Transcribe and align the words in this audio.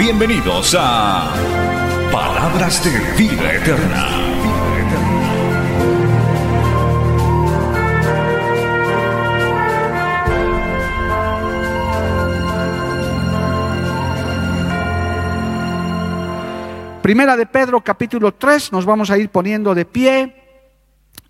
Bienvenidos 0.00 0.74
a 0.78 1.30
Palabras 2.10 2.82
de 2.82 3.22
Vida 3.22 3.52
Eterna. 3.52 4.06
Primera 17.02 17.36
de 17.36 17.44
Pedro 17.44 17.82
capítulo 17.82 18.32
3, 18.32 18.72
nos 18.72 18.86
vamos 18.86 19.10
a 19.10 19.18
ir 19.18 19.28
poniendo 19.28 19.74
de 19.74 19.84
pie 19.84 20.34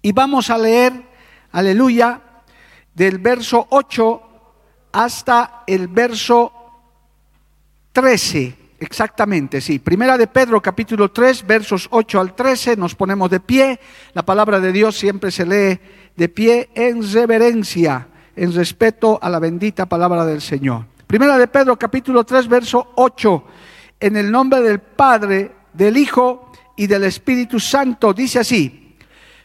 y 0.00 0.12
vamos 0.12 0.48
a 0.48 0.56
leer, 0.56 0.92
aleluya, 1.50 2.20
del 2.94 3.18
verso 3.18 3.66
8 3.68 4.22
hasta 4.92 5.64
el 5.66 5.88
verso 5.88 6.52
13, 7.92 8.59
exactamente, 8.80 9.60
sí. 9.60 9.78
Primera 9.78 10.18
de 10.18 10.26
Pedro 10.26 10.60
capítulo 10.60 11.10
3, 11.10 11.46
versos 11.46 11.86
8 11.90 12.20
al 12.20 12.34
13, 12.34 12.76
nos 12.76 12.94
ponemos 12.94 13.30
de 13.30 13.38
pie. 13.38 13.78
La 14.14 14.24
palabra 14.24 14.58
de 14.58 14.72
Dios 14.72 14.98
siempre 14.98 15.30
se 15.30 15.46
lee 15.46 15.78
de 16.16 16.28
pie 16.28 16.70
en 16.74 17.12
reverencia, 17.12 18.08
en 18.34 18.52
respeto 18.52 19.18
a 19.22 19.28
la 19.28 19.38
bendita 19.38 19.86
palabra 19.86 20.24
del 20.24 20.40
Señor. 20.40 20.86
Primera 21.06 21.38
de 21.38 21.46
Pedro 21.46 21.78
capítulo 21.78 22.24
3, 22.24 22.48
verso 22.48 22.92
8, 22.96 23.44
en 24.00 24.16
el 24.16 24.30
nombre 24.30 24.60
del 24.60 24.80
Padre, 24.80 25.52
del 25.72 25.96
Hijo 25.96 26.50
y 26.76 26.86
del 26.86 27.04
Espíritu 27.04 27.60
Santo. 27.60 28.12
Dice 28.12 28.38
así, 28.38 28.96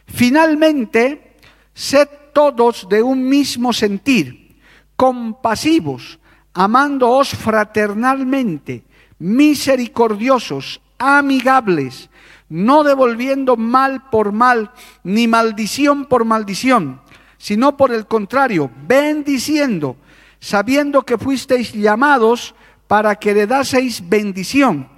finalmente, 0.06 1.36
sed 1.74 2.08
todos 2.32 2.88
de 2.88 3.02
un 3.02 3.28
mismo 3.28 3.72
sentir, 3.72 4.56
compasivos, 4.96 6.18
amándoos 6.54 7.30
fraternalmente, 7.30 8.84
misericordiosos, 9.18 10.80
amigables, 10.98 12.10
no 12.48 12.84
devolviendo 12.84 13.56
mal 13.56 14.08
por 14.10 14.32
mal, 14.32 14.70
ni 15.02 15.28
maldición 15.28 16.06
por 16.06 16.24
maldición, 16.24 17.00
sino 17.38 17.76
por 17.76 17.92
el 17.92 18.06
contrario, 18.06 18.70
bendiciendo, 18.86 19.96
sabiendo 20.40 21.02
que 21.02 21.18
fuisteis 21.18 21.72
llamados 21.72 22.54
para 22.86 23.16
que 23.16 23.34
le 23.34 23.46
daseis 23.46 24.08
bendición 24.08 24.88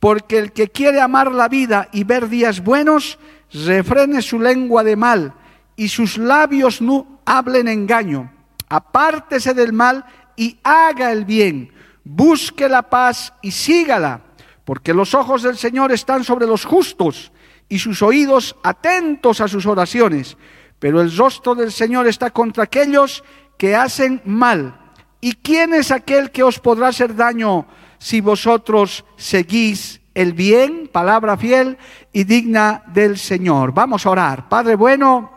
porque 0.00 0.38
el 0.38 0.52
que 0.52 0.68
quiere 0.68 1.00
amar 1.00 1.30
la 1.30 1.48
vida 1.48 1.88
y 1.92 2.04
ver 2.04 2.28
días 2.28 2.64
buenos, 2.64 3.18
refrene 3.52 4.22
su 4.22 4.40
lengua 4.40 4.82
de 4.82 4.96
mal 4.96 5.34
y 5.76 5.88
sus 5.88 6.16
labios 6.18 6.80
no 6.80 7.20
hablen 7.26 7.68
engaño. 7.68 8.32
Apártese 8.68 9.52
del 9.52 9.74
mal 9.74 10.04
y 10.36 10.58
haga 10.64 11.12
el 11.12 11.26
bien. 11.26 11.70
Busque 12.04 12.68
la 12.68 12.82
paz 12.82 13.32
y 13.42 13.50
sígala, 13.50 14.22
porque 14.64 14.94
los 14.94 15.14
ojos 15.14 15.42
del 15.42 15.56
Señor 15.56 15.92
están 15.92 16.24
sobre 16.24 16.46
los 16.46 16.64
justos 16.64 17.32
y 17.68 17.78
sus 17.78 18.02
oídos 18.02 18.56
atentos 18.62 19.40
a 19.40 19.48
sus 19.48 19.66
oraciones. 19.66 20.36
Pero 20.78 21.00
el 21.00 21.14
rostro 21.14 21.54
del 21.54 21.72
Señor 21.72 22.06
está 22.08 22.30
contra 22.30 22.64
aquellos 22.64 23.22
que 23.58 23.76
hacen 23.76 24.22
mal. 24.24 24.92
¿Y 25.20 25.34
quién 25.34 25.74
es 25.74 25.90
aquel 25.90 26.30
que 26.30 26.42
os 26.42 26.58
podrá 26.58 26.88
hacer 26.88 27.14
daño 27.14 27.66
si 27.98 28.22
vosotros 28.22 29.04
seguís 29.16 30.00
el 30.14 30.32
bien, 30.32 30.88
palabra 30.90 31.36
fiel 31.36 31.78
y 32.12 32.24
digna 32.24 32.82
del 32.88 33.18
Señor. 33.18 33.72
Vamos 33.72 34.04
a 34.04 34.10
orar. 34.10 34.48
Padre 34.48 34.74
bueno, 34.74 35.30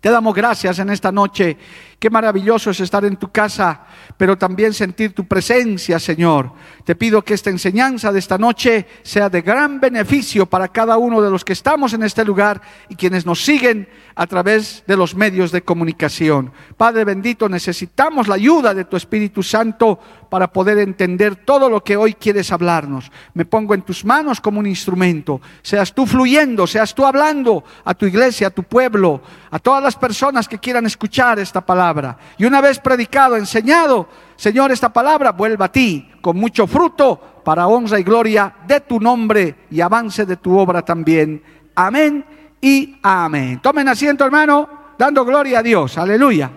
te 0.00 0.10
damos 0.10 0.34
gracias 0.34 0.78
en 0.78 0.90
esta 0.90 1.12
noche 1.12 1.58
Qué 2.00 2.08
maravilloso 2.08 2.70
es 2.70 2.80
estar 2.80 3.04
en 3.04 3.18
tu 3.18 3.30
casa, 3.30 3.82
pero 4.20 4.36
también 4.36 4.74
sentir 4.74 5.14
tu 5.14 5.24
presencia, 5.24 5.98
Señor. 5.98 6.52
Te 6.84 6.94
pido 6.94 7.22
que 7.22 7.32
esta 7.32 7.48
enseñanza 7.48 8.12
de 8.12 8.18
esta 8.18 8.36
noche 8.36 8.86
sea 9.02 9.30
de 9.30 9.40
gran 9.40 9.80
beneficio 9.80 10.44
para 10.44 10.68
cada 10.68 10.98
uno 10.98 11.22
de 11.22 11.30
los 11.30 11.42
que 11.42 11.54
estamos 11.54 11.94
en 11.94 12.02
este 12.02 12.22
lugar 12.22 12.60
y 12.90 12.96
quienes 12.96 13.24
nos 13.24 13.42
siguen 13.42 13.88
a 14.14 14.26
través 14.26 14.84
de 14.86 14.98
los 14.98 15.14
medios 15.14 15.52
de 15.52 15.62
comunicación. 15.62 16.52
Padre 16.76 17.06
bendito, 17.06 17.48
necesitamos 17.48 18.28
la 18.28 18.34
ayuda 18.34 18.74
de 18.74 18.84
tu 18.84 18.98
Espíritu 18.98 19.42
Santo 19.42 19.98
para 20.30 20.52
poder 20.52 20.78
entender 20.78 21.36
todo 21.36 21.68
lo 21.68 21.82
que 21.84 21.96
hoy 21.96 22.14
quieres 22.14 22.50
hablarnos. 22.52 23.10
Me 23.34 23.44
pongo 23.44 23.74
en 23.74 23.82
tus 23.82 24.04
manos 24.04 24.40
como 24.40 24.60
un 24.60 24.66
instrumento. 24.66 25.40
Seas 25.60 25.92
tú 25.92 26.06
fluyendo, 26.06 26.66
seas 26.66 26.94
tú 26.94 27.04
hablando 27.04 27.64
a 27.84 27.92
tu 27.92 28.06
iglesia, 28.06 28.46
a 28.46 28.50
tu 28.50 28.62
pueblo, 28.62 29.20
a 29.50 29.58
todas 29.58 29.82
las 29.82 29.96
personas 29.96 30.48
que 30.48 30.58
quieran 30.58 30.86
escuchar 30.86 31.38
esta 31.40 31.60
palabra. 31.60 32.16
Y 32.38 32.44
una 32.44 32.60
vez 32.60 32.78
predicado, 32.78 33.36
enseñado, 33.36 34.08
Señor, 34.36 34.70
esta 34.70 34.90
palabra 34.90 35.32
vuelva 35.32 35.66
a 35.66 35.72
ti 35.72 36.08
con 36.22 36.36
mucho 36.36 36.66
fruto 36.66 37.42
para 37.44 37.66
honra 37.66 37.98
y 37.98 38.04
gloria 38.04 38.54
de 38.66 38.80
tu 38.80 39.00
nombre 39.00 39.66
y 39.70 39.80
avance 39.80 40.24
de 40.24 40.36
tu 40.36 40.56
obra 40.56 40.82
también. 40.82 41.42
Amén 41.74 42.24
y 42.60 42.98
amén. 43.02 43.60
Tomen 43.60 43.88
asiento, 43.88 44.24
hermano, 44.24 44.68
dando 44.96 45.24
gloria 45.24 45.58
a 45.58 45.62
Dios. 45.62 45.98
Aleluya. 45.98 46.50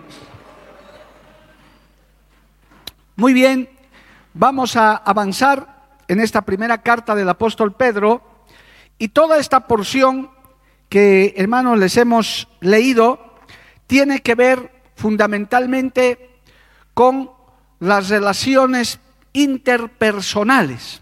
Muy 3.16 3.32
bien, 3.32 3.68
vamos 4.32 4.74
a 4.74 4.96
avanzar 4.96 5.84
en 6.08 6.18
esta 6.18 6.42
primera 6.42 6.82
carta 6.82 7.14
del 7.14 7.28
apóstol 7.28 7.72
Pedro 7.72 8.22
y 8.98 9.06
toda 9.06 9.38
esta 9.38 9.68
porción 9.68 10.30
que, 10.88 11.32
hermanos, 11.36 11.78
les 11.78 11.96
hemos 11.96 12.48
leído 12.60 13.36
tiene 13.86 14.20
que 14.20 14.34
ver 14.34 14.82
fundamentalmente 14.96 16.40
con 16.92 17.30
las 17.78 18.08
relaciones 18.08 18.98
interpersonales, 19.32 21.00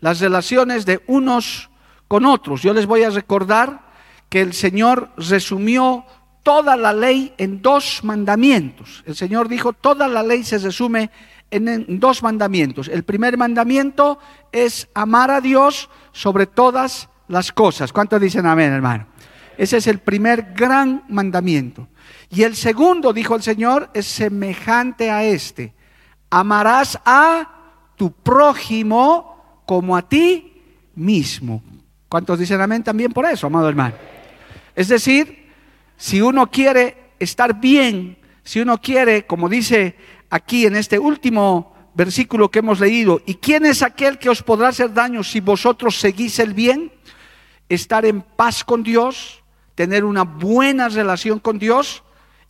las 0.00 0.18
relaciones 0.18 0.86
de 0.86 1.02
unos 1.08 1.68
con 2.08 2.24
otros. 2.24 2.62
Yo 2.62 2.72
les 2.72 2.86
voy 2.86 3.02
a 3.02 3.10
recordar 3.10 3.82
que 4.30 4.40
el 4.40 4.54
Señor 4.54 5.10
resumió 5.18 6.06
toda 6.42 6.74
la 6.76 6.94
ley 6.94 7.34
en 7.36 7.60
dos 7.60 8.00
mandamientos. 8.02 9.04
El 9.04 9.14
Señor 9.14 9.46
dijo, 9.48 9.74
toda 9.74 10.08
la 10.08 10.22
ley 10.22 10.42
se 10.42 10.56
resume 10.56 11.10
en, 11.50 12.00
dos 12.00 12.22
mandamientos. 12.22 12.88
El 12.88 13.04
primer 13.04 13.36
mandamiento 13.36 14.18
es 14.52 14.88
amar 14.94 15.30
a 15.30 15.40
Dios 15.40 15.90
sobre 16.12 16.46
todas 16.46 17.08
las 17.28 17.52
cosas. 17.52 17.92
¿Cuántos 17.92 18.20
dicen 18.20 18.46
amén, 18.46 18.72
hermano? 18.72 19.06
Ese 19.56 19.76
es 19.76 19.86
el 19.86 19.98
primer 19.98 20.52
gran 20.54 21.04
mandamiento. 21.08 21.88
Y 22.30 22.42
el 22.42 22.56
segundo, 22.56 23.12
dijo 23.12 23.34
el 23.34 23.42
Señor, 23.42 23.90
es 23.92 24.06
semejante 24.06 25.10
a 25.10 25.24
este. 25.24 25.74
Amarás 26.30 26.98
a 27.04 27.60
tu 27.96 28.12
prójimo 28.12 29.62
como 29.66 29.96
a 29.96 30.08
ti 30.08 30.62
mismo. 30.94 31.62
¿Cuántos 32.08 32.38
dicen 32.38 32.60
amén 32.60 32.82
también 32.82 33.12
por 33.12 33.26
eso, 33.26 33.46
amado 33.46 33.68
hermano? 33.68 33.94
Es 34.74 34.88
decir, 34.88 35.50
si 35.96 36.20
uno 36.20 36.50
quiere 36.50 37.12
estar 37.18 37.60
bien, 37.60 38.18
si 38.42 38.60
uno 38.60 38.80
quiere, 38.80 39.26
como 39.26 39.48
dice 39.48 39.96
aquí 40.30 40.66
en 40.66 40.76
este 40.76 40.98
último 40.98 41.74
versículo 41.94 42.50
que 42.50 42.60
hemos 42.60 42.80
leído, 42.80 43.20
¿y 43.26 43.34
quién 43.34 43.66
es 43.66 43.82
aquel 43.82 44.18
que 44.18 44.30
os 44.30 44.42
podrá 44.42 44.68
hacer 44.68 44.94
daño 44.94 45.22
si 45.22 45.40
vosotros 45.40 45.98
seguís 45.98 46.38
el 46.38 46.54
bien? 46.54 46.92
Estar 47.68 48.04
en 48.04 48.22
paz 48.22 48.64
con 48.64 48.82
Dios, 48.82 49.42
tener 49.74 50.04
una 50.04 50.22
buena 50.22 50.88
relación 50.88 51.40
con 51.40 51.58
Dios 51.58 52.04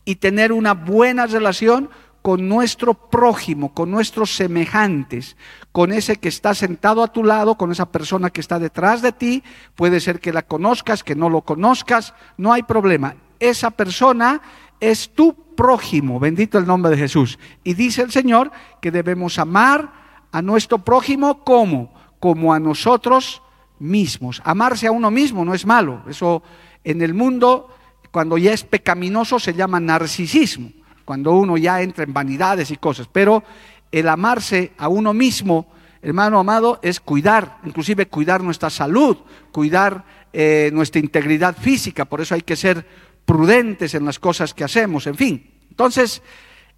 y 0.05 0.15
tener 0.15 0.51
una 0.51 0.73
buena 0.73 1.25
relación 1.25 1.89
con 2.21 2.47
nuestro 2.47 2.93
prójimo, 2.93 3.73
con 3.73 3.89
nuestros 3.89 4.35
semejantes, 4.35 5.37
con 5.71 5.91
ese 5.91 6.17
que 6.17 6.29
está 6.29 6.53
sentado 6.53 7.03
a 7.03 7.11
tu 7.11 7.23
lado, 7.23 7.55
con 7.55 7.71
esa 7.71 7.91
persona 7.91 8.29
que 8.29 8.41
está 8.41 8.59
detrás 8.59 9.01
de 9.01 9.11
ti. 9.11 9.43
Puede 9.75 9.99
ser 9.99 10.19
que 10.19 10.33
la 10.33 10.43
conozcas, 10.43 11.03
que 11.03 11.15
no 11.15 11.29
lo 11.29 11.41
conozcas, 11.41 12.13
no 12.37 12.53
hay 12.53 12.63
problema. 12.63 13.15
Esa 13.39 13.71
persona 13.71 14.41
es 14.81 15.11
tu 15.11 15.33
prójimo, 15.55 16.19
bendito 16.19 16.57
el 16.57 16.65
nombre 16.65 16.91
de 16.91 16.97
Jesús. 16.97 17.39
Y 17.63 17.75
dice 17.75 18.01
el 18.01 18.11
Señor 18.11 18.51
que 18.81 18.91
debemos 18.91 19.39
amar 19.39 19.93
a 20.31 20.41
nuestro 20.41 20.79
prójimo 20.79 21.43
como, 21.45 21.93
como 22.19 22.53
a 22.53 22.59
nosotros 22.59 23.41
mismos. 23.79 24.41
Amarse 24.43 24.87
a 24.87 24.91
uno 24.91 25.09
mismo 25.09 25.45
no 25.45 25.53
es 25.53 25.65
malo. 25.65 26.01
Eso 26.09 26.43
en 26.83 27.01
el 27.01 27.13
mundo 27.13 27.69
cuando 28.11 28.37
ya 28.37 28.51
es 28.51 28.63
pecaminoso 28.63 29.39
se 29.39 29.53
llama 29.53 29.79
narcisismo, 29.79 30.71
cuando 31.05 31.31
uno 31.31 31.55
ya 31.55 31.81
entra 31.81 32.03
en 32.03 32.13
vanidades 32.13 32.71
y 32.71 32.75
cosas. 32.75 33.07
Pero 33.09 33.43
el 33.91 34.09
amarse 34.09 34.73
a 34.77 34.89
uno 34.89 35.13
mismo 35.13 35.67
hermano 36.01 36.39
amado, 36.39 36.79
es 36.81 36.99
cuidar, 36.99 37.57
inclusive 37.63 38.07
cuidar 38.07 38.41
nuestra 38.41 38.69
salud, 38.69 39.17
cuidar 39.51 40.03
eh, 40.33 40.69
nuestra 40.73 40.99
integridad 40.99 41.55
física, 41.55 42.05
por 42.05 42.21
eso 42.21 42.35
hay 42.35 42.41
que 42.41 42.55
ser 42.55 42.85
prudentes 43.25 43.93
en 43.93 44.05
las 44.05 44.19
cosas 44.19 44.53
que 44.53 44.63
hacemos, 44.63 45.07
en 45.07 45.15
fin. 45.15 45.51
Entonces, 45.69 46.21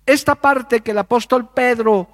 esta 0.06 0.36
parte 0.36 0.82
que 0.82 0.92
el 0.92 0.98
apóstol 0.98 1.50
Pedro 1.54 2.08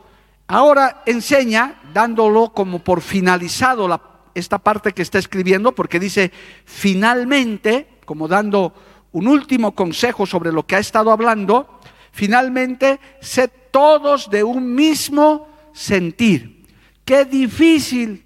ahora 0.47 1.03
enseña, 1.05 1.79
dándolo 1.93 2.53
como 2.53 2.79
por 2.79 3.01
finalizado 3.01 3.87
la, 3.87 4.01
esta 4.33 4.57
parte 4.57 4.93
que 4.93 5.01
está 5.01 5.19
escribiendo, 5.19 5.73
porque 5.73 5.99
dice 5.99 6.31
finalmente, 6.65 7.87
como 8.05 8.27
dando 8.27 8.73
un 9.11 9.27
último 9.27 9.73
consejo 9.73 10.25
sobre 10.25 10.51
lo 10.51 10.65
que 10.65 10.75
ha 10.75 10.79
estado 10.79 11.11
hablando, 11.11 11.79
finalmente, 12.11 12.99
sed 13.21 13.49
todos 13.71 14.29
de 14.29 14.43
un 14.43 14.73
mismo 14.73 15.47
sentir. 15.73 16.65
Qué 17.05 17.25
difícil 17.25 18.25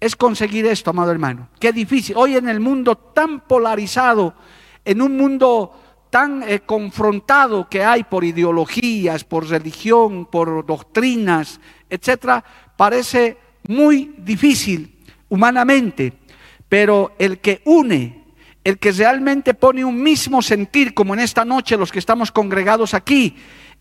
es 0.00 0.16
conseguir 0.16 0.66
esto, 0.66 0.90
amado 0.90 1.10
hermano. 1.10 1.48
Qué 1.58 1.72
difícil. 1.72 2.16
Hoy 2.16 2.36
en 2.36 2.48
el 2.48 2.60
mundo 2.60 2.96
tan 2.96 3.40
polarizado, 3.40 4.34
en 4.84 5.02
un 5.02 5.16
mundo 5.16 5.72
tan 6.10 6.42
eh, 6.44 6.60
confrontado 6.60 7.68
que 7.68 7.82
hay 7.82 8.04
por 8.04 8.22
ideologías, 8.22 9.24
por 9.24 9.48
religión, 9.48 10.26
por 10.26 10.64
doctrinas, 10.64 11.60
etcétera, 11.90 12.44
parece 12.76 13.36
muy 13.66 14.14
difícil 14.18 14.98
humanamente, 15.28 16.12
pero 16.68 17.16
el 17.18 17.40
que 17.40 17.62
une, 17.64 18.24
el 18.62 18.78
que 18.78 18.92
realmente 18.92 19.54
pone 19.54 19.84
un 19.84 20.00
mismo 20.00 20.40
sentir, 20.40 20.94
como 20.94 21.14
en 21.14 21.20
esta 21.20 21.44
noche 21.44 21.76
los 21.76 21.90
que 21.90 21.98
estamos 21.98 22.30
congregados 22.30 22.94
aquí, 22.94 23.36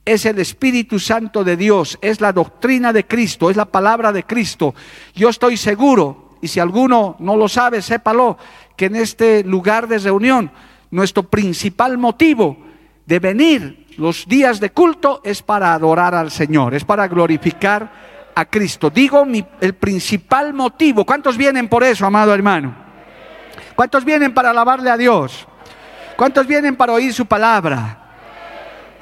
es 0.06 0.26
el 0.26 0.40
Espíritu 0.40 1.00
Santo 1.00 1.44
de 1.44 1.56
Dios, 1.56 1.98
es 2.02 2.20
la 2.20 2.34
doctrina 2.34 2.92
de 2.92 3.06
Cristo, 3.06 3.50
es 3.50 3.56
la 3.56 3.66
palabra 3.66 4.12
de 4.12 4.24
Cristo. 4.24 4.76
Yo 5.14 5.30
estoy 5.30 5.56
seguro, 5.56 6.38
y 6.42 6.48
si 6.48 6.60
alguno 6.60 7.16
no 7.20 7.38
lo 7.38 7.48
sabe, 7.48 7.82
sépalo, 7.82 8.38
que 8.76 8.86
en 8.86 8.96
este 8.98 9.44
lugar 9.44 9.88
de 9.88 10.00
reunión, 10.00 10.52
nuestro 10.94 11.24
principal 11.24 11.98
motivo 11.98 12.58
de 13.06 13.20
venir 13.20 13.88
los 13.98 14.26
días 14.28 14.60
de 14.60 14.72
culto 14.72 15.22
es 15.24 15.42
para 15.42 15.74
adorar 15.74 16.16
al 16.16 16.32
Señor, 16.32 16.74
es 16.74 16.84
para 16.84 17.08
glorificar 17.08 18.32
a 18.36 18.46
Cristo. 18.46 18.90
Digo 18.90 19.28
el 19.62 19.74
principal 19.76 20.54
motivo. 20.54 21.06
¿Cuántos 21.06 21.38
vienen 21.38 21.68
por 21.68 21.84
eso, 21.84 22.06
amado 22.06 22.34
hermano? 22.34 22.76
¿Cuántos 23.76 24.04
vienen 24.06 24.34
para 24.34 24.52
alabarle 24.52 24.90
a 24.90 24.98
Dios? 24.98 25.48
¿Cuántos 26.16 26.48
vienen 26.48 26.76
para 26.76 26.94
oír 26.94 27.14
su 27.14 27.26
palabra? 27.26 28.00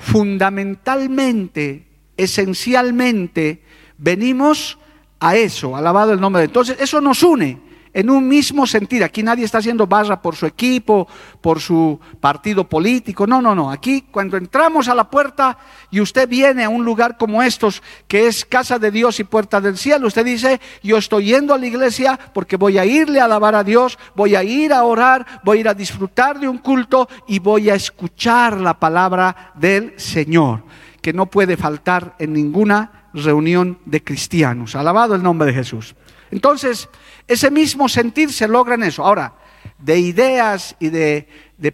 fundamentalmente, 0.02 1.88
esencialmente, 2.18 3.64
venimos 3.98 4.80
a 5.20 5.36
eso, 5.36 5.76
alabado 5.76 6.12
el 6.12 6.20
nombre 6.20 6.42
de 6.42 6.46
Entonces, 6.48 6.78
eso 6.80 7.00
nos 7.00 7.22
une 7.22 7.71
en 7.94 8.10
un 8.10 8.28
mismo 8.28 8.66
sentido. 8.66 9.06
Aquí 9.06 9.24
nadie 9.24 9.46
está 9.46 9.58
haciendo 9.58 9.88
barra 9.88 10.22
por 10.22 10.36
su 10.36 10.46
equipo, 10.46 11.08
por 11.42 11.60
su 11.60 12.00
partido 12.20 12.68
político. 12.68 13.28
No, 13.28 13.42
no, 13.42 13.54
no. 13.54 13.72
Aquí 13.72 14.06
cuando 14.12 14.38
entramos 14.38 14.88
a 14.88 14.96
la 14.96 15.10
puerta 15.10 15.58
y 15.90 16.00
usted 16.00 16.28
viene 16.28 16.64
a 16.64 16.70
un 16.70 16.86
lugar 16.86 17.18
como 17.18 17.44
estos, 17.44 17.82
que 18.08 18.28
es 18.28 18.46
casa 18.46 18.80
de 18.80 18.92
Dios 18.92 19.20
y 19.20 19.24
puerta 19.24 19.60
del 19.60 19.78
cielo, 19.78 20.08
usted 20.08 20.26
dice, 20.26 20.60
yo 20.84 20.98
estoy 20.98 21.26
yendo 21.26 21.54
a 21.54 21.58
la 21.58 21.68
iglesia 21.68 22.20
porque 22.34 22.58
voy 22.58 22.78
a 22.78 22.86
irle 22.86 23.20
a 23.20 23.26
alabar 23.26 23.56
a 23.56 23.64
Dios, 23.64 23.98
voy 24.16 24.36
a 24.36 24.44
ir 24.44 24.74
a 24.74 24.84
orar, 24.84 25.26
voy 25.44 25.58
a 25.58 25.62
ir 25.62 25.68
a 25.68 25.74
disfrutar 25.74 26.40
de 26.40 26.48
un 26.48 26.60
culto 26.60 27.08
y 27.28 27.40
voy 27.40 27.70
a 27.70 27.76
escuchar 27.76 28.60
la 28.60 28.80
palabra 28.80 29.52
del 29.56 29.94
Señor, 29.98 30.64
que 31.02 31.14
no 31.14 31.26
puede 31.26 31.58
faltar 31.58 32.16
en 32.20 32.34
ninguna 32.34 33.10
reunión 33.14 33.80
de 33.86 34.04
cristianos. 34.04 34.76
Alabado 34.76 35.16
el 35.16 35.24
nombre 35.24 35.48
de 35.48 35.54
Jesús. 35.54 35.96
Entonces, 36.32 36.90
ese 37.28 37.52
mismo 37.52 37.90
sentir 37.90 38.32
se 38.32 38.48
logra 38.48 38.76
en 38.76 38.84
eso. 38.84 39.04
Ahora, 39.04 39.34
de 39.78 40.00
ideas 40.00 40.76
y 40.80 40.90
de, 40.90 41.28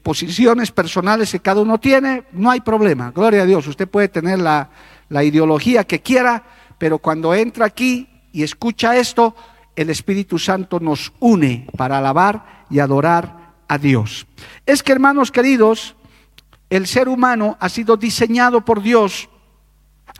posiciones 0.03 0.71
personales 0.71 1.31
que 1.31 1.39
cada 1.39 1.61
uno 1.61 1.79
tiene, 1.79 2.23
no 2.33 2.51
hay 2.51 2.61
problema. 2.61 3.11
Gloria 3.11 3.43
a 3.43 3.45
Dios, 3.45 3.67
usted 3.67 3.87
puede 3.87 4.09
tener 4.09 4.39
la, 4.39 4.69
ideología 5.09 5.85
que 5.85 6.01
quiera, 6.01 6.43
pero 6.77 6.97
cuando 6.97 7.33
entra 7.33 7.65
aquí 7.65 8.09
y 8.33 8.43
escucha 8.43 8.97
esto, 8.97 9.35
el 9.75 9.89
Espíritu 9.89 10.37
Santo 10.37 10.79
nos 10.79 11.13
une 11.19 11.67
para 11.77 11.99
alabar 11.99 12.65
y 12.69 12.79
adorar 12.79 13.53
a 13.67 13.77
Dios. 13.77 14.27
Es 14.65 14.83
que, 14.83 14.91
hermanos 14.91 15.31
queridos, 15.31 15.95
el 16.69 16.87
ser 16.87 17.07
humano 17.07 17.57
ha 17.59 17.69
sido 17.69 17.95
diseñado 17.95 18.65
por 18.65 18.81
Dios 18.81 19.29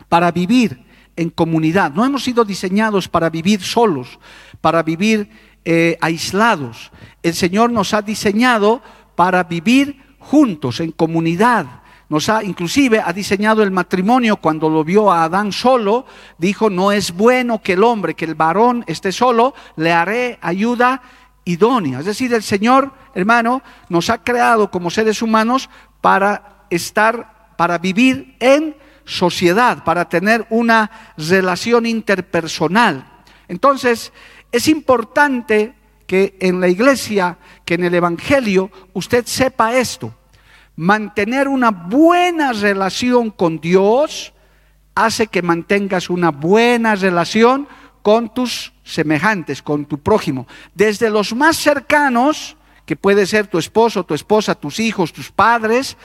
para 0.08 0.30
vivir 0.30 0.87
en 1.18 1.30
comunidad. 1.30 1.92
No 1.92 2.04
hemos 2.04 2.22
sido 2.22 2.44
diseñados 2.44 3.08
para 3.08 3.28
vivir 3.28 3.60
solos, 3.60 4.18
para 4.60 4.82
vivir 4.84 5.28
eh, 5.64 5.98
aislados. 6.00 6.92
El 7.22 7.34
Señor 7.34 7.72
nos 7.72 7.92
ha 7.92 8.02
diseñado 8.02 8.80
para 9.16 9.42
vivir 9.42 10.00
juntos, 10.20 10.78
en 10.78 10.92
comunidad. 10.92 11.82
Nos 12.08 12.28
ha, 12.28 12.44
inclusive, 12.44 13.02
ha 13.04 13.12
diseñado 13.12 13.64
el 13.64 13.72
matrimonio 13.72 14.36
cuando 14.36 14.70
lo 14.70 14.84
vio 14.84 15.10
a 15.10 15.24
Adán 15.24 15.50
solo, 15.50 16.06
dijo, 16.38 16.70
no 16.70 16.92
es 16.92 17.12
bueno 17.12 17.60
que 17.60 17.72
el 17.72 17.82
hombre, 17.82 18.14
que 18.14 18.24
el 18.24 18.36
varón 18.36 18.84
esté 18.86 19.10
solo, 19.10 19.54
le 19.76 19.92
haré 19.92 20.38
ayuda 20.40 21.02
idónea. 21.44 21.98
Es 21.98 22.06
decir, 22.06 22.32
el 22.32 22.44
Señor, 22.44 22.92
hermano, 23.14 23.62
nos 23.88 24.08
ha 24.08 24.22
creado 24.22 24.70
como 24.70 24.88
seres 24.88 25.20
humanos 25.20 25.68
para 26.00 26.66
estar, 26.70 27.54
para 27.56 27.78
vivir 27.78 28.36
en 28.38 28.76
sociedad, 29.08 29.82
para 29.84 30.08
tener 30.08 30.46
una 30.50 30.90
relación 31.16 31.86
interpersonal. 31.86 33.04
Entonces, 33.48 34.12
es 34.52 34.68
importante 34.68 35.74
que 36.06 36.36
en 36.40 36.60
la 36.60 36.68
iglesia, 36.68 37.38
que 37.64 37.74
en 37.74 37.84
el 37.84 37.94
Evangelio, 37.94 38.70
usted 38.92 39.26
sepa 39.26 39.74
esto. 39.76 40.14
Mantener 40.76 41.48
una 41.48 41.70
buena 41.70 42.52
relación 42.52 43.30
con 43.30 43.60
Dios 43.60 44.32
hace 44.94 45.26
que 45.26 45.42
mantengas 45.42 46.10
una 46.10 46.30
buena 46.30 46.94
relación 46.94 47.68
con 48.02 48.32
tus 48.32 48.72
semejantes, 48.84 49.62
con 49.62 49.86
tu 49.86 49.98
prójimo. 49.98 50.46
Desde 50.74 51.10
los 51.10 51.34
más 51.34 51.56
cercanos, 51.56 52.56
que 52.86 52.96
puede 52.96 53.26
ser 53.26 53.46
tu 53.48 53.58
esposo, 53.58 54.04
tu 54.04 54.14
esposa, 54.14 54.54
tus 54.54 54.80
hijos, 54.80 55.12
tus 55.12 55.30
padres, 55.30 55.98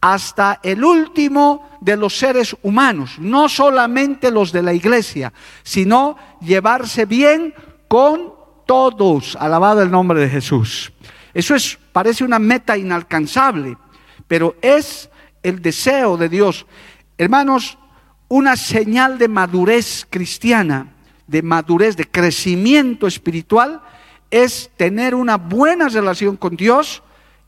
hasta 0.00 0.60
el 0.62 0.84
último 0.84 1.68
de 1.80 1.96
los 1.96 2.16
seres 2.16 2.56
humanos, 2.62 3.18
no 3.18 3.48
solamente 3.48 4.30
los 4.30 4.52
de 4.52 4.62
la 4.62 4.72
iglesia, 4.72 5.32
sino 5.62 6.16
llevarse 6.40 7.04
bien 7.04 7.54
con 7.88 8.32
todos. 8.66 9.36
Alabado 9.36 9.82
el 9.82 9.90
nombre 9.90 10.20
de 10.20 10.28
Jesús. 10.28 10.92
Eso 11.34 11.54
es 11.54 11.78
parece 11.92 12.24
una 12.24 12.38
meta 12.38 12.76
inalcanzable, 12.76 13.76
pero 14.26 14.56
es 14.62 15.10
el 15.42 15.60
deseo 15.62 16.16
de 16.16 16.28
Dios. 16.28 16.66
Hermanos, 17.16 17.78
una 18.28 18.56
señal 18.56 19.18
de 19.18 19.28
madurez 19.28 20.06
cristiana, 20.08 20.92
de 21.26 21.42
madurez, 21.42 21.96
de 21.96 22.08
crecimiento 22.08 23.06
espiritual, 23.06 23.80
es 24.30 24.70
tener 24.76 25.14
una 25.14 25.36
buena 25.36 25.88
relación 25.88 26.36
con 26.36 26.56
Dios 26.56 27.02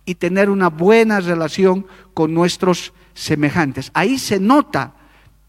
y 0.05 0.17
tener 0.17 0.51
una 0.51 0.69
buena 0.69 1.21
relación 1.21 1.87
con 2.15 2.35
nuestros 2.35 2.93
semejantes. 3.15 3.91
Ahí 3.95 4.19
se 4.19 4.41
nota 4.41 4.95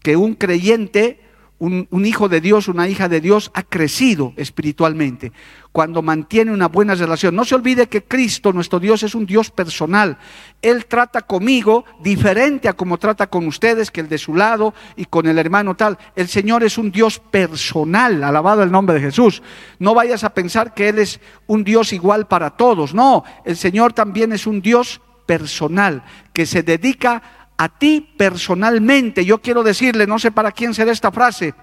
que 0.00 0.16
un 0.16 0.34
creyente, 0.34 1.21
un, 1.62 2.04
hijo 2.04 2.28
de 2.28 2.40
Dios, 2.40 2.66
una 2.66 2.88
hija 2.88 3.08
de 3.08 3.20
Dios, 3.20 3.52
ha 3.54 3.62
crecido 3.62 4.32
espiritualmente 4.36 5.32
cuando 5.70 6.02
mantiene 6.02 6.50
una 6.50 6.66
buena 6.66 6.96
relación. 6.96 7.36
No 7.36 7.44
se 7.44 7.54
olvide 7.54 7.88
que 7.88 8.02
Cristo, 8.02 8.52
nuestro 8.52 8.80
Dios, 8.80 9.04
es 9.04 9.14
un 9.14 9.26
Dios 9.26 9.50
personal. 9.50 10.18
Él 10.60 10.86
trata 10.86 11.22
conmigo 11.22 11.84
diferente 12.02 12.68
a 12.68 12.72
como 12.72 12.98
trata 12.98 13.28
con 13.28 13.46
ustedes, 13.46 13.92
que 13.92 14.00
el 14.00 14.08
de 14.08 14.18
su 14.18 14.34
lado 14.34 14.74
y 14.96 15.04
con 15.04 15.26
el 15.26 15.38
hermano 15.38 15.76
tal. 15.76 15.98
El 16.16 16.26
Señor 16.26 16.64
es 16.64 16.78
un 16.78 16.90
Dios 16.90 17.20
personal, 17.20 18.24
alabado 18.24 18.64
el 18.64 18.72
nombre 18.72 18.96
de 18.96 19.00
Jesús. 19.02 19.40
No 19.78 19.94
vayas 19.94 20.24
a 20.24 20.34
pensar 20.34 20.74
que 20.74 20.88
Él 20.88 20.98
es 20.98 21.20
un 21.46 21.62
Dios 21.62 21.92
igual 21.92 22.26
para 22.26 22.50
todos. 22.50 22.92
No, 22.92 23.22
el 23.44 23.56
Señor 23.56 23.92
también 23.92 24.32
es 24.32 24.48
un 24.48 24.62
Dios 24.62 25.00
personal, 25.26 26.02
que 26.32 26.44
se 26.44 26.64
dedica 26.64 27.22
a 27.62 27.68
ti 27.68 28.00
personalmente. 28.16 29.24
Yo 29.24 29.40
quiero 29.40 29.62
decirle, 29.62 30.04
no 30.04 30.18
sé 30.18 30.32
para 30.32 30.50
quién 30.50 30.74
será 30.74 30.90
esta 30.90 31.12
frase, 31.12 31.54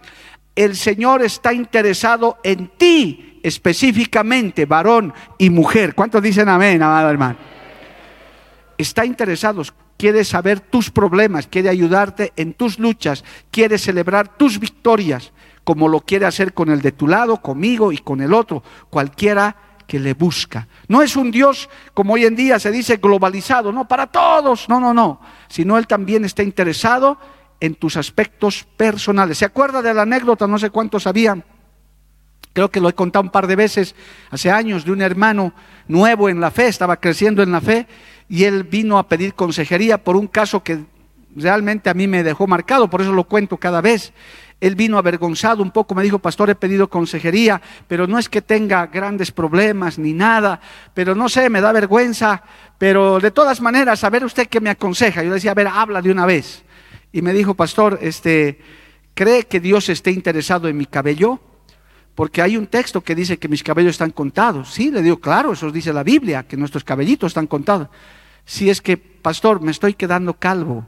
el 0.56 0.77
Señor 0.77 1.22
está 1.22 1.51
interesado 1.51 2.38
en 2.41 2.70
ti 2.77 3.41
específicamente 3.44 4.65
varón 4.65 5.13
y 5.38 5.50
mujer. 5.50 5.96
¿Cuántos 5.96 6.24
dicen 6.24 6.48
amén, 6.48 6.82
amado 6.82 7.10
hermano? 7.10 7.38
Está 8.77 9.06
interesado, 9.06 9.62
quiere 9.98 10.24
saber 10.24 10.62
tus 10.62 10.89
problemas, 10.89 11.48
quiere 11.48 11.68
ayudarte 11.68 12.32
en 12.38 12.53
tus 12.53 12.79
luchas, 12.79 13.25
quiere 13.51 13.77
celebrar 13.77 14.38
tus 14.38 14.58
victorias, 14.58 15.34
como 15.65 15.89
lo 15.89 16.00
quiere 16.00 16.25
hacer 16.25 16.53
con 16.53 16.70
el 16.70 16.82
de 16.82 16.94
tu 16.94 17.10
lado, 17.10 17.41
conmigo 17.41 17.91
y 17.91 17.98
con 17.98 18.22
el 18.22 18.34
otro, 18.34 18.63
cualquiera 18.89 19.69
que 19.89 20.00
le 20.00 20.13
busca. 20.13 20.67
No 20.88 21.01
es 21.01 21.15
un 21.15 21.31
Dios 21.31 21.67
como 21.96 22.13
hoy 22.13 22.25
en 22.25 22.36
día 22.36 22.60
se 22.60 22.72
dice 22.72 22.98
globalizado, 22.98 23.72
no, 23.72 23.88
para 23.88 24.08
todos, 24.08 24.69
no, 24.69 24.79
no, 24.79 24.93
no, 24.93 25.19
sino 25.50 25.77
Él 25.77 25.88
también 25.88 26.24
está 26.24 26.43
interesado 26.43 27.17
en 27.60 27.74
tus 27.74 27.98
aspectos 27.98 28.65
personales. 28.77 29.39
¿Se 29.39 29.46
acuerda 29.46 29.81
de 29.81 29.93
la 29.93 30.03
anécdota? 30.03 30.46
No 30.46 30.60
sé 30.60 30.69
cuántos 30.69 31.03
sabían 31.03 31.43
Creo 32.53 32.72
que 32.72 32.81
lo 32.81 32.89
he 32.89 32.93
contado 32.93 33.24
un 33.24 33.29
par 33.29 33.48
de 33.48 33.55
veces 33.55 33.96
hace 34.31 34.51
años 34.51 34.84
de 34.84 34.91
un 34.91 35.01
hermano 35.01 35.53
nuevo 35.88 36.29
en 36.29 36.41
la 36.41 36.51
fe, 36.51 36.67
estaba 36.67 36.98
creciendo 36.98 37.43
en 37.43 37.51
la 37.51 37.62
fe 37.62 37.88
y 38.27 38.43
él 38.46 38.63
vino 38.63 38.98
a 38.98 39.08
pedir 39.08 39.34
consejería 39.34 40.03
por 40.03 40.15
un 40.15 40.27
caso 40.27 40.63
que 40.63 40.84
realmente 41.36 41.89
a 41.89 41.93
mí 41.93 42.08
me 42.08 42.24
dejó 42.24 42.48
marcado, 42.48 42.89
por 42.89 43.01
eso 43.01 43.13
lo 43.13 43.25
cuento 43.25 43.58
cada 43.58 43.81
vez. 43.81 44.13
Él 44.62 44.75
vino 44.75 44.98
avergonzado 44.98 45.63
un 45.63 45.72
poco, 45.72 45.96
me 45.96 46.04
dijo, 46.04 46.20
pastor, 46.20 46.50
he 46.50 46.56
pedido 46.56 46.89
consejería, 46.89 47.62
pero 47.88 48.08
no 48.08 48.20
es 48.20 48.28
que 48.28 48.42
tenga 48.42 48.88
grandes 48.88 49.32
problemas 49.32 49.98
ni 49.98 50.12
nada, 50.12 50.60
pero 50.94 51.16
no 51.16 51.30
sé, 51.30 51.50
me 51.50 51.62
da 51.62 51.72
vergüenza, 51.72 52.44
pero 52.78 53.20
de 53.20 53.32
todas 53.32 53.62
maneras, 53.62 54.04
a 54.04 54.10
ver 54.10 54.25
usted 54.25 54.48
qué 54.48 54.60
me 54.60 54.70
aconseja. 54.70 55.24
Yo 55.24 55.30
le 55.30 55.36
decía, 55.36 55.51
a 55.51 55.56
ver, 55.56 55.68
habla 55.68 56.01
de 56.01 56.12
una 56.12 56.25
vez. 56.25 56.63
Y 57.13 57.22
me 57.22 57.34
dijo, 57.34 57.54
pastor, 57.54 58.00
este, 58.01 58.60
¿cree 59.13 59.48
que 59.48 59.62
Dios 59.62 59.88
esté 59.88 60.12
interesado 60.12 60.68
en 60.68 60.75
mi 60.75 60.86
cabello? 60.86 61.39
Porque 62.13 62.42
hay 62.42 62.58
un 62.58 62.68
texto 62.68 63.00
que 63.01 63.16
dice 63.16 63.39
que 63.39 63.48
mis 63.48 63.63
cabellos 63.63 63.92
están 63.92 64.12
contados. 64.12 64.74
Sí, 64.74 64.92
le 64.92 65.01
digo, 65.01 65.22
claro, 65.22 65.54
eso 65.54 65.72
dice 65.72 65.94
la 65.94 66.04
Biblia, 66.04 66.44
que 66.44 66.58
nuestros 66.58 66.84
cabellitos 66.84 67.30
están 67.30 67.48
contados. 67.48 67.88
Si 68.44 68.70
es 68.70 68.82
que, 68.82 68.98
pastor, 68.98 69.62
me 69.62 69.72
estoy 69.72 69.94
quedando 69.94 70.34
calvo 70.34 70.86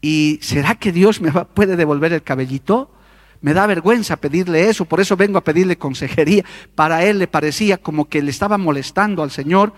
¿Y 0.00 0.38
será 0.42 0.74
que 0.74 0.92
Dios 0.92 1.20
me 1.20 1.30
puede 1.30 1.76
devolver 1.76 2.12
el 2.12 2.22
cabellito? 2.22 2.90
Me 3.42 3.54
da 3.54 3.66
vergüenza 3.66 4.16
pedirle 4.16 4.68
eso, 4.68 4.84
por 4.84 5.00
eso 5.00 5.16
vengo 5.16 5.38
a 5.38 5.44
pedirle 5.44 5.78
consejería. 5.78 6.44
Para 6.74 7.04
él 7.04 7.18
le 7.18 7.26
parecía 7.26 7.78
como 7.78 8.08
que 8.08 8.22
le 8.22 8.30
estaba 8.30 8.58
molestando 8.58 9.22
al 9.22 9.30
Señor 9.30 9.72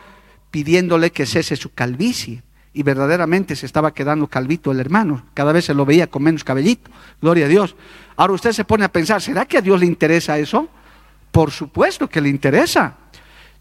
pidiéndole 0.50 1.10
que 1.10 1.26
cese 1.26 1.56
su 1.56 1.72
calvicie. 1.72 2.42
Y 2.74 2.82
verdaderamente 2.82 3.54
se 3.54 3.66
estaba 3.66 3.92
quedando 3.92 4.28
calvito 4.28 4.72
el 4.72 4.80
hermano. 4.80 5.26
Cada 5.34 5.52
vez 5.52 5.66
se 5.66 5.74
lo 5.74 5.84
veía 5.84 6.06
con 6.06 6.22
menos 6.22 6.42
cabellito. 6.42 6.90
Gloria 7.20 7.46
a 7.46 7.48
Dios. 7.48 7.76
Ahora 8.16 8.32
usted 8.32 8.52
se 8.52 8.64
pone 8.64 8.84
a 8.84 8.92
pensar, 8.92 9.20
¿será 9.20 9.44
que 9.44 9.58
a 9.58 9.60
Dios 9.60 9.78
le 9.78 9.86
interesa 9.86 10.38
eso? 10.38 10.68
Por 11.30 11.50
supuesto 11.50 12.08
que 12.08 12.20
le 12.20 12.30
interesa. 12.30 12.96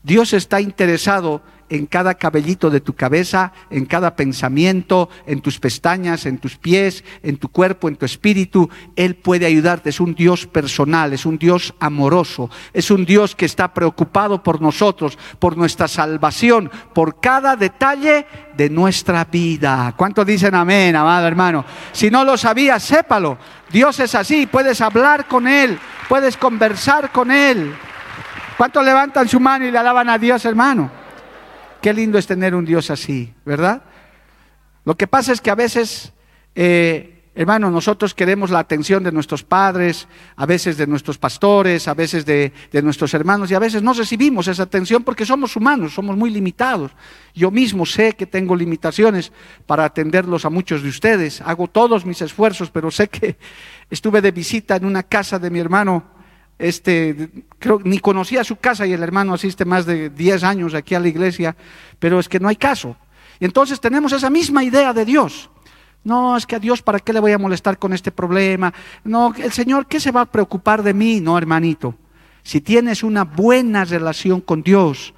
Dios 0.03 0.33
está 0.33 0.61
interesado 0.61 1.41
en 1.71 1.85
cada 1.85 2.15
cabellito 2.15 2.69
de 2.69 2.81
tu 2.81 2.93
cabeza, 2.93 3.53
en 3.69 3.85
cada 3.85 4.15
pensamiento, 4.17 5.09
en 5.25 5.39
tus 5.39 5.57
pestañas, 5.57 6.25
en 6.25 6.37
tus 6.37 6.57
pies, 6.57 7.05
en 7.23 7.37
tu 7.37 7.47
cuerpo, 7.47 7.87
en 7.87 7.95
tu 7.95 8.05
espíritu. 8.05 8.69
Él 8.97 9.15
puede 9.15 9.45
ayudarte. 9.45 9.89
Es 9.89 10.01
un 10.01 10.13
Dios 10.13 10.45
personal, 10.45 11.13
es 11.13 11.25
un 11.25 11.37
Dios 11.37 11.73
amoroso, 11.79 12.49
es 12.73 12.91
un 12.91 13.05
Dios 13.05 13.35
que 13.35 13.45
está 13.45 13.73
preocupado 13.73 14.43
por 14.43 14.61
nosotros, 14.61 15.17
por 15.39 15.55
nuestra 15.55 15.87
salvación, 15.87 16.69
por 16.93 17.21
cada 17.21 17.55
detalle 17.55 18.25
de 18.57 18.69
nuestra 18.69 19.23
vida. 19.23 19.93
¿Cuántos 19.95 20.25
dicen 20.25 20.53
amén, 20.53 20.93
amado 20.97 21.25
hermano? 21.25 21.63
Si 21.93 22.11
no 22.11 22.25
lo 22.25 22.37
sabías, 22.37 22.83
sépalo. 22.83 23.37
Dios 23.71 23.97
es 24.01 24.13
así, 24.13 24.45
puedes 24.45 24.81
hablar 24.81 25.25
con 25.25 25.47
Él, 25.47 25.79
puedes 26.09 26.35
conversar 26.35 27.13
con 27.13 27.31
Él. 27.31 27.73
¿Cuántos 28.57 28.83
levantan 28.83 29.29
su 29.29 29.39
mano 29.39 29.65
y 29.65 29.71
le 29.71 29.77
alaban 29.77 30.09
a 30.09 30.17
Dios, 30.17 30.43
hermano? 30.43 31.00
Qué 31.81 31.93
lindo 31.93 32.19
es 32.19 32.27
tener 32.27 32.53
un 32.53 32.63
Dios 32.63 32.91
así, 32.91 33.33
¿verdad? 33.43 33.81
Lo 34.85 34.95
que 34.95 35.07
pasa 35.07 35.33
es 35.33 35.41
que 35.41 35.49
a 35.49 35.55
veces, 35.55 36.13
eh, 36.53 37.31
hermano, 37.33 37.71
nosotros 37.71 38.13
queremos 38.13 38.51
la 38.51 38.59
atención 38.59 39.03
de 39.03 39.11
nuestros 39.11 39.43
padres, 39.43 40.07
a 40.35 40.45
veces 40.45 40.77
de 40.77 40.85
nuestros 40.85 41.17
pastores, 41.17 41.87
a 41.87 41.95
veces 41.95 42.23
de, 42.23 42.53
de 42.71 42.81
nuestros 42.83 43.15
hermanos, 43.15 43.49
y 43.49 43.55
a 43.55 43.59
veces 43.59 43.81
no 43.81 43.93
recibimos 43.93 44.47
esa 44.47 44.61
atención 44.61 45.03
porque 45.03 45.25
somos 45.25 45.55
humanos, 45.55 45.95
somos 45.95 46.15
muy 46.15 46.29
limitados. 46.29 46.91
Yo 47.33 47.49
mismo 47.49 47.87
sé 47.87 48.13
que 48.13 48.27
tengo 48.27 48.55
limitaciones 48.55 49.31
para 49.65 49.83
atenderlos 49.83 50.45
a 50.45 50.51
muchos 50.51 50.83
de 50.83 50.89
ustedes. 50.89 51.41
Hago 51.41 51.67
todos 51.67 52.05
mis 52.05 52.21
esfuerzos, 52.21 52.69
pero 52.69 52.91
sé 52.91 53.07
que 53.07 53.37
estuve 53.89 54.21
de 54.21 54.29
visita 54.29 54.75
en 54.75 54.85
una 54.85 55.01
casa 55.01 55.39
de 55.39 55.49
mi 55.49 55.57
hermano 55.57 56.20
este, 56.59 57.29
creo, 57.59 57.79
ni 57.83 57.99
conocía 57.99 58.43
su 58.43 58.57
casa 58.57 58.85
y 58.85 58.93
el 58.93 59.03
hermano 59.03 59.33
asiste 59.33 59.65
más 59.65 59.85
de 59.85 60.09
10 60.09 60.43
años 60.43 60.73
aquí 60.73 60.95
a 60.95 60.99
la 60.99 61.07
iglesia, 61.07 61.55
pero 61.99 62.19
es 62.19 62.29
que 62.29 62.39
no 62.39 62.47
hay 62.47 62.55
caso. 62.55 62.95
Y 63.39 63.45
entonces 63.45 63.79
tenemos 63.79 64.11
esa 64.13 64.29
misma 64.29 64.63
idea 64.63 64.93
de 64.93 65.05
Dios. 65.05 65.49
No, 66.03 66.35
es 66.35 66.45
que 66.45 66.55
a 66.55 66.59
Dios, 66.59 66.81
¿para 66.81 66.99
qué 66.99 67.13
le 67.13 67.19
voy 67.19 67.31
a 67.31 67.37
molestar 67.37 67.77
con 67.77 67.93
este 67.93 68.11
problema? 68.11 68.73
No, 69.03 69.33
el 69.37 69.51
Señor, 69.51 69.87
¿qué 69.87 69.99
se 69.99 70.11
va 70.11 70.21
a 70.21 70.25
preocupar 70.25 70.81
de 70.81 70.93
mí? 70.93 71.21
No, 71.21 71.37
hermanito. 71.37 71.95
Si 72.43 72.61
tienes 72.61 73.03
una 73.03 73.23
buena 73.23 73.85
relación 73.85 74.41
con 74.41 74.63
Dios, 74.63 75.13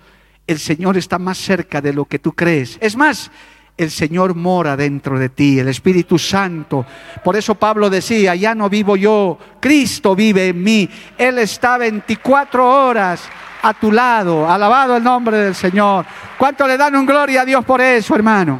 el 0.46 0.60
Señor 0.60 0.98
está 0.98 1.20
más 1.20 1.38
cerca 1.38 1.82
de 1.82 1.94
lo 1.94 2.06
que 2.06 2.20
tú 2.20 2.34
crees. 2.34 2.78
Es 2.82 2.98
más, 2.98 3.32
el 3.75 3.89
Señor 3.89 4.36
mora 4.36 4.77
dentro 4.77 5.18
de 5.18 5.30
ti, 5.30 5.60
el 5.60 5.68
Espíritu 5.68 6.20
Santo. 6.20 6.86
Por 7.24 7.36
eso 7.36 7.56
Pablo 7.56 7.89
decía, 7.89 8.36
ya 8.36 8.53
no 8.53 8.70
vivo 8.70 8.96
yo, 8.96 9.38
Cristo 9.60 10.15
vive 10.15 10.50
en 10.50 10.63
mí. 10.63 10.89
Él 11.18 11.39
está 11.39 11.77
24 11.77 12.88
horas 12.88 13.24
a 13.63 13.74
tu 13.74 13.92
lado. 13.92 14.50
Alabado 14.50 14.98
el 14.98 15.03
nombre 15.03 15.38
del 15.38 15.56
Señor. 15.56 16.06
¿Cuánto 16.38 16.68
le 16.68 16.77
dan 16.77 16.96
un 16.96 17.06
gloria 17.06 17.42
a 17.42 17.46
Dios 17.46 17.65
por 17.65 17.82
eso, 17.82 18.15
hermano? 18.15 18.60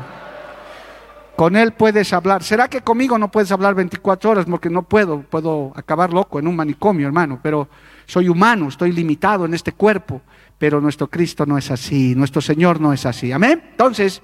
Con 1.36 1.56
Él 1.56 1.74
puedes 1.74 2.12
hablar. 2.14 2.44
¿Será 2.44 2.68
que 2.68 2.82
conmigo 2.82 3.18
no 3.18 3.30
puedes 3.30 3.52
hablar 3.52 3.76
24 3.76 4.32
horas? 4.32 4.46
Porque 4.46 4.70
no 4.70 4.84
puedo, 4.84 5.22
puedo 5.22 5.74
acabar 5.76 6.12
loco 6.12 6.40
en 6.40 6.48
un 6.48 6.56
manicomio, 6.56 7.08
hermano. 7.08 7.40
Pero 7.42 7.68
soy 8.06 8.30
humano, 8.30 8.68
estoy 8.68 8.92
limitado 8.92 9.46
en 9.46 9.54
este 9.54 9.74
cuerpo. 9.74 10.22
Pero 10.58 10.80
nuestro 10.82 11.08
Cristo 11.08 11.46
no 11.46 11.58
es 11.58 11.70
así, 11.70 12.16
nuestro 12.16 12.42
Señor 12.42 12.82
no 12.82 12.94
es 12.94 13.06
así. 13.06 13.32
Amén. 13.32 13.62
Entonces... 13.72 14.24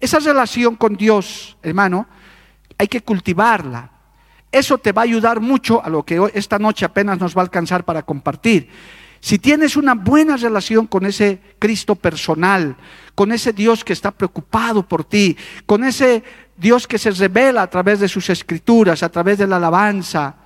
Esa 0.00 0.18
relación 0.18 0.76
con 0.76 0.96
Dios, 0.96 1.56
hermano, 1.62 2.06
hay 2.78 2.88
que 2.88 3.02
cultivarla. 3.02 3.90
Eso 4.52 4.78
te 4.78 4.92
va 4.92 5.02
a 5.02 5.04
ayudar 5.04 5.40
mucho 5.40 5.84
a 5.84 5.88
lo 5.88 6.04
que 6.04 6.30
esta 6.34 6.58
noche 6.58 6.84
apenas 6.84 7.18
nos 7.18 7.36
va 7.36 7.40
a 7.40 7.44
alcanzar 7.44 7.84
para 7.84 8.02
compartir. 8.02 8.68
Si 9.20 9.38
tienes 9.38 9.76
una 9.76 9.94
buena 9.94 10.36
relación 10.36 10.86
con 10.86 11.04
ese 11.06 11.40
Cristo 11.58 11.94
personal, 11.96 12.76
con 13.14 13.32
ese 13.32 13.52
Dios 13.52 13.84
que 13.84 13.92
está 13.92 14.10
preocupado 14.10 14.86
por 14.86 15.04
ti, 15.04 15.36
con 15.64 15.84
ese 15.84 16.22
Dios 16.56 16.86
que 16.86 16.98
se 16.98 17.10
revela 17.10 17.62
a 17.62 17.70
través 17.70 18.00
de 18.00 18.08
sus 18.08 18.30
escrituras, 18.30 19.02
a 19.02 19.08
través 19.08 19.38
de 19.38 19.46
la 19.46 19.56
alabanza, 19.56 20.36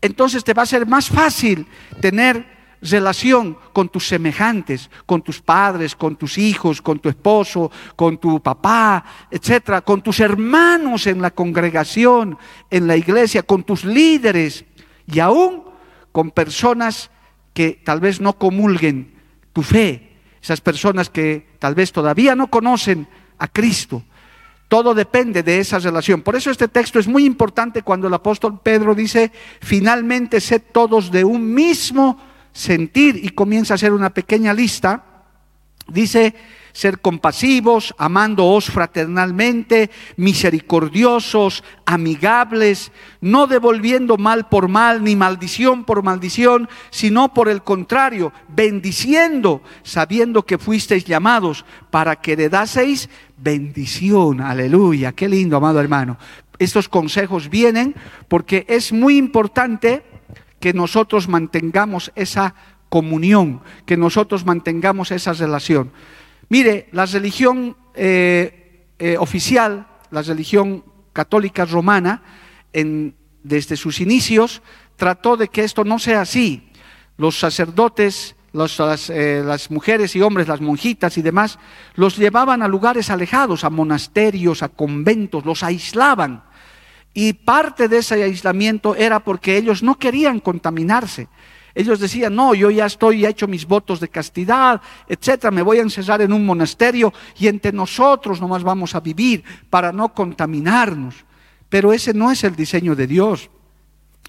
entonces 0.00 0.42
te 0.42 0.54
va 0.54 0.64
a 0.64 0.66
ser 0.66 0.86
más 0.86 1.08
fácil 1.08 1.66
tener 2.00 2.53
relación 2.84 3.56
con 3.72 3.88
tus 3.88 4.06
semejantes, 4.06 4.90
con 5.06 5.22
tus 5.22 5.40
padres, 5.40 5.96
con 5.96 6.16
tus 6.16 6.38
hijos, 6.38 6.82
con 6.82 6.98
tu 6.98 7.08
esposo, 7.08 7.70
con 7.96 8.18
tu 8.18 8.40
papá, 8.40 9.04
etcétera, 9.30 9.80
con 9.80 10.02
tus 10.02 10.20
hermanos 10.20 11.06
en 11.06 11.20
la 11.20 11.30
congregación, 11.30 12.38
en 12.70 12.86
la 12.86 12.96
iglesia, 12.96 13.42
con 13.42 13.64
tus 13.64 13.84
líderes 13.84 14.64
y 15.06 15.20
aún 15.20 15.64
con 16.12 16.30
personas 16.30 17.10
que 17.52 17.80
tal 17.84 18.00
vez 18.00 18.20
no 18.20 18.34
comulguen 18.34 19.14
tu 19.52 19.62
fe, 19.62 20.12
esas 20.42 20.60
personas 20.60 21.08
que 21.08 21.46
tal 21.58 21.74
vez 21.74 21.92
todavía 21.92 22.34
no 22.34 22.48
conocen 22.48 23.08
a 23.38 23.48
Cristo. 23.48 24.02
Todo 24.68 24.94
depende 24.94 25.42
de 25.42 25.60
esa 25.60 25.78
relación. 25.78 26.22
Por 26.22 26.36
eso 26.36 26.50
este 26.50 26.68
texto 26.68 26.98
es 26.98 27.06
muy 27.06 27.24
importante 27.24 27.82
cuando 27.82 28.08
el 28.08 28.14
apóstol 28.14 28.60
Pedro 28.62 28.94
dice, 28.94 29.30
finalmente 29.60 30.40
sed 30.40 30.62
todos 30.72 31.10
de 31.10 31.24
un 31.24 31.54
mismo 31.54 32.18
sentir 32.54 33.20
y 33.22 33.30
comienza 33.30 33.74
a 33.74 33.76
hacer 33.76 33.92
una 33.92 34.14
pequeña 34.14 34.54
lista. 34.54 35.04
Dice, 35.86 36.34
ser 36.72 37.00
compasivos, 37.00 37.94
amándoos 37.98 38.66
fraternalmente, 38.66 39.90
misericordiosos, 40.16 41.62
amigables, 41.84 42.90
no 43.20 43.46
devolviendo 43.46 44.16
mal 44.16 44.48
por 44.48 44.68
mal, 44.68 45.04
ni 45.04 45.14
maldición 45.14 45.84
por 45.84 46.02
maldición, 46.02 46.68
sino 46.90 47.34
por 47.34 47.48
el 47.48 47.62
contrario, 47.62 48.32
bendiciendo, 48.48 49.62
sabiendo 49.82 50.44
que 50.44 50.58
fuisteis 50.58 51.04
llamados 51.04 51.64
para 51.90 52.16
que 52.16 52.32
heredaseis 52.32 53.10
bendición. 53.36 54.40
Aleluya, 54.40 55.12
qué 55.12 55.28
lindo, 55.28 55.56
amado 55.56 55.80
hermano. 55.80 56.18
Estos 56.58 56.88
consejos 56.88 57.50
vienen 57.50 57.94
porque 58.26 58.64
es 58.68 58.92
muy 58.92 59.16
importante 59.16 60.02
que 60.60 60.72
nosotros 60.72 61.28
mantengamos 61.28 62.12
esa 62.14 62.54
comunión, 62.88 63.60
que 63.86 63.96
nosotros 63.96 64.44
mantengamos 64.44 65.10
esa 65.10 65.32
relación. 65.32 65.92
Mire, 66.48 66.88
la 66.92 67.06
religión 67.06 67.76
eh, 67.94 68.86
eh, 68.98 69.16
oficial, 69.18 69.86
la 70.10 70.22
religión 70.22 70.84
católica 71.12 71.64
romana, 71.64 72.22
desde 73.42 73.76
sus 73.76 74.00
inicios, 74.00 74.62
trató 74.96 75.36
de 75.36 75.48
que 75.48 75.64
esto 75.64 75.84
no 75.84 75.98
sea 75.98 76.22
así. 76.22 76.70
Los 77.16 77.38
sacerdotes, 77.38 78.36
eh, 79.10 79.42
las, 79.44 79.70
mujeres 79.70 80.14
y 80.14 80.22
hombres, 80.22 80.48
las 80.48 80.60
monjitas 80.60 81.18
y 81.18 81.22
demás, 81.22 81.58
los 81.94 82.16
llevaban 82.16 82.62
a 82.62 82.68
lugares 82.68 83.10
alejados, 83.10 83.64
a 83.64 83.70
monasterios, 83.70 84.62
a 84.62 84.68
conventos, 84.68 85.44
los 85.44 85.62
aislaban. 85.62 86.44
Y 87.14 87.32
parte 87.32 87.88
de 87.88 87.98
ese 87.98 88.22
aislamiento 88.22 88.94
era 88.96 89.20
porque 89.20 89.56
ellos 89.56 89.82
no 89.82 89.94
querían 89.96 90.40
contaminarse. 90.40 91.28
Ellos 91.74 91.98
decían, 91.98 92.34
no, 92.34 92.54
yo 92.54 92.70
ya 92.70 92.86
estoy, 92.86 93.20
ya 93.20 93.28
he 93.28 93.30
hecho 93.30 93.48
mis 93.48 93.66
votos 93.66 93.98
de 93.98 94.08
castidad, 94.08 94.80
etcétera, 95.08 95.50
me 95.50 95.62
voy 95.62 95.78
a 95.78 95.82
encerrar 95.82 96.22
en 96.22 96.32
un 96.32 96.44
monasterio 96.44 97.12
y 97.38 97.48
entre 97.48 97.72
nosotros 97.72 98.40
nomás 98.40 98.62
vamos 98.62 98.94
a 98.94 99.00
vivir 99.00 99.42
para 99.70 99.92
no 99.92 100.12
contaminarnos. 100.12 101.24
Pero 101.68 101.92
ese 101.92 102.14
no 102.14 102.30
es 102.30 102.44
el 102.44 102.54
diseño 102.54 102.94
de 102.94 103.06
Dios. 103.06 103.50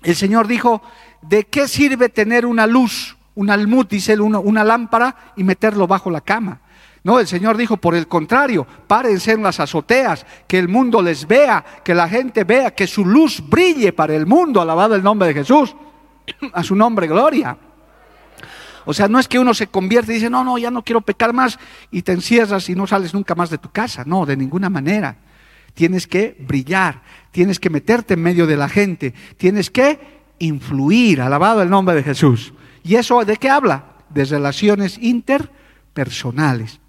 El 0.02 0.16
Señor 0.16 0.48
dijo, 0.48 0.82
¿de 1.22 1.44
qué 1.44 1.68
sirve 1.68 2.10
tener 2.10 2.46
una 2.46 2.66
luz 2.66 3.16
un 3.36 3.50
almud, 3.50 3.86
dice 3.86 4.20
una, 4.20 4.40
una 4.40 4.64
lámpara 4.64 5.34
y 5.36 5.44
meterlo 5.44 5.88
bajo 5.88 6.10
la 6.10 6.22
cama. 6.22 6.62
No, 7.06 7.20
el 7.20 7.28
Señor 7.28 7.56
dijo, 7.56 7.78
por 7.78 7.94
el 7.94 8.08
contrario, 8.08 8.66
párense 8.88 9.34
en 9.34 9.44
las 9.44 9.60
azoteas, 9.60 10.26
que 10.48 10.58
el 10.58 10.68
mundo 10.68 11.04
les 11.04 11.28
vea, 11.28 11.64
que 11.84 11.94
la 11.94 12.10
gente 12.10 12.44
vea, 12.44 12.74
que 12.74 12.88
su 12.88 13.06
luz 13.06 13.44
brille 13.48 13.94
para 13.94 14.16
el 14.16 14.26
mundo, 14.26 14.60
alabado 14.60 14.96
el 14.96 15.04
nombre 15.04 15.28
de 15.28 15.36
Jesús, 15.36 15.76
a 16.52 16.64
su 16.64 16.76
nombre 16.76 17.06
gloria. 17.06 17.56
O 18.86 18.94
sea, 18.94 19.08
no 19.08 19.20
es 19.20 19.28
que 19.28 19.38
uno 19.38 19.54
se 19.54 19.68
convierte 19.68 20.14
y 20.14 20.16
dice, 20.16 20.32
no, 20.32 20.44
no, 20.44 20.58
ya 20.58 20.72
no 20.72 20.82
quiero 20.82 21.02
pecar 21.02 21.32
más 21.32 21.60
y 21.92 22.02
te 22.02 22.12
encierras 22.12 22.68
y 22.70 22.76
no 22.76 22.88
sales 22.88 23.14
nunca 23.14 23.36
más 23.36 23.52
de 23.52 23.60
tu 23.60 23.70
casa. 23.70 24.02
No, 24.04 24.26
de 24.26 24.36
ninguna 24.36 24.72
manera. 24.72 25.18
Tienes 25.76 26.08
que 26.08 26.36
brillar, 26.40 27.04
tienes 27.30 27.60
que 27.60 27.70
meterte 27.70 28.16
en 28.16 28.24
medio 28.24 28.48
de 28.48 28.58
la 28.58 28.68
gente, 28.68 29.14
tienes 29.38 29.70
que 29.70 30.00
influir, 30.40 31.22
alabado 31.22 31.62
el 31.62 31.70
nombre 31.70 31.94
de 31.94 32.02
Jesús. 32.02 32.52
¿Y 32.82 32.96
eso 32.96 33.24
de 33.24 33.38
qué 33.38 33.52
habla? 33.52 33.94
De 34.10 34.26
relaciones 34.26 34.98
interpersonales 34.98 36.80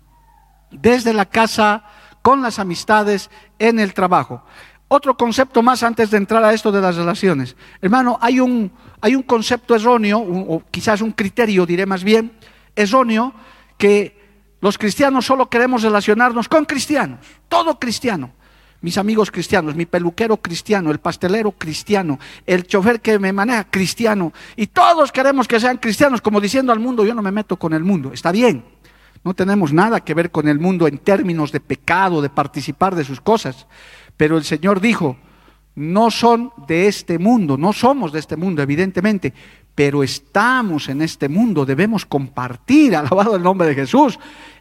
desde 0.71 1.13
la 1.13 1.27
casa, 1.27 1.85
con 2.23 2.43
las 2.43 2.59
amistades, 2.59 3.31
en 3.59 3.79
el 3.79 3.95
trabajo. 3.95 4.43
Otro 4.89 5.17
concepto 5.17 5.63
más 5.63 5.83
antes 5.83 6.11
de 6.11 6.17
entrar 6.17 6.45
a 6.45 6.53
esto 6.53 6.71
de 6.71 6.81
las 6.81 6.97
relaciones. 6.97 7.57
Hermano, 7.81 8.19
hay 8.21 8.39
un, 8.39 8.71
hay 9.01 9.17
un 9.17 9.23
concepto 9.23 9.75
erróneo, 9.75 10.19
o 10.19 10.63
quizás 10.71 11.01
un 11.01 11.13
criterio, 11.13 11.67
diré 11.67 11.87
más 11.87 12.05
bien, 12.05 12.33
erróneo, 12.77 13.35
que 13.77 14.17
los 14.61 14.79
cristianos 14.79 15.27
solo 15.27 15.51
queremos 15.51 15.83
relacionarnos 15.83 16.49
con 16.49 16.65
cristianos, 16.65 17.19
todo 17.49 17.79
cristiano. 17.79 18.31
Mis 18.81 18.99
amigos 18.99 19.31
cristianos, 19.31 19.75
mi 19.75 19.87
peluquero 19.87 20.37
cristiano, 20.37 20.91
el 20.91 20.99
pastelero 21.01 21.51
cristiano, 21.53 22.21
el 22.47 22.67
chofer 22.67 23.01
que 23.01 23.19
me 23.19 23.33
maneja 23.33 23.65
cristiano, 23.65 24.33
y 24.55 24.69
todos 24.69 25.11
queremos 25.11 25.49
que 25.49 25.59
sean 25.59 25.79
cristianos, 25.79 26.21
como 26.21 26.41
diciendo 26.41 26.73
al 26.73 26.79
mundo, 26.79 27.05
yo 27.05 27.15
no 27.15 27.23
me 27.23 27.33
meto 27.33 27.57
con 27.57 27.73
el 27.73 27.83
mundo. 27.83 28.13
Está 28.13 28.31
bien, 28.31 28.65
no 29.27 29.35
tenemos 29.35 29.73
nada 29.73 30.05
que 30.05 30.15
ver 30.15 30.31
con 30.31 30.47
el 30.47 30.61
mundo 30.61 30.87
en 30.87 30.99
términos 30.99 31.51
de 31.51 31.59
pecado, 31.59 32.23
de 32.23 32.31
participar 32.31 32.95
de 32.95 33.03
sus 33.03 33.21
cosas. 33.21 33.67
Pero 34.17 34.39
el 34.39 34.45
Señor 34.45 34.81
dijo, 34.81 35.17
no 35.75 36.13
son 36.13 36.53
de 36.69 36.87
este 36.87 37.19
mundo, 37.19 37.59
no 37.59 37.73
somos 37.73 38.13
de 38.13 38.21
este 38.21 38.37
mundo, 38.37 38.63
evidentemente, 38.63 39.35
pero 39.75 40.05
estamos 40.05 40.89
en 40.89 41.03
este 41.03 41.29
mundo, 41.29 41.67
debemos 41.67 42.07
compartir, 42.07 42.95
alabado 42.97 43.35
el 43.35 43.43
nombre 43.43 43.67
de 43.67 43.75
Jesús. 43.75 44.17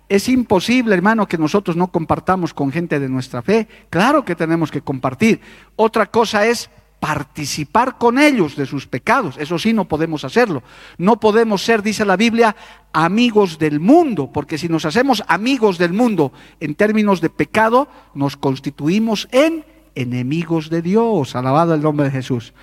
Es 0.10 0.28
imposible, 0.30 0.96
hermano, 0.96 1.28
que 1.28 1.38
nosotros 1.38 1.76
no 1.76 1.92
compartamos 1.92 2.52
con 2.52 2.72
gente 2.72 3.00
de 3.00 3.08
nuestra 3.08 3.44
fe. 3.44 3.68
Claro 3.92 4.26
que 4.26 4.36
tenemos 4.36 4.72
que 4.72 4.82
compartir. 4.82 5.42
Otra 5.76 6.08
cosa 6.08 6.48
es 6.48 6.72
participar 7.00 7.98
con 7.98 8.18
ellos 8.18 8.56
de 8.56 8.66
sus 8.66 8.88
pecados. 8.88 9.36
Eso 9.38 9.60
sí, 9.60 9.74
no 9.74 9.86
podemos 9.86 10.24
hacerlo. 10.24 10.64
No 10.98 11.20
podemos 11.20 11.64
ser, 11.64 11.84
dice 11.84 12.06
la 12.06 12.18
Biblia, 12.18 12.56
amigos 12.94 13.60
del 13.60 13.80
mundo, 13.80 14.32
porque 14.34 14.58
si 14.58 14.70
nos 14.70 14.86
hacemos 14.86 15.24
amigos 15.28 15.78
del 15.78 15.94
mundo 15.94 16.32
en 16.60 16.76
términos 16.76 17.22
de 17.22 17.30
pecado, 17.30 17.88
nos 18.14 18.38
constituimos 18.38 19.28
en 19.32 19.66
enemigos 19.94 20.70
de 20.70 20.82
Dios. 20.82 21.36
Alabado 21.36 21.74
el 21.74 21.82
nombre 21.82 22.06
de 22.08 22.12
Jesús. 22.12 22.54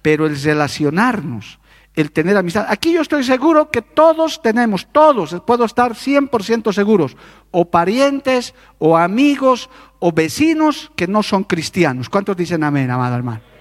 Pero 0.00 0.26
el 0.26 0.40
relacionarnos, 0.40 1.58
el 1.94 2.12
tener 2.12 2.36
amistad. 2.36 2.66
Aquí 2.68 2.92
yo 2.92 3.02
estoy 3.02 3.24
seguro 3.24 3.70
que 3.70 3.82
todos 3.82 4.40
tenemos, 4.40 4.88
todos, 4.90 5.36
puedo 5.46 5.64
estar 5.64 5.92
100% 5.92 6.72
seguros, 6.72 7.16
o 7.50 7.66
parientes, 7.66 8.54
o 8.78 8.96
amigos, 8.96 9.68
o 9.98 10.12
vecinos 10.12 10.90
que 10.96 11.06
no 11.06 11.22
son 11.22 11.44
cristianos. 11.44 12.08
¿Cuántos 12.08 12.36
dicen 12.36 12.64
amén, 12.64 12.90
amada 12.90 13.16
hermana? 13.16 13.51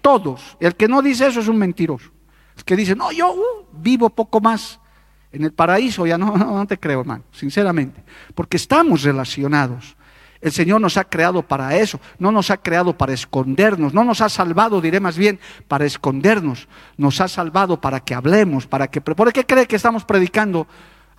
Todos. 0.00 0.56
El 0.60 0.76
que 0.76 0.88
no 0.88 1.02
dice 1.02 1.26
eso 1.26 1.40
es 1.40 1.48
un 1.48 1.58
mentiroso. 1.58 2.10
El 2.56 2.64
que 2.64 2.76
dice, 2.76 2.96
no, 2.96 3.12
yo 3.12 3.32
uh, 3.32 3.66
vivo 3.72 4.10
poco 4.10 4.40
más 4.40 4.80
en 5.32 5.44
el 5.44 5.52
paraíso, 5.52 6.06
ya 6.06 6.18
no, 6.18 6.36
no, 6.36 6.66
te 6.66 6.78
creo, 6.78 7.00
hermano, 7.00 7.24
sinceramente. 7.32 8.02
Porque 8.34 8.56
estamos 8.56 9.02
relacionados. 9.02 9.96
El 10.40 10.52
Señor 10.52 10.80
nos 10.80 10.96
ha 10.96 11.04
creado 11.04 11.42
para 11.42 11.76
eso, 11.76 11.98
no 12.20 12.30
nos 12.30 12.50
ha 12.50 12.58
creado 12.58 12.96
para 12.96 13.12
escondernos, 13.12 13.92
no 13.92 14.04
nos 14.04 14.20
ha 14.20 14.28
salvado, 14.28 14.80
diré 14.80 15.00
más 15.00 15.18
bien, 15.18 15.40
para 15.66 15.84
escondernos, 15.84 16.68
nos 16.96 17.20
ha 17.20 17.26
salvado 17.26 17.80
para 17.80 17.98
que 17.98 18.14
hablemos, 18.14 18.68
para 18.68 18.86
que... 18.86 19.00
¿Por 19.00 19.32
qué 19.32 19.44
cree 19.44 19.66
que 19.66 19.74
estamos 19.74 20.04
predicando 20.04 20.68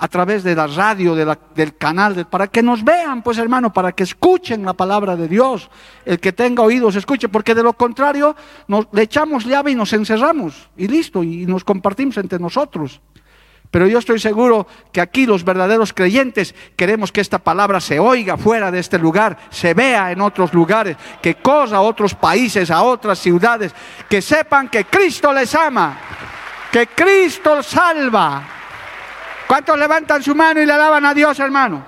a 0.01 0.07
través 0.07 0.43
de 0.43 0.55
la 0.55 0.65
radio, 0.65 1.13
del 1.13 1.77
canal, 1.77 2.25
para 2.27 2.47
que 2.47 2.63
nos 2.63 2.83
vean, 2.83 3.21
pues 3.21 3.37
hermano, 3.37 3.73
para 3.73 3.91
que 3.91 4.03
escuchen 4.03 4.63
la 4.63 4.73
palabra 4.73 5.17
de 5.17 5.27
Dios. 5.27 5.69
El 6.05 6.21
que 6.21 6.31
tenga 6.31 6.63
oídos 6.63 6.95
escuche, 6.95 7.27
porque 7.27 7.53
de 7.53 7.63
lo 7.63 7.73
contrario 7.73 8.33
nos, 8.67 8.87
le 8.93 9.01
echamos 9.03 9.45
llave 9.45 9.71
y 9.71 9.75
nos 9.75 9.91
encerramos 9.91 10.69
y 10.77 10.87
listo, 10.87 11.21
y 11.21 11.45
nos 11.45 11.65
compartimos 11.65 12.15
entre 12.17 12.39
nosotros. 12.39 13.01
Pero 13.71 13.87
yo 13.87 13.99
estoy 13.99 14.19
seguro 14.19 14.65
que 14.93 15.01
aquí 15.01 15.25
los 15.25 15.43
verdaderos 15.43 15.91
creyentes 15.91 16.55
queremos 16.77 17.11
que 17.11 17.21
esta 17.21 17.37
palabra 17.37 17.81
se 17.81 17.99
oiga 17.99 18.37
fuera 18.37 18.71
de 18.71 18.79
este 18.79 18.97
lugar, 18.97 19.37
se 19.49 19.73
vea 19.73 20.13
en 20.13 20.21
otros 20.21 20.53
lugares, 20.53 20.95
que 21.21 21.35
cosa 21.35 21.75
a 21.75 21.81
otros 21.81 22.15
países, 22.15 22.71
a 22.71 22.81
otras 22.83 23.19
ciudades, 23.19 23.75
que 24.09 24.21
sepan 24.21 24.69
que 24.69 24.85
Cristo 24.85 25.33
les 25.33 25.53
ama, 25.53 25.99
que 26.71 26.87
Cristo 26.87 27.61
salva, 27.61 28.58
¿Cuántos 29.49 29.79
levantan 29.79 30.21
su 30.21 30.35
mano 30.35 30.61
y 30.61 30.65
le 30.67 30.73
alaban 30.73 31.03
a 31.07 31.13
Dios, 31.15 31.39
hermano? 31.39 31.83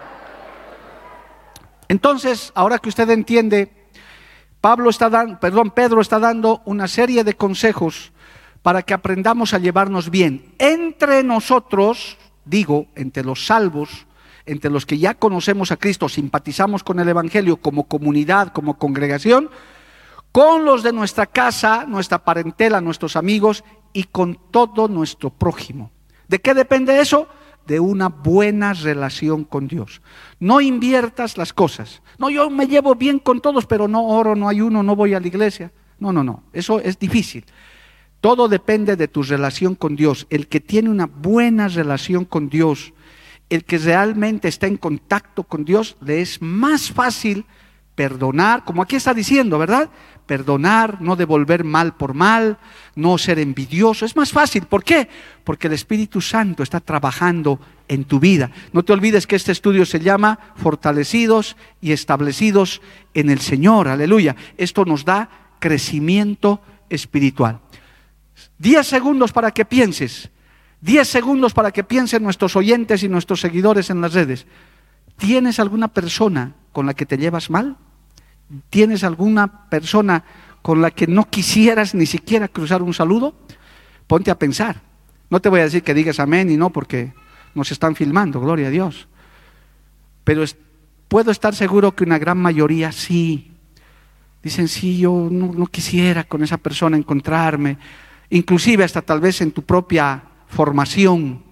Entonces, 1.87 2.51
ahora 2.55 2.79
que 2.79 2.89
usted 2.89 3.07
entiende, 3.11 3.71
Pablo 4.59 4.89
está 4.89 5.11
dando, 5.11 5.39
perdón, 5.39 5.69
Pedro 5.69 6.01
está 6.01 6.17
dando 6.17 6.63
una 6.65 6.87
serie 6.87 7.23
de 7.23 7.35
consejos 7.35 8.13
para 8.63 8.81
que 8.81 8.95
aprendamos 8.95 9.53
a 9.53 9.59
llevarnos 9.59 10.09
bien 10.09 10.55
entre 10.57 11.21
nosotros, 11.21 12.17
digo, 12.45 12.87
entre 12.95 13.23
los 13.23 13.45
salvos, 13.45 14.07
entre 14.47 14.71
los 14.71 14.87
que 14.87 14.97
ya 14.97 15.13
conocemos 15.13 15.71
a 15.71 15.77
Cristo, 15.77 16.09
simpatizamos 16.09 16.83
con 16.83 16.99
el 16.99 17.09
Evangelio 17.09 17.57
como 17.57 17.83
comunidad, 17.83 18.53
como 18.53 18.79
congregación, 18.79 19.51
con 20.31 20.65
los 20.65 20.81
de 20.81 20.93
nuestra 20.93 21.27
casa, 21.27 21.85
nuestra 21.87 22.23
parentela, 22.23 22.81
nuestros 22.81 23.15
amigos 23.15 23.63
y 23.93 24.05
con 24.05 24.39
todo 24.49 24.87
nuestro 24.87 25.29
prójimo. 25.29 25.91
¿De 26.27 26.39
qué 26.39 26.55
depende 26.55 26.99
eso? 26.99 27.27
De 27.67 27.79
una 27.79 28.09
buena 28.09 28.73
relación 28.73 29.43
con 29.43 29.67
Dios. 29.67 30.01
No 30.39 30.61
inviertas 30.61 31.37
las 31.37 31.53
cosas. 31.53 32.01
No, 32.17 32.29
yo 32.29 32.49
me 32.49 32.67
llevo 32.67 32.95
bien 32.95 33.19
con 33.19 33.41
todos, 33.41 33.65
pero 33.65 33.87
no 33.87 34.05
oro, 34.07 34.35
no 34.35 34.49
ayuno, 34.49 34.83
no 34.83 34.95
voy 34.95 35.13
a 35.13 35.19
la 35.19 35.27
iglesia. 35.27 35.71
No, 35.99 36.11
no, 36.11 36.23
no, 36.23 36.43
eso 36.53 36.79
es 36.79 36.97
difícil. 36.97 37.45
Todo 38.21 38.47
depende 38.47 38.95
de 38.95 39.07
tu 39.07 39.23
relación 39.23 39.75
con 39.75 39.95
Dios. 39.95 40.27
El 40.29 40.47
que 40.47 40.59
tiene 40.59 40.89
una 40.89 41.07
buena 41.07 41.67
relación 41.67 42.25
con 42.25 42.49
Dios, 42.49 42.93
el 43.49 43.65
que 43.65 43.77
realmente 43.77 44.47
está 44.47 44.67
en 44.67 44.77
contacto 44.77 45.43
con 45.43 45.65
Dios, 45.65 45.97
le 46.01 46.21
es 46.21 46.41
más 46.41 46.91
fácil 46.91 47.45
perdonar, 47.95 48.63
como 48.63 48.81
aquí 48.81 48.95
está 48.95 49.13
diciendo, 49.13 49.59
¿verdad? 49.59 49.89
Perdonar, 50.31 51.01
no 51.01 51.17
devolver 51.17 51.65
mal 51.65 51.93
por 51.97 52.13
mal, 52.13 52.57
no 52.95 53.17
ser 53.17 53.37
envidioso. 53.37 54.05
Es 54.05 54.15
más 54.15 54.31
fácil. 54.31 54.63
¿Por 54.63 54.81
qué? 54.81 55.09
Porque 55.43 55.67
el 55.67 55.73
Espíritu 55.73 56.21
Santo 56.21 56.63
está 56.63 56.79
trabajando 56.79 57.59
en 57.89 58.05
tu 58.05 58.17
vida. 58.17 58.49
No 58.71 58.81
te 58.83 58.93
olvides 58.93 59.27
que 59.27 59.35
este 59.35 59.51
estudio 59.51 59.85
se 59.85 59.99
llama 59.99 60.39
Fortalecidos 60.55 61.57
y 61.81 61.91
establecidos 61.91 62.81
en 63.13 63.29
el 63.29 63.41
Señor. 63.41 63.89
Aleluya. 63.89 64.37
Esto 64.55 64.85
nos 64.85 65.03
da 65.03 65.29
crecimiento 65.59 66.61
espiritual. 66.89 67.59
Diez 68.57 68.87
segundos 68.87 69.33
para 69.33 69.51
que 69.51 69.65
pienses. 69.65 70.29
Diez 70.79 71.09
segundos 71.09 71.53
para 71.53 71.71
que 71.71 71.83
piensen 71.83 72.23
nuestros 72.23 72.55
oyentes 72.55 73.03
y 73.03 73.09
nuestros 73.09 73.41
seguidores 73.41 73.89
en 73.89 73.99
las 73.99 74.13
redes. 74.13 74.47
¿Tienes 75.17 75.59
alguna 75.59 75.89
persona 75.89 76.55
con 76.71 76.85
la 76.85 76.93
que 76.93 77.05
te 77.05 77.17
llevas 77.17 77.49
mal? 77.49 77.75
¿Tienes 78.69 79.03
alguna 79.03 79.69
persona 79.69 80.23
con 80.61 80.81
la 80.81 80.91
que 80.91 81.07
no 81.07 81.29
quisieras 81.29 81.95
ni 81.95 82.05
siquiera 82.05 82.47
cruzar 82.47 82.81
un 82.81 82.93
saludo? 82.93 83.33
Ponte 84.07 84.31
a 84.31 84.37
pensar. 84.37 84.81
No 85.29 85.39
te 85.39 85.49
voy 85.49 85.61
a 85.61 85.63
decir 85.63 85.83
que 85.83 85.93
digas 85.93 86.19
amén 86.19 86.51
y 86.51 86.57
no 86.57 86.69
porque 86.71 87.13
nos 87.55 87.71
están 87.71 87.95
filmando, 87.95 88.39
gloria 88.39 88.67
a 88.67 88.71
Dios. 88.71 89.07
Pero 90.23 90.43
puedo 91.07 91.31
estar 91.31 91.55
seguro 91.55 91.95
que 91.95 92.03
una 92.03 92.19
gran 92.19 92.37
mayoría 92.37 92.91
sí. 92.91 93.51
Dicen, 94.43 94.67
sí, 94.67 94.97
yo 94.97 95.29
no, 95.31 95.53
no 95.53 95.67
quisiera 95.67 96.23
con 96.23 96.43
esa 96.43 96.57
persona 96.57 96.97
encontrarme, 96.97 97.77
inclusive 98.29 98.83
hasta 98.83 99.01
tal 99.01 99.21
vez 99.21 99.41
en 99.41 99.51
tu 99.51 99.61
propia 99.61 100.23
formación. 100.47 101.43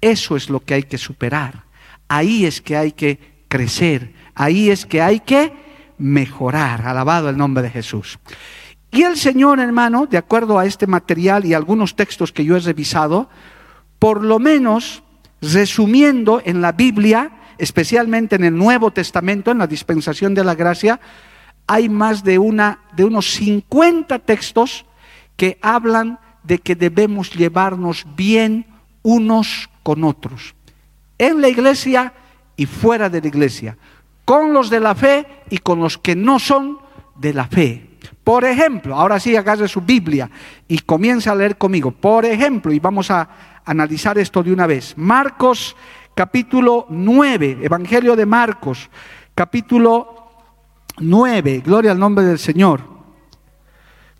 Eso 0.00 0.36
es 0.36 0.50
lo 0.50 0.60
que 0.60 0.74
hay 0.74 0.82
que 0.82 0.98
superar. 0.98 1.64
Ahí 2.08 2.44
es 2.44 2.60
que 2.60 2.76
hay 2.76 2.92
que 2.92 3.18
crecer, 3.48 4.12
ahí 4.34 4.70
es 4.70 4.84
que 4.84 5.00
hay 5.00 5.20
que 5.20 5.52
mejorar. 5.98 6.86
Alabado 6.86 7.28
el 7.28 7.36
nombre 7.36 7.62
de 7.62 7.70
Jesús. 7.70 8.18
Y 8.90 9.02
el 9.02 9.16
Señor, 9.16 9.58
hermano, 9.58 10.06
de 10.06 10.18
acuerdo 10.18 10.58
a 10.58 10.66
este 10.66 10.86
material 10.86 11.46
y 11.46 11.54
algunos 11.54 11.96
textos 11.96 12.30
que 12.30 12.44
yo 12.44 12.56
he 12.56 12.60
revisado, 12.60 13.30
por 13.98 14.22
lo 14.22 14.38
menos 14.38 15.02
resumiendo 15.40 16.42
en 16.44 16.60
la 16.60 16.72
Biblia, 16.72 17.32
especialmente 17.56 18.36
en 18.36 18.44
el 18.44 18.56
Nuevo 18.56 18.90
Testamento, 18.90 19.50
en 19.50 19.58
la 19.58 19.66
dispensación 19.66 20.34
de 20.34 20.44
la 20.44 20.54
gracia, 20.54 21.00
hay 21.66 21.88
más 21.88 22.22
de, 22.22 22.38
una, 22.38 22.80
de 22.94 23.04
unos 23.04 23.30
50 23.32 24.18
textos 24.20 24.84
que 25.36 25.58
hablan 25.62 26.18
de 26.42 26.58
que 26.58 26.74
debemos 26.74 27.32
llevarnos 27.32 28.06
bien 28.16 28.66
unos 29.02 29.70
con 29.82 30.04
otros, 30.04 30.54
en 31.18 31.40
la 31.40 31.48
iglesia 31.48 32.12
y 32.56 32.66
fuera 32.66 33.08
de 33.08 33.20
la 33.20 33.28
iglesia, 33.28 33.76
con 34.24 34.52
los 34.52 34.70
de 34.70 34.80
la 34.80 34.94
fe 34.94 35.26
y 35.50 35.58
con 35.58 35.80
los 35.80 35.98
que 35.98 36.14
no 36.14 36.38
son 36.38 36.78
de 37.16 37.34
la 37.34 37.46
fe. 37.46 37.90
Por 38.24 38.44
ejemplo, 38.44 38.94
ahora 38.94 39.18
sí 39.18 39.34
agarre 39.34 39.66
su 39.68 39.80
Biblia 39.80 40.30
y 40.68 40.78
comienza 40.78 41.32
a 41.32 41.34
leer 41.34 41.58
conmigo. 41.58 41.90
Por 41.90 42.24
ejemplo, 42.24 42.72
y 42.72 42.78
vamos 42.78 43.10
a 43.10 43.28
analizar 43.64 44.18
esto 44.18 44.42
de 44.42 44.52
una 44.52 44.66
vez. 44.66 44.94
Marcos 44.96 45.76
capítulo 46.14 46.86
9, 46.90 47.58
Evangelio 47.62 48.14
de 48.16 48.26
Marcos, 48.26 48.90
capítulo 49.34 50.30
9, 50.98 51.62
gloria 51.64 51.92
al 51.92 51.98
nombre 51.98 52.24
del 52.24 52.38
Señor. 52.38 52.82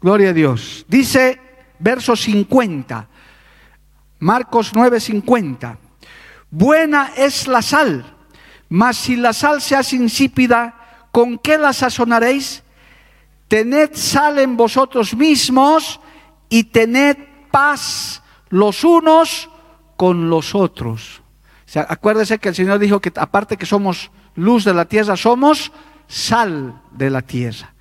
Gloria 0.01 0.31
a 0.31 0.33
Dios. 0.33 0.85
Dice 0.89 1.41
verso 1.79 2.17
50, 2.17 3.09
Marcos 4.21 4.73
9, 4.75 5.01
50. 5.01 5.79
Buena 6.51 7.13
es 7.17 7.47
la 7.47 7.63
sal, 7.63 8.17
mas 8.73 8.97
si 8.97 9.17
la 9.17 9.35
sal 9.35 9.61
se 9.61 9.77
hace 9.77 9.97
insípida, 9.97 11.07
¿con 11.13 11.37
qué 11.37 11.59
la 11.59 11.75
sazonaréis? 11.75 12.63
Tened 13.47 13.91
sal 13.93 14.39
en 14.39 14.57
vosotros 14.57 15.15
mismos 15.15 16.01
y 16.49 16.65
tened 16.65 17.19
paz 17.51 18.23
los 18.49 18.83
unos 18.83 19.51
con 19.99 20.31
los 20.31 20.55
otros. 20.55 21.21
O 21.67 21.71
sea, 21.71 21.87
acuérdese 21.87 22.39
que 22.39 22.49
el 22.49 22.55
Señor 22.55 22.79
dijo 22.79 22.99
que 22.99 23.13
aparte 23.15 23.59
que 23.59 23.67
somos 23.67 24.11
luz 24.37 24.65
de 24.65 24.73
la 24.73 24.87
tierra, 24.87 25.19
somos 25.19 25.71
sal 26.09 26.81
de 26.93 27.11
la 27.11 27.21
tierra. 27.21 27.75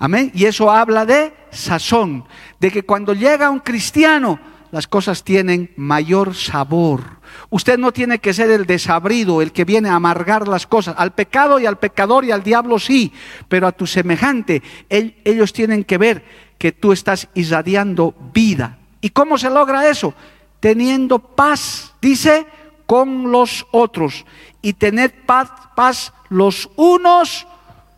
Amén. 0.00 0.32
Y 0.34 0.46
eso 0.46 0.72
habla 0.72 1.06
de 1.06 1.32
sazón, 1.52 2.24
de 2.58 2.72
que 2.72 2.82
cuando 2.82 3.14
llega 3.14 3.48
un 3.48 3.60
cristiano, 3.60 4.40
las 4.74 4.88
cosas 4.88 5.22
tienen 5.22 5.70
mayor 5.76 6.34
sabor. 6.34 7.20
Usted 7.48 7.78
no 7.78 7.92
tiene 7.92 8.18
que 8.18 8.34
ser 8.34 8.50
el 8.50 8.66
desabrido, 8.66 9.40
el 9.40 9.52
que 9.52 9.64
viene 9.64 9.88
a 9.88 9.94
amargar 9.94 10.48
las 10.48 10.66
cosas. 10.66 10.96
Al 10.98 11.12
pecado 11.12 11.60
y 11.60 11.66
al 11.66 11.78
pecador 11.78 12.24
y 12.24 12.32
al 12.32 12.42
diablo 12.42 12.80
sí, 12.80 13.12
pero 13.48 13.68
a 13.68 13.72
tu 13.72 13.86
semejante 13.86 14.64
ellos 14.88 15.52
tienen 15.52 15.84
que 15.84 15.96
ver 15.96 16.24
que 16.58 16.72
tú 16.72 16.90
estás 16.90 17.28
irradiando 17.34 18.16
vida. 18.32 18.78
¿Y 19.00 19.10
cómo 19.10 19.38
se 19.38 19.48
logra 19.48 19.88
eso? 19.88 20.12
Teniendo 20.58 21.20
paz, 21.20 21.94
dice, 22.02 22.44
con 22.84 23.30
los 23.30 23.68
otros. 23.70 24.26
Y 24.60 24.72
tened 24.72 25.12
paz, 25.24 25.52
paz 25.76 26.12
los 26.30 26.68
unos 26.74 27.46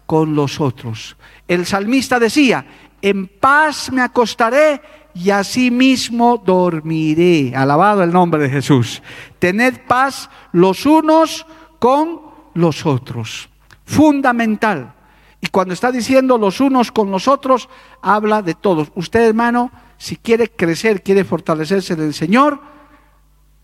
con 0.05 0.35
los 0.35 0.61
otros. 0.61 1.17
El 1.49 1.65
salmista 1.65 2.19
decía, 2.19 2.67
en 3.01 3.29
paz 3.29 3.91
me 3.91 4.03
acostaré 4.03 4.83
y 5.17 5.31
así 5.31 5.71
mismo 5.71 6.43
dormiré. 6.45 7.57
Alabado 7.57 8.03
el 8.03 8.13
nombre 8.13 8.43
de 8.43 8.51
Jesús. 8.51 9.03
Tened 9.39 9.81
paz 9.87 10.29
los 10.53 10.85
unos 10.85 11.47
con 11.79 12.21
los 12.53 12.85
otros. 12.85 13.49
Fundamental. 13.87 14.93
Y 15.41 15.47
cuando 15.47 15.73
está 15.73 15.91
diciendo 15.91 16.37
los 16.37 16.61
unos 16.61 16.93
con 16.93 17.11
los 17.11 17.29
otros, 17.29 17.69
habla 18.03 18.43
de 18.43 18.55
todos. 18.55 18.93
Usted, 18.95 19.29
hermano, 19.29 19.71
si 19.97 20.17
quiere 20.17 20.51
crecer, 20.51 21.03
quiere 21.03 21.25
fortalecerse 21.25 21.95
en 21.95 22.01
el 22.01 22.13
Señor, 22.13 22.61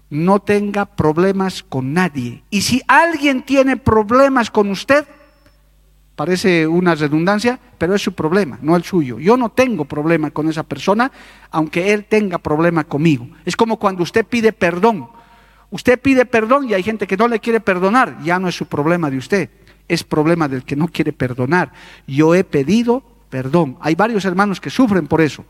no 0.08 0.40
tenga 0.40 0.86
problemas 0.86 1.62
con 1.62 1.92
nadie. 1.92 2.44
Y 2.48 2.62
si 2.62 2.82
alguien 2.86 3.42
tiene 3.42 3.76
problemas 3.76 4.50
con 4.50 4.70
usted, 4.70 5.06
Parece 6.16 6.66
una 6.66 6.94
redundancia, 6.94 7.58
pero 7.78 7.94
es 7.94 8.02
su 8.02 8.12
problema, 8.12 8.58
no 8.60 8.76
el 8.76 8.84
suyo. 8.84 9.18
Yo 9.18 9.36
no 9.36 9.48
tengo 9.48 9.86
problema 9.86 10.30
con 10.30 10.48
esa 10.48 10.62
persona, 10.62 11.10
aunque 11.50 11.92
él 11.92 12.04
tenga 12.04 12.38
problema 12.38 12.84
conmigo. 12.84 13.26
Es 13.46 13.56
como 13.56 13.78
cuando 13.78 14.02
usted 14.02 14.26
pide 14.26 14.52
perdón. 14.52 15.08
Usted 15.70 15.98
pide 15.98 16.26
perdón 16.26 16.68
y 16.68 16.74
hay 16.74 16.82
gente 16.82 17.06
que 17.06 17.16
no 17.16 17.28
le 17.28 17.40
quiere 17.40 17.60
perdonar. 17.60 18.18
Ya 18.22 18.38
no 18.38 18.48
es 18.48 18.54
su 18.54 18.66
problema 18.66 19.10
de 19.10 19.16
usted, 19.16 19.48
es 19.88 20.04
problema 20.04 20.48
del 20.48 20.64
que 20.64 20.76
no 20.76 20.86
quiere 20.88 21.14
perdonar. 21.14 21.72
Yo 22.06 22.34
he 22.34 22.44
pedido 22.44 23.02
perdón. 23.30 23.78
Hay 23.80 23.94
varios 23.94 24.26
hermanos 24.26 24.60
que 24.60 24.68
sufren 24.68 25.06
por 25.06 25.22
eso. 25.22 25.46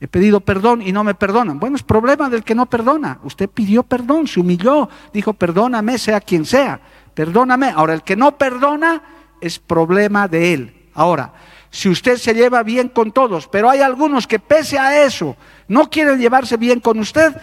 He 0.00 0.08
pedido 0.08 0.40
perdón 0.40 0.80
y 0.80 0.90
no 0.90 1.04
me 1.04 1.14
perdonan. 1.14 1.58
Bueno, 1.60 1.76
es 1.76 1.82
problema 1.82 2.30
del 2.30 2.44
que 2.44 2.54
no 2.54 2.64
perdona. 2.64 3.18
Usted 3.24 3.50
pidió 3.50 3.82
perdón, 3.82 4.26
se 4.26 4.40
humilló, 4.40 4.88
dijo, 5.12 5.34
perdóname, 5.34 5.98
sea 5.98 6.20
quien 6.22 6.46
sea, 6.46 6.80
perdóname. 7.12 7.68
Ahora, 7.68 7.92
el 7.92 8.02
que 8.02 8.16
no 8.16 8.38
perdona 8.38 9.02
es 9.40 9.58
problema 9.58 10.28
de 10.28 10.54
él. 10.54 10.74
Ahora, 10.94 11.32
si 11.70 11.88
usted 11.88 12.16
se 12.16 12.34
lleva 12.34 12.62
bien 12.62 12.88
con 12.88 13.12
todos, 13.12 13.46
pero 13.48 13.70
hay 13.70 13.80
algunos 13.80 14.26
que 14.26 14.38
pese 14.38 14.78
a 14.78 15.04
eso 15.04 15.36
no 15.68 15.90
quieren 15.90 16.18
llevarse 16.18 16.56
bien 16.56 16.80
con 16.80 16.98
usted, 16.98 17.34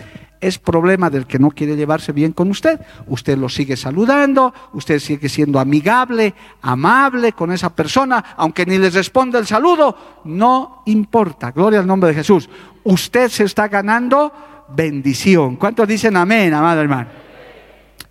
es 0.41 0.59
problema 0.59 1.09
del 1.09 1.25
que 1.25 1.39
no 1.39 1.49
quiere 1.49 1.75
llevarse 1.75 2.11
bien 2.11 2.31
con 2.31 2.49
usted. 2.49 2.79
Usted 3.07 3.37
lo 3.37 3.49
sigue 3.49 3.77
saludando, 3.77 4.53
usted 4.73 4.99
sigue 4.99 5.29
siendo 5.29 5.59
amigable, 5.59 6.33
amable 6.61 7.33
con 7.33 7.51
esa 7.51 7.73
persona, 7.73 8.23
aunque 8.37 8.65
ni 8.65 8.77
les 8.77 8.93
responda 8.93 9.39
el 9.39 9.47
saludo, 9.47 10.21
no 10.25 10.83
importa. 10.85 11.51
Gloria 11.51 11.79
al 11.79 11.87
nombre 11.87 12.09
de 12.09 12.15
Jesús. 12.15 12.49
Usted 12.83 13.29
se 13.29 13.45
está 13.45 13.67
ganando 13.67 14.31
bendición. 14.69 15.55
¿Cuántos 15.55 15.87
dicen 15.87 16.17
amén, 16.17 16.53
amado 16.53 16.81
hermano? 16.81 17.09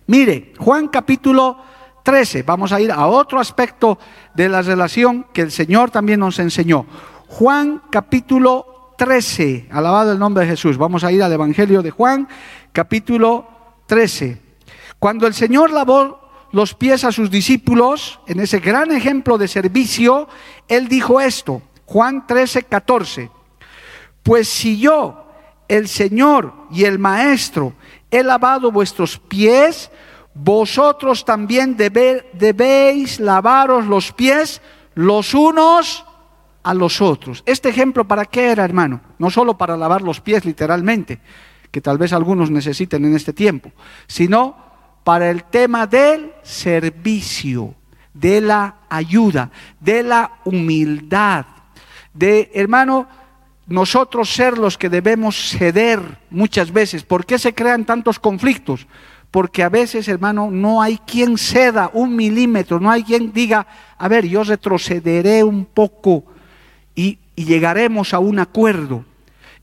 Mire, 0.07 0.53
Juan 0.57 0.87
capítulo 0.87 1.57
13. 2.05 2.43
Vamos 2.43 2.71
a 2.71 2.79
ir 2.79 2.91
a 2.91 3.07
otro 3.07 3.39
aspecto 3.39 3.97
de 4.35 4.47
la 4.47 4.61
relación 4.61 5.25
que 5.33 5.41
el 5.41 5.51
Señor 5.51 5.89
también 5.89 6.19
nos 6.19 6.37
enseñó. 6.37 6.85
Juan 7.27 7.81
capítulo 7.89 8.93
13. 8.99 9.69
Alabado 9.71 10.11
el 10.11 10.19
nombre 10.19 10.43
de 10.43 10.51
Jesús. 10.51 10.77
Vamos 10.77 11.03
a 11.03 11.11
ir 11.11 11.23
al 11.23 11.33
Evangelio 11.33 11.81
de 11.81 11.89
Juan 11.89 12.29
capítulo 12.71 13.47
13. 13.87 14.39
Cuando 14.99 15.25
el 15.25 15.33
Señor 15.33 15.71
lavó 15.71 16.21
los 16.51 16.75
pies 16.75 17.03
a 17.03 17.11
sus 17.11 17.31
discípulos, 17.31 18.19
en 18.27 18.39
ese 18.39 18.59
gran 18.59 18.91
ejemplo 18.91 19.39
de 19.39 19.47
servicio, 19.47 20.29
Él 20.67 20.87
dijo 20.87 21.19
esto, 21.19 21.63
Juan 21.87 22.27
13, 22.27 22.63
14, 22.63 23.31
pues 24.21 24.47
si 24.47 24.79
yo, 24.79 25.25
el 25.67 25.87
Señor 25.87 26.53
y 26.69 26.83
el 26.83 26.99
Maestro, 26.99 27.73
he 28.11 28.21
lavado 28.21 28.71
vuestros 28.71 29.17
pies, 29.17 29.89
vosotros 30.35 31.23
también 31.23 31.77
debéis 31.77 33.19
lavaros 33.21 33.87
los 33.87 34.11
pies 34.11 34.61
los 34.93 35.33
unos 35.33 36.05
a 36.61 36.73
los 36.73 37.01
otros. 37.01 37.41
Este 37.45 37.69
ejemplo 37.69 38.05
para 38.05 38.25
qué 38.25 38.51
era, 38.51 38.65
hermano? 38.65 38.99
No 39.17 39.29
solo 39.29 39.57
para 39.57 39.77
lavar 39.77 40.01
los 40.01 40.19
pies 40.19 40.43
literalmente, 40.45 41.19
que 41.71 41.79
tal 41.79 41.97
vez 41.97 42.11
algunos 42.11 42.51
necesiten 42.51 43.05
en 43.05 43.15
este 43.15 43.33
tiempo, 43.33 43.71
sino 44.07 44.57
para 45.05 45.29
el 45.29 45.45
tema 45.45 45.87
del 45.87 46.33
servicio, 46.43 47.73
de 48.13 48.41
la 48.41 48.75
ayuda, 48.89 49.51
de 49.79 50.03
la 50.03 50.39
humildad, 50.43 51.45
de, 52.13 52.51
hermano, 52.53 53.07
nosotros 53.67 54.33
ser 54.33 54.57
los 54.57 54.77
que 54.77 54.89
debemos 54.89 55.49
ceder 55.49 56.19
muchas 56.29 56.71
veces. 56.71 57.03
¿Por 57.03 57.25
qué 57.25 57.39
se 57.39 57.53
crean 57.53 57.85
tantos 57.85 58.19
conflictos? 58.19 58.87
Porque 59.35 59.63
a 59.63 59.69
veces, 59.69 60.07
hermano, 60.07 60.49
no 60.49 60.81
hay 60.81 60.97
quien 60.99 61.37
ceda 61.37 61.91
un 61.91 62.15
milímetro, 62.15 62.79
no 62.79 62.89
hay 62.89 63.03
quien 63.03 63.33
diga, 63.33 63.67
a 63.97 64.07
ver, 64.07 64.25
yo 64.25 64.45
retrocederé 64.45 65.43
un 65.43 65.65
poco 65.65 66.23
y, 66.95 67.19
llegaremos 67.35 68.13
a 68.13 68.19
un 68.19 68.39
acuerdo. 68.39 69.03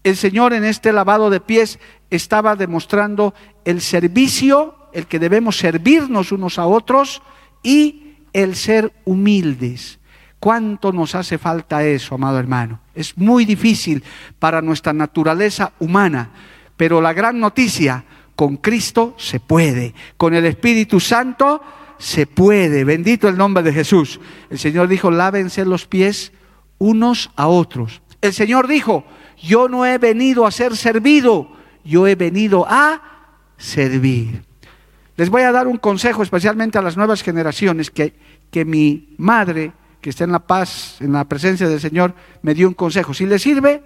El 0.05 0.19
Señor 0.19 0.53
en 0.53 0.65
este 0.65 0.93
lavado 0.93 1.31
de 1.31 1.41
pies 1.41 1.79
estaba 2.11 2.55
demostrando 2.55 3.33
el 3.65 3.81
servicio, 3.81 4.77
el 4.93 5.07
que 5.07 5.19
debemos 5.19 5.57
servirnos 5.57 6.33
unos 6.33 6.59
a 6.59 6.67
otros 6.67 7.23
y 7.63 8.17
el 8.35 8.57
ser 8.57 8.93
humildes. 9.07 10.01
¿Cuánto 10.39 10.93
nos 10.93 11.15
hace 11.15 11.39
falta 11.39 11.83
eso, 11.83 12.17
amado 12.17 12.39
hermano? 12.39 12.81
Es 12.95 13.17
muy 13.17 13.47
difícil 13.47 14.05
para 14.39 14.61
nuestra 14.61 14.93
naturaleza 14.93 15.73
humana, 15.79 16.29
pero 16.77 17.01
la 17.01 17.15
gran 17.15 17.41
noticia, 17.41 18.05
con 18.43 18.57
Cristo 18.57 19.15
se 19.19 19.39
puede, 19.39 19.95
con 20.17 20.35
el 20.35 20.45
Espíritu 20.47 20.99
Santo 20.99 21.63
se 21.97 22.27
puede. 22.27 22.83
Bendito 22.83 23.29
el 23.29 23.37
nombre 23.37 23.63
de 23.63 23.73
Jesús. 23.73 24.19
El 24.51 24.59
Señor 24.59 24.89
dijo, 24.89 25.13
lávense 25.13 25.65
los 25.65 25.87
pies 25.87 26.33
unos 26.79 27.31
a 27.37 27.47
otros. 27.47 28.03
El 28.21 28.33
Señor 28.33 28.67
dijo, 28.67 29.05
yo 29.41 29.69
no 29.69 29.87
he 29.87 29.97
venido 29.99 30.45
a 30.45 30.51
ser 30.51 30.77
servido, 30.77 31.53
yo 31.85 32.09
he 32.09 32.17
venido 32.17 32.67
a 32.69 33.01
servir. 33.59 34.43
Les 35.15 35.31
voy 35.31 35.43
a 35.43 35.53
dar 35.53 35.69
un 35.69 35.77
consejo 35.77 36.25
especialmente 36.25 36.79
a 36.79 36.83
las 36.83 36.97
nuevas 36.97 37.23
generaciones 37.23 37.93
que, 37.93 38.13
que 38.51 38.65
mi 38.65 39.15
madre, 39.19 39.71
que 40.01 40.11
está 40.11 40.25
en 40.25 40.33
la 40.33 40.41
paz, 40.41 40.97
en 40.99 41.13
la 41.13 41.27
presencia 41.27 41.69
del 41.69 41.79
Señor, 41.79 42.13
me 42.43 42.55
dio 42.55 42.67
un 42.67 42.75
consejo. 42.75 43.15
Si 43.15 43.25
le 43.25 43.39
sirve, 43.39 43.85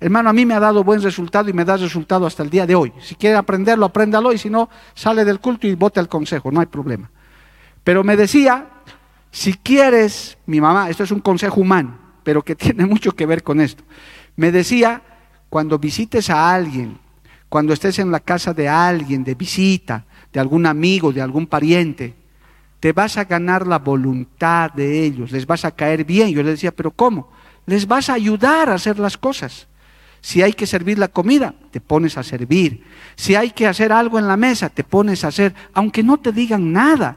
Hermano, 0.00 0.30
a 0.30 0.32
mí 0.32 0.46
me 0.46 0.54
ha 0.54 0.60
dado 0.60 0.84
buen 0.84 1.02
resultado 1.02 1.50
y 1.50 1.52
me 1.52 1.64
da 1.64 1.76
resultado 1.76 2.26
hasta 2.26 2.42
el 2.42 2.50
día 2.50 2.66
de 2.66 2.74
hoy. 2.74 2.92
Si 3.02 3.14
quiere 3.14 3.36
aprenderlo, 3.36 3.86
apréndalo 3.86 4.32
y 4.32 4.38
si 4.38 4.48
no, 4.48 4.68
sale 4.94 5.24
del 5.24 5.40
culto 5.40 5.66
y 5.66 5.74
vote 5.74 5.98
al 5.98 6.08
consejo, 6.08 6.52
no 6.52 6.60
hay 6.60 6.66
problema. 6.66 7.10
Pero 7.82 8.04
me 8.04 8.16
decía, 8.16 8.66
si 9.30 9.54
quieres, 9.54 10.38
mi 10.46 10.60
mamá, 10.60 10.88
esto 10.88 11.04
es 11.04 11.10
un 11.10 11.20
consejo 11.20 11.60
humano, 11.60 11.98
pero 12.22 12.42
que 12.42 12.54
tiene 12.56 12.86
mucho 12.86 13.12
que 13.12 13.26
ver 13.26 13.42
con 13.42 13.60
esto. 13.60 13.82
Me 14.36 14.52
decía, 14.52 15.02
cuando 15.48 15.78
visites 15.78 16.30
a 16.30 16.54
alguien 16.54 16.98
cuando 17.48 17.72
estés 17.72 17.98
en 17.98 18.10
la 18.10 18.20
casa 18.20 18.52
de 18.52 18.68
alguien, 18.68 19.24
de 19.24 19.34
visita, 19.34 20.04
de 20.32 20.40
algún 20.40 20.66
amigo, 20.66 21.12
de 21.12 21.22
algún 21.22 21.46
pariente, 21.46 22.14
te 22.78 22.92
vas 22.92 23.16
a 23.16 23.24
ganar 23.24 23.66
la 23.66 23.78
voluntad 23.78 24.70
de 24.72 25.04
ellos, 25.04 25.32
les 25.32 25.46
vas 25.46 25.64
a 25.64 25.70
caer 25.70 26.04
bien. 26.04 26.28
Yo 26.30 26.42
les 26.42 26.52
decía, 26.52 26.72
pero 26.72 26.90
¿cómo? 26.90 27.30
Les 27.66 27.86
vas 27.86 28.10
a 28.10 28.14
ayudar 28.14 28.68
a 28.68 28.74
hacer 28.74 28.98
las 28.98 29.16
cosas. 29.16 29.66
Si 30.28 30.42
hay 30.42 30.52
que 30.52 30.66
servir 30.66 30.98
la 30.98 31.08
comida, 31.08 31.54
te 31.70 31.80
pones 31.80 32.18
a 32.18 32.22
servir. 32.22 32.84
Si 33.16 33.34
hay 33.34 33.50
que 33.50 33.66
hacer 33.66 33.92
algo 33.92 34.18
en 34.18 34.28
la 34.28 34.36
mesa, 34.36 34.68
te 34.68 34.84
pones 34.84 35.24
a 35.24 35.28
hacer, 35.28 35.54
aunque 35.72 36.02
no 36.02 36.18
te 36.18 36.32
digan 36.32 36.70
nada. 36.70 37.16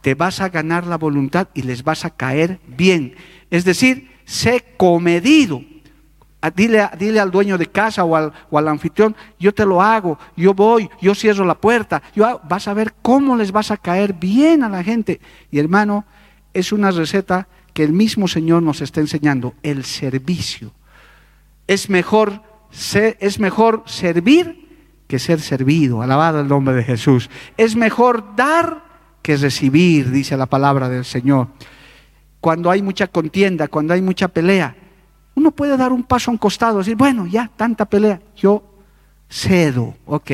Te 0.00 0.14
vas 0.14 0.40
a 0.40 0.48
ganar 0.48 0.86
la 0.86 0.96
voluntad 0.96 1.48
y 1.52 1.60
les 1.60 1.84
vas 1.84 2.06
a 2.06 2.10
caer 2.16 2.60
bien. 2.66 3.14
Es 3.50 3.66
decir, 3.66 4.10
sé 4.24 4.64
comedido. 4.78 5.62
Ah, 6.40 6.50
dile, 6.50 6.88
dile, 6.98 7.20
al 7.20 7.30
dueño 7.30 7.58
de 7.58 7.66
casa 7.66 8.04
o 8.04 8.16
al, 8.16 8.32
o 8.48 8.56
al, 8.56 8.68
anfitrión, 8.68 9.14
yo 9.38 9.52
te 9.52 9.66
lo 9.66 9.82
hago, 9.82 10.18
yo 10.34 10.54
voy, 10.54 10.88
yo 10.98 11.14
cierro 11.14 11.44
la 11.44 11.60
puerta, 11.60 12.02
yo 12.16 12.40
vas 12.48 12.68
a 12.68 12.74
ver 12.74 12.94
cómo 13.02 13.36
les 13.36 13.52
vas 13.52 13.70
a 13.70 13.76
caer 13.76 14.14
bien 14.14 14.64
a 14.64 14.70
la 14.70 14.82
gente. 14.82 15.20
Y 15.50 15.58
hermano, 15.58 16.06
es 16.54 16.72
una 16.72 16.90
receta 16.90 17.48
que 17.74 17.84
el 17.84 17.92
mismo 17.92 18.28
Señor 18.28 18.62
nos 18.62 18.80
está 18.80 19.00
enseñando, 19.00 19.52
el 19.62 19.84
servicio. 19.84 20.72
Es 21.66 21.88
mejor, 21.88 22.42
es 22.70 23.38
mejor 23.38 23.82
servir 23.86 24.62
que 25.06 25.18
ser 25.18 25.40
servido, 25.40 26.02
alabado 26.02 26.40
el 26.40 26.48
nombre 26.48 26.74
de 26.74 26.84
Jesús. 26.84 27.28
Es 27.56 27.76
mejor 27.76 28.34
dar 28.34 28.82
que 29.22 29.36
recibir, 29.36 30.10
dice 30.10 30.36
la 30.36 30.46
palabra 30.46 30.88
del 30.88 31.04
Señor. 31.04 31.48
Cuando 32.40 32.70
hay 32.70 32.82
mucha 32.82 33.06
contienda, 33.06 33.68
cuando 33.68 33.94
hay 33.94 34.02
mucha 34.02 34.28
pelea, 34.28 34.74
uno 35.34 35.50
puede 35.50 35.76
dar 35.76 35.92
un 35.92 36.02
paso 36.02 36.30
a 36.30 36.32
un 36.32 36.38
costado, 36.38 36.78
decir, 36.78 36.96
bueno, 36.96 37.26
ya, 37.26 37.50
tanta 37.56 37.84
pelea, 37.84 38.20
yo 38.36 38.62
cedo, 39.28 39.94
ok, 40.06 40.30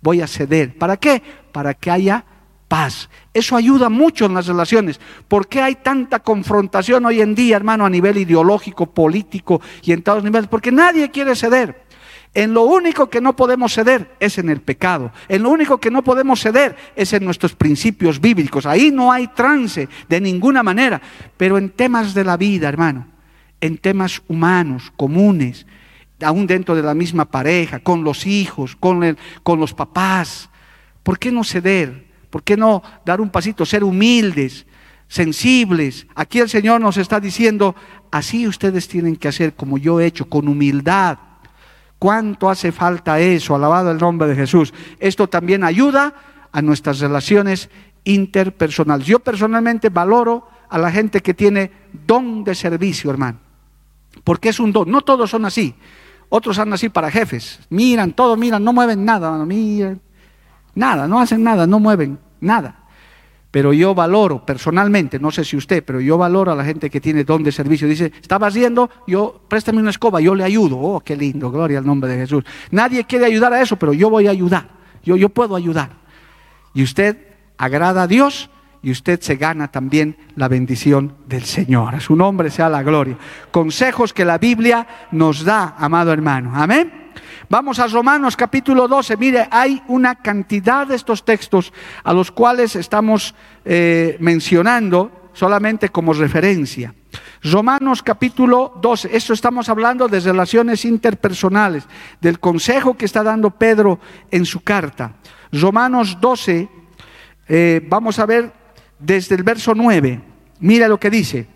voy 0.00 0.20
a 0.20 0.26
ceder. 0.26 0.76
¿Para 0.78 0.96
qué? 0.96 1.22
Para 1.52 1.74
que 1.74 1.90
haya 1.90 2.24
paz. 2.70 3.10
Eso 3.34 3.56
ayuda 3.56 3.88
mucho 3.88 4.26
en 4.26 4.34
las 4.34 4.46
relaciones. 4.46 5.00
¿Por 5.26 5.48
qué 5.48 5.60
hay 5.60 5.74
tanta 5.74 6.20
confrontación 6.20 7.04
hoy 7.04 7.20
en 7.20 7.34
día, 7.34 7.56
hermano, 7.56 7.84
a 7.84 7.90
nivel 7.90 8.16
ideológico, 8.16 8.86
político 8.86 9.60
y 9.82 9.90
en 9.90 10.02
todos 10.02 10.18
los 10.18 10.24
niveles? 10.24 10.48
Porque 10.48 10.70
nadie 10.70 11.10
quiere 11.10 11.34
ceder. 11.34 11.82
En 12.32 12.54
lo 12.54 12.62
único 12.62 13.10
que 13.10 13.20
no 13.20 13.34
podemos 13.34 13.74
ceder 13.74 14.14
es 14.20 14.38
en 14.38 14.50
el 14.50 14.60
pecado. 14.60 15.10
En 15.28 15.42
lo 15.42 15.50
único 15.50 15.78
que 15.78 15.90
no 15.90 16.04
podemos 16.04 16.40
ceder 16.40 16.76
es 16.94 17.12
en 17.12 17.24
nuestros 17.24 17.56
principios 17.56 18.20
bíblicos. 18.20 18.66
Ahí 18.66 18.92
no 18.92 19.10
hay 19.10 19.26
trance 19.26 19.88
de 20.08 20.20
ninguna 20.20 20.62
manera. 20.62 21.02
Pero 21.36 21.58
en 21.58 21.70
temas 21.70 22.14
de 22.14 22.22
la 22.22 22.36
vida, 22.36 22.68
hermano, 22.68 23.08
en 23.60 23.78
temas 23.78 24.22
humanos, 24.28 24.92
comunes, 24.96 25.66
aún 26.22 26.46
dentro 26.46 26.76
de 26.76 26.84
la 26.84 26.94
misma 26.94 27.24
pareja, 27.24 27.80
con 27.80 28.04
los 28.04 28.28
hijos, 28.28 28.76
con, 28.76 29.02
el, 29.02 29.18
con 29.42 29.58
los 29.58 29.74
papás, 29.74 30.48
¿por 31.02 31.18
qué 31.18 31.32
no 31.32 31.42
ceder? 31.42 32.09
¿Por 32.30 32.42
qué 32.42 32.56
no 32.56 32.82
dar 33.04 33.20
un 33.20 33.28
pasito, 33.28 33.66
ser 33.66 33.84
humildes, 33.84 34.66
sensibles? 35.08 36.06
Aquí 36.14 36.38
el 36.38 36.48
Señor 36.48 36.80
nos 36.80 36.96
está 36.96 37.20
diciendo, 37.20 37.74
así 38.10 38.46
ustedes 38.46 38.88
tienen 38.88 39.16
que 39.16 39.28
hacer 39.28 39.54
como 39.54 39.76
yo 39.76 40.00
he 40.00 40.06
hecho, 40.06 40.28
con 40.28 40.48
humildad. 40.48 41.18
¿Cuánto 41.98 42.48
hace 42.48 42.72
falta 42.72 43.20
eso? 43.20 43.54
Alabado 43.54 43.90
el 43.90 43.98
nombre 43.98 44.28
de 44.28 44.36
Jesús. 44.36 44.72
Esto 44.98 45.28
también 45.28 45.64
ayuda 45.64 46.14
a 46.50 46.62
nuestras 46.62 47.00
relaciones 47.00 47.68
interpersonales. 48.04 49.06
Yo 49.06 49.18
personalmente 49.18 49.90
valoro 49.90 50.48
a 50.70 50.78
la 50.78 50.90
gente 50.90 51.20
que 51.20 51.34
tiene 51.34 51.70
don 52.06 52.44
de 52.44 52.54
servicio, 52.54 53.10
hermano. 53.10 53.38
Porque 54.24 54.48
es 54.48 54.60
un 54.60 54.72
don. 54.72 54.90
No 54.90 55.02
todos 55.02 55.30
son 55.30 55.44
así. 55.44 55.74
Otros 56.28 56.56
son 56.56 56.72
así 56.72 56.88
para 56.88 57.10
jefes. 57.10 57.60
Miran, 57.70 58.12
todo 58.12 58.36
miran, 58.36 58.62
no 58.64 58.72
mueven 58.72 59.04
nada. 59.04 59.44
Miran. 59.44 60.00
Nada, 60.74 61.06
no 61.08 61.20
hacen 61.20 61.42
nada, 61.42 61.66
no 61.66 61.78
mueven 61.80 62.18
nada. 62.40 62.76
Pero 63.50 63.72
yo 63.72 63.94
valoro 63.94 64.46
personalmente, 64.46 65.18
no 65.18 65.32
sé 65.32 65.44
si 65.44 65.56
usted, 65.56 65.84
pero 65.84 66.00
yo 66.00 66.16
valoro 66.16 66.52
a 66.52 66.54
la 66.54 66.64
gente 66.64 66.88
que 66.88 67.00
tiene 67.00 67.24
don 67.24 67.42
de 67.42 67.50
servicio. 67.50 67.88
Dice, 67.88 68.12
estaba 68.20 68.46
haciendo, 68.46 68.88
yo, 69.08 69.42
préstame 69.48 69.80
una 69.80 69.90
escoba, 69.90 70.20
yo 70.20 70.36
le 70.36 70.44
ayudo. 70.44 70.78
Oh, 70.78 71.00
qué 71.00 71.16
lindo, 71.16 71.50
gloria 71.50 71.78
al 71.78 71.86
nombre 71.86 72.10
de 72.10 72.18
Jesús. 72.18 72.44
Nadie 72.70 73.04
quiere 73.04 73.26
ayudar 73.26 73.52
a 73.52 73.60
eso, 73.60 73.76
pero 73.76 73.92
yo 73.92 74.08
voy 74.08 74.28
a 74.28 74.30
ayudar. 74.30 74.68
Yo, 75.02 75.16
yo 75.16 75.30
puedo 75.30 75.56
ayudar. 75.56 75.90
Y 76.74 76.84
usted 76.84 77.18
agrada 77.58 78.02
a 78.02 78.06
Dios 78.06 78.50
y 78.82 78.92
usted 78.92 79.20
se 79.20 79.34
gana 79.34 79.68
también 79.68 80.16
la 80.36 80.46
bendición 80.46 81.16
del 81.26 81.42
Señor. 81.42 81.96
A 81.96 82.00
su 82.00 82.14
nombre 82.14 82.50
sea 82.50 82.68
la 82.68 82.84
gloria. 82.84 83.18
Consejos 83.50 84.12
que 84.12 84.24
la 84.24 84.38
Biblia 84.38 84.86
nos 85.10 85.44
da, 85.44 85.74
amado 85.76 86.12
hermano. 86.12 86.52
Amén. 86.54 86.99
Vamos 87.50 87.80
a 87.80 87.88
Romanos 87.88 88.36
capítulo 88.36 88.86
12. 88.86 89.16
Mire, 89.16 89.48
hay 89.50 89.82
una 89.88 90.14
cantidad 90.14 90.86
de 90.86 90.94
estos 90.94 91.24
textos 91.24 91.72
a 92.04 92.12
los 92.12 92.30
cuales 92.30 92.76
estamos 92.76 93.34
eh, 93.64 94.16
mencionando 94.20 95.30
solamente 95.32 95.88
como 95.88 96.12
referencia. 96.12 96.94
Romanos 97.42 98.04
capítulo 98.04 98.78
12, 98.80 99.16
esto 99.16 99.32
estamos 99.32 99.68
hablando 99.68 100.06
de 100.06 100.20
relaciones 100.20 100.84
interpersonales, 100.84 101.88
del 102.20 102.38
consejo 102.38 102.96
que 102.96 103.06
está 103.06 103.24
dando 103.24 103.50
Pedro 103.50 103.98
en 104.30 104.46
su 104.46 104.60
carta. 104.60 105.16
Romanos 105.50 106.18
12, 106.20 106.68
eh, 107.48 107.84
vamos 107.88 108.20
a 108.20 108.26
ver 108.26 108.52
desde 108.96 109.34
el 109.34 109.42
verso 109.42 109.74
9, 109.74 110.20
mira 110.60 110.86
lo 110.86 111.00
que 111.00 111.10
dice. 111.10 111.48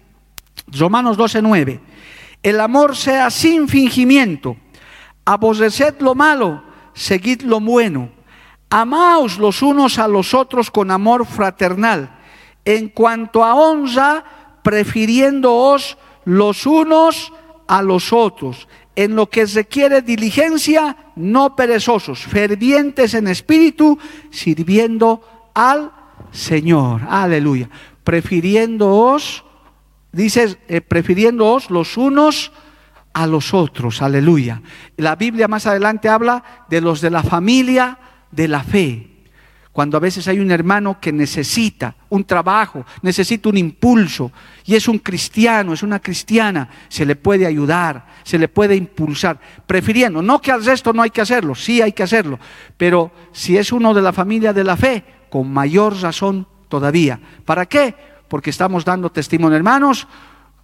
Romanos 0.77 1.17
12, 1.17 1.41
9. 1.41 1.81
El 2.43 2.59
amor 2.59 2.97
sea 2.97 3.31
sin 3.31 3.69
fingimiento 3.69 4.57
Aborreced 5.25 6.01
lo 6.01 6.15
malo, 6.15 6.63
seguid 6.93 7.43
lo 7.43 7.61
bueno. 7.61 8.11
Amaos 8.71 9.39
los 9.39 9.63
unos 9.63 9.99
a 9.99 10.09
los 10.09 10.35
otros 10.35 10.71
con 10.71 10.91
amor 10.91 11.27
fraternal. 11.27 12.19
En 12.65 12.89
cuanto 12.89 13.45
a 13.45 13.55
honra, 13.55 14.25
prefiriéndoos 14.63 15.97
los 16.25 16.67
unos 16.67 17.33
a 17.67 17.83
los 17.83 18.13
otros. 18.13 18.69
En 18.97 19.17
lo 19.17 19.29
que 19.29 19.47
requiere 19.47 20.03
diligencia, 20.03 20.97
no 21.17 21.57
perezosos, 21.57 22.21
fervientes 22.21 23.15
en 23.15 23.29
espíritu, 23.29 23.99
sirviendo 24.31 25.51
al 25.55 25.93
Señor. 26.31 27.03
Aleluya. 27.09 27.69
Prefiriéndoos, 28.03 29.45
dice, 30.13 30.59
eh, 30.69 30.81
prefiriéndoos 30.81 31.71
los 31.71 31.97
unos 31.97 32.53
a 33.15 33.27
los 33.27 33.55
otros, 33.55 34.03
aleluya. 34.03 34.61
La 34.97 35.17
Biblia 35.17 35.49
más 35.49 35.67
adelante 35.67 36.09
habla 36.09 36.45
de 36.69 36.81
los 36.81 37.01
de 37.01 37.11
la 37.11 37.23
familia 37.23 37.99
de 38.31 38.49
la 38.49 38.63
fe. 38.63 39.11
Cuando 39.73 39.97
a 39.97 40.01
veces 40.01 40.29
hay 40.29 40.39
un 40.39 40.53
hermano 40.53 41.01
que 41.01 41.13
necesita 41.13 41.97
un 42.11 42.25
trabajo, 42.25 42.85
necesita 43.03 43.49
un 43.49 43.57
impulso, 43.57 44.31
y 44.65 44.77
es 44.77 44.87
un 44.87 44.99
cristiano, 44.99 45.73
es 45.73 45.83
una 45.83 45.99
cristiana, 45.99 46.69
se 46.89 47.05
le 47.05 47.17
puede 47.17 47.45
ayudar, 47.45 48.07
se 48.23 48.39
le 48.39 48.47
puede 48.47 48.77
impulsar, 48.77 49.41
prefiriendo, 49.67 50.23
no 50.23 50.41
que 50.41 50.53
al 50.53 50.65
resto 50.65 50.93
no 50.93 51.03
hay 51.03 51.11
que 51.11 51.23
hacerlo, 51.23 51.57
sí 51.57 51.83
hay 51.83 51.91
que 51.91 52.05
hacerlo, 52.05 52.39
pero 52.77 53.11
si 53.33 53.57
es 53.57 53.73
uno 53.73 53.93
de 53.95 54.03
la 54.03 54.13
familia 54.13 54.53
de 54.53 54.63
la 54.63 54.77
fe, 54.77 55.05
con 55.29 55.53
mayor 55.53 56.01
razón 56.01 56.47
todavía. 56.69 57.19
¿Para 57.45 57.67
qué? 57.67 57.97
Porque 58.29 58.51
estamos 58.51 58.85
dando 58.85 59.11
testimonio, 59.11 59.57
hermanos, 59.57 60.07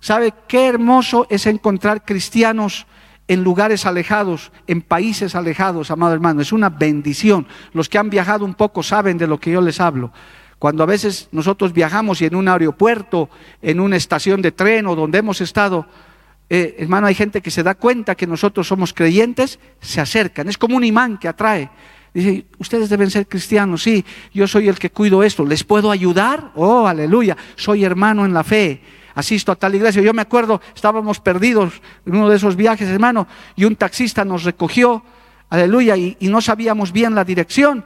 ¿Sabe 0.00 0.32
qué 0.48 0.66
hermoso 0.66 1.26
es 1.28 1.46
encontrar 1.46 2.04
cristianos 2.04 2.86
en 3.28 3.44
lugares 3.44 3.84
alejados, 3.84 4.50
en 4.66 4.80
países 4.80 5.34
alejados, 5.34 5.90
amado 5.90 6.14
hermano? 6.14 6.40
Es 6.40 6.52
una 6.52 6.70
bendición. 6.70 7.46
Los 7.74 7.90
que 7.90 7.98
han 7.98 8.08
viajado 8.08 8.46
un 8.46 8.54
poco 8.54 8.82
saben 8.82 9.18
de 9.18 9.26
lo 9.26 9.38
que 9.38 9.52
yo 9.52 9.60
les 9.60 9.78
hablo. 9.78 10.10
Cuando 10.58 10.82
a 10.82 10.86
veces 10.86 11.28
nosotros 11.32 11.72
viajamos 11.72 12.20
y 12.20 12.26
en 12.26 12.34
un 12.34 12.48
aeropuerto, 12.48 13.28
en 13.60 13.78
una 13.78 13.96
estación 13.96 14.40
de 14.42 14.52
tren 14.52 14.86
o 14.86 14.96
donde 14.96 15.18
hemos 15.18 15.40
estado, 15.42 15.86
eh, 16.48 16.76
hermano, 16.78 17.06
hay 17.06 17.14
gente 17.14 17.42
que 17.42 17.50
se 17.50 17.62
da 17.62 17.74
cuenta 17.74 18.14
que 18.14 18.26
nosotros 18.26 18.66
somos 18.66 18.94
creyentes, 18.94 19.58
se 19.80 20.00
acercan. 20.00 20.48
Es 20.48 20.58
como 20.58 20.76
un 20.76 20.84
imán 20.84 21.18
que 21.18 21.28
atrae. 21.28 21.70
Dice, 22.12 22.46
ustedes 22.58 22.88
deben 22.88 23.10
ser 23.10 23.28
cristianos, 23.28 23.84
sí, 23.84 24.04
yo 24.34 24.48
soy 24.48 24.68
el 24.68 24.78
que 24.78 24.90
cuido 24.90 25.22
esto, 25.22 25.46
¿les 25.46 25.62
puedo 25.62 25.92
ayudar? 25.92 26.50
Oh, 26.56 26.88
aleluya, 26.88 27.36
soy 27.54 27.84
hermano 27.84 28.24
en 28.24 28.34
la 28.34 28.42
fe 28.42 28.82
asisto 29.14 29.52
a 29.52 29.56
tal 29.56 29.74
iglesia. 29.74 30.02
Yo 30.02 30.12
me 30.12 30.22
acuerdo, 30.22 30.60
estábamos 30.74 31.20
perdidos 31.20 31.80
en 32.06 32.16
uno 32.16 32.28
de 32.28 32.36
esos 32.36 32.56
viajes, 32.56 32.88
hermano, 32.88 33.26
y 33.56 33.64
un 33.64 33.76
taxista 33.76 34.24
nos 34.24 34.44
recogió, 34.44 35.02
aleluya, 35.48 35.96
y, 35.96 36.16
no 36.20 36.40
sabíamos 36.40 36.92
bien 36.92 37.14
la 37.14 37.24
dirección, 37.24 37.84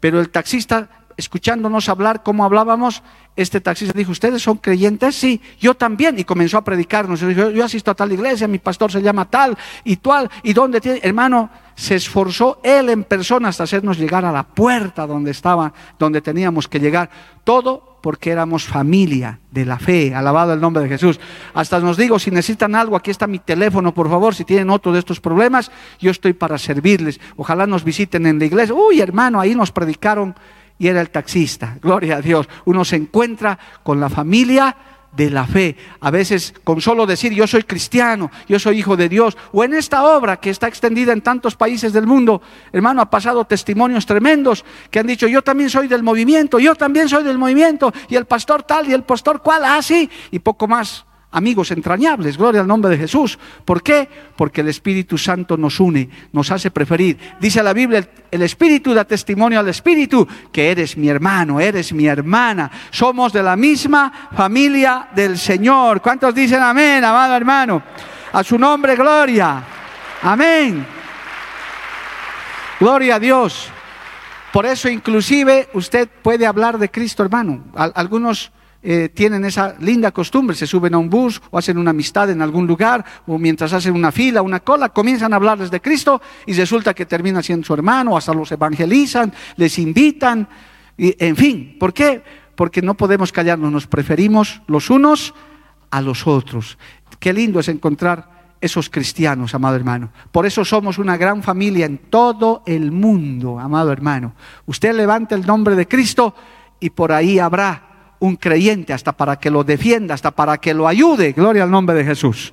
pero 0.00 0.20
el 0.20 0.30
taxista 0.30 0.88
escuchándonos 1.20 1.88
hablar 1.88 2.22
como 2.22 2.44
hablábamos, 2.44 3.02
este 3.36 3.60
taxista 3.60 3.96
dijo, 3.96 4.10
¿ustedes 4.10 4.42
son 4.42 4.56
creyentes? 4.56 5.14
Sí, 5.14 5.40
yo 5.60 5.74
también. 5.74 6.18
Y 6.18 6.24
comenzó 6.24 6.58
a 6.58 6.64
predicarnos. 6.64 7.20
Yo 7.20 7.64
asisto 7.64 7.90
a 7.90 7.94
tal 7.94 8.12
iglesia, 8.12 8.48
mi 8.48 8.58
pastor 8.58 8.90
se 8.90 9.00
llama 9.00 9.30
tal 9.30 9.56
y 9.84 9.96
tal. 9.96 10.28
¿Y 10.42 10.52
dónde 10.52 10.80
tiene? 10.80 11.00
Hermano, 11.02 11.50
se 11.74 11.94
esforzó 11.94 12.60
él 12.62 12.88
en 12.88 13.04
persona 13.04 13.48
hasta 13.48 13.64
hacernos 13.64 13.98
llegar 13.98 14.24
a 14.24 14.32
la 14.32 14.42
puerta 14.42 15.06
donde 15.06 15.30
estaba, 15.30 15.72
donde 15.98 16.20
teníamos 16.20 16.66
que 16.66 16.80
llegar. 16.80 17.08
Todo 17.44 17.98
porque 18.00 18.30
éramos 18.30 18.64
familia 18.64 19.40
de 19.50 19.64
la 19.64 19.78
fe, 19.78 20.14
alabado 20.14 20.52
el 20.52 20.60
nombre 20.60 20.82
de 20.82 20.88
Jesús. 20.88 21.20
Hasta 21.54 21.80
nos 21.80 21.96
digo, 21.96 22.18
si 22.18 22.30
necesitan 22.30 22.74
algo, 22.74 22.96
aquí 22.96 23.10
está 23.10 23.26
mi 23.26 23.38
teléfono, 23.38 23.92
por 23.92 24.08
favor, 24.08 24.34
si 24.34 24.44
tienen 24.44 24.70
otro 24.70 24.92
de 24.92 24.98
estos 24.98 25.20
problemas, 25.20 25.70
yo 25.98 26.10
estoy 26.10 26.32
para 26.32 26.58
servirles. 26.58 27.20
Ojalá 27.36 27.66
nos 27.66 27.84
visiten 27.84 28.26
en 28.26 28.38
la 28.38 28.46
iglesia. 28.46 28.74
Uy, 28.74 29.00
hermano, 29.00 29.40
ahí 29.40 29.54
nos 29.54 29.70
predicaron 29.70 30.34
y 30.80 30.88
era 30.88 31.02
el 31.02 31.10
taxista. 31.10 31.76
Gloria 31.80 32.16
a 32.16 32.22
Dios. 32.22 32.48
Uno 32.64 32.84
se 32.84 32.96
encuentra 32.96 33.56
con 33.84 34.00
la 34.00 34.08
familia 34.08 34.74
de 35.12 35.28
la 35.28 35.44
fe. 35.44 35.76
A 36.00 36.10
veces 36.10 36.54
con 36.64 36.80
solo 36.80 37.04
decir 37.04 37.34
yo 37.34 37.46
soy 37.46 37.64
cristiano, 37.64 38.30
yo 38.48 38.58
soy 38.58 38.78
hijo 38.78 38.96
de 38.96 39.10
Dios, 39.10 39.36
o 39.52 39.62
en 39.62 39.74
esta 39.74 40.04
obra 40.04 40.38
que 40.38 40.48
está 40.48 40.68
extendida 40.68 41.12
en 41.12 41.20
tantos 41.20 41.54
países 41.54 41.92
del 41.92 42.06
mundo, 42.06 42.40
hermano, 42.72 43.02
ha 43.02 43.10
pasado 43.10 43.44
testimonios 43.44 44.06
tremendos 44.06 44.64
que 44.90 45.00
han 45.00 45.06
dicho 45.06 45.26
yo 45.26 45.42
también 45.42 45.68
soy 45.68 45.86
del 45.86 46.02
movimiento, 46.02 46.58
yo 46.58 46.74
también 46.74 47.10
soy 47.10 47.24
del 47.24 47.36
movimiento, 47.36 47.92
y 48.08 48.16
el 48.16 48.24
pastor 48.24 48.62
tal 48.62 48.88
y 48.88 48.94
el 48.94 49.02
pastor 49.02 49.42
cual, 49.42 49.64
así, 49.66 50.08
ah, 50.10 50.28
y 50.30 50.38
poco 50.38 50.66
más 50.66 51.04
amigos 51.32 51.70
entrañables, 51.70 52.36
gloria 52.36 52.60
al 52.60 52.66
nombre 52.66 52.90
de 52.90 52.98
Jesús. 52.98 53.38
¿Por 53.64 53.82
qué? 53.82 54.08
Porque 54.36 54.62
el 54.62 54.68
Espíritu 54.68 55.16
Santo 55.16 55.56
nos 55.56 55.78
une, 55.80 56.08
nos 56.32 56.50
hace 56.50 56.70
preferir. 56.70 57.18
Dice 57.40 57.62
la 57.62 57.72
Biblia, 57.72 58.08
el 58.30 58.42
Espíritu 58.42 58.92
da 58.94 59.04
testimonio 59.04 59.60
al 59.60 59.68
Espíritu 59.68 60.26
que 60.52 60.70
eres 60.70 60.96
mi 60.96 61.08
hermano, 61.08 61.60
eres 61.60 61.92
mi 61.92 62.06
hermana. 62.06 62.70
Somos 62.90 63.32
de 63.32 63.42
la 63.42 63.56
misma 63.56 64.30
familia 64.32 65.08
del 65.14 65.38
Señor. 65.38 66.00
¿Cuántos 66.00 66.34
dicen 66.34 66.62
amén, 66.62 67.04
amado 67.04 67.36
hermano? 67.36 67.82
A 68.32 68.42
su 68.42 68.58
nombre, 68.58 68.96
gloria. 68.96 69.62
Amén. 70.22 70.86
Gloria 72.78 73.16
a 73.16 73.18
Dios. 73.18 73.68
Por 74.52 74.66
eso 74.66 74.88
inclusive 74.88 75.68
usted 75.74 76.08
puede 76.22 76.46
hablar 76.46 76.78
de 76.78 76.90
Cristo, 76.90 77.22
hermano. 77.22 77.64
Algunos 77.74 78.50
eh, 78.82 79.10
tienen 79.12 79.44
esa 79.44 79.74
linda 79.80 80.10
costumbre, 80.10 80.56
se 80.56 80.66
suben 80.66 80.94
a 80.94 80.98
un 80.98 81.10
bus 81.10 81.40
o 81.50 81.58
hacen 81.58 81.76
una 81.76 81.90
amistad 81.90 82.30
en 82.30 82.40
algún 82.40 82.66
lugar 82.66 83.04
o 83.26 83.38
mientras 83.38 83.74
hacen 83.74 83.94
una 83.94 84.10
fila, 84.10 84.40
una 84.40 84.60
cola, 84.60 84.88
comienzan 84.88 85.32
a 85.34 85.36
hablarles 85.36 85.70
de 85.70 85.82
Cristo 85.82 86.22
y 86.46 86.54
resulta 86.54 86.94
que 86.94 87.04
termina 87.04 87.42
siendo 87.42 87.66
su 87.66 87.74
hermano, 87.74 88.16
hasta 88.16 88.32
los 88.32 88.50
evangelizan, 88.52 89.32
les 89.56 89.78
invitan, 89.78 90.48
y, 90.96 91.14
en 91.22 91.36
fin, 91.36 91.76
¿por 91.78 91.92
qué? 91.92 92.22
Porque 92.54 92.80
no 92.80 92.94
podemos 92.94 93.32
callarnos, 93.32 93.70
nos 93.70 93.86
preferimos 93.86 94.62
los 94.66 94.88
unos 94.88 95.34
a 95.90 96.00
los 96.00 96.26
otros. 96.26 96.78
Qué 97.18 97.32
lindo 97.32 97.60
es 97.60 97.68
encontrar 97.68 98.40
esos 98.60 98.88
cristianos, 98.88 99.54
amado 99.54 99.76
hermano. 99.76 100.10
Por 100.32 100.46
eso 100.46 100.64
somos 100.64 100.98
una 100.98 101.16
gran 101.16 101.42
familia 101.42 101.86
en 101.86 101.98
todo 101.98 102.62
el 102.66 102.92
mundo, 102.92 103.58
amado 103.58 103.92
hermano. 103.92 104.34
Usted 104.66 104.94
levanta 104.94 105.34
el 105.34 105.46
nombre 105.46 105.74
de 105.74 105.88
Cristo 105.88 106.34
y 106.78 106.90
por 106.90 107.12
ahí 107.12 107.38
habrá 107.38 107.89
un 108.20 108.36
creyente, 108.36 108.92
hasta 108.92 109.12
para 109.12 109.36
que 109.36 109.50
lo 109.50 109.64
defienda, 109.64 110.14
hasta 110.14 110.30
para 110.30 110.58
que 110.58 110.72
lo 110.72 110.86
ayude. 110.86 111.32
Gloria 111.32 111.64
al 111.64 111.70
nombre 111.70 111.96
de 111.96 112.04
Jesús. 112.04 112.52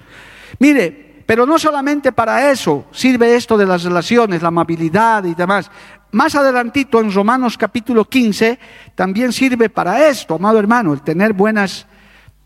Mire, 0.59 1.23
pero 1.25 1.45
no 1.45 1.59
solamente 1.59 2.11
para 2.11 2.51
eso 2.51 2.85
sirve 2.91 3.35
esto 3.35 3.57
de 3.57 3.65
las 3.65 3.83
relaciones, 3.83 4.41
la 4.41 4.47
amabilidad 4.47 5.23
y 5.25 5.35
demás. 5.35 5.69
Más 6.11 6.35
adelantito 6.35 7.01
en 7.01 7.11
Romanos 7.11 7.57
capítulo 7.57 8.05
15 8.05 8.57
también 8.95 9.33
sirve 9.33 9.69
para 9.69 10.07
esto, 10.07 10.35
amado 10.35 10.57
hermano, 10.57 10.93
el 10.93 11.01
tener 11.01 11.33
buenas 11.33 11.85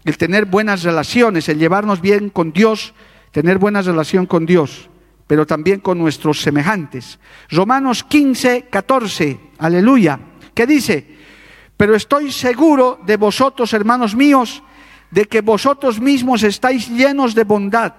el 0.03 0.17
tener 0.17 0.45
buenas 0.45 0.84
relaciones, 0.84 1.47
el 1.49 1.60
llevarnos 1.60 2.01
bien 2.01 2.29
con 2.29 2.51
Dios, 2.51 2.93
tener 3.31 3.57
buena 3.57 3.81
relación 3.81 4.25
con 4.25 4.45
Dios, 4.45 4.89
pero 5.27 5.45
también 5.45 5.79
con 5.79 5.97
nuestros 5.97 6.41
semejantes. 6.41 7.19
Romanos 7.49 8.03
15, 8.03 8.67
14, 8.69 9.39
aleluya, 9.60 10.19
¿qué 10.53 10.65
dice? 10.65 11.20
Pero 11.81 11.95
estoy 11.95 12.31
seguro 12.31 12.99
de 13.07 13.17
vosotros, 13.17 13.73
hermanos 13.73 14.13
míos, 14.13 14.61
de 15.09 15.25
que 15.25 15.41
vosotros 15.41 15.99
mismos 15.99 16.43
estáis 16.43 16.87
llenos 16.87 17.33
de 17.33 17.43
bondad, 17.43 17.93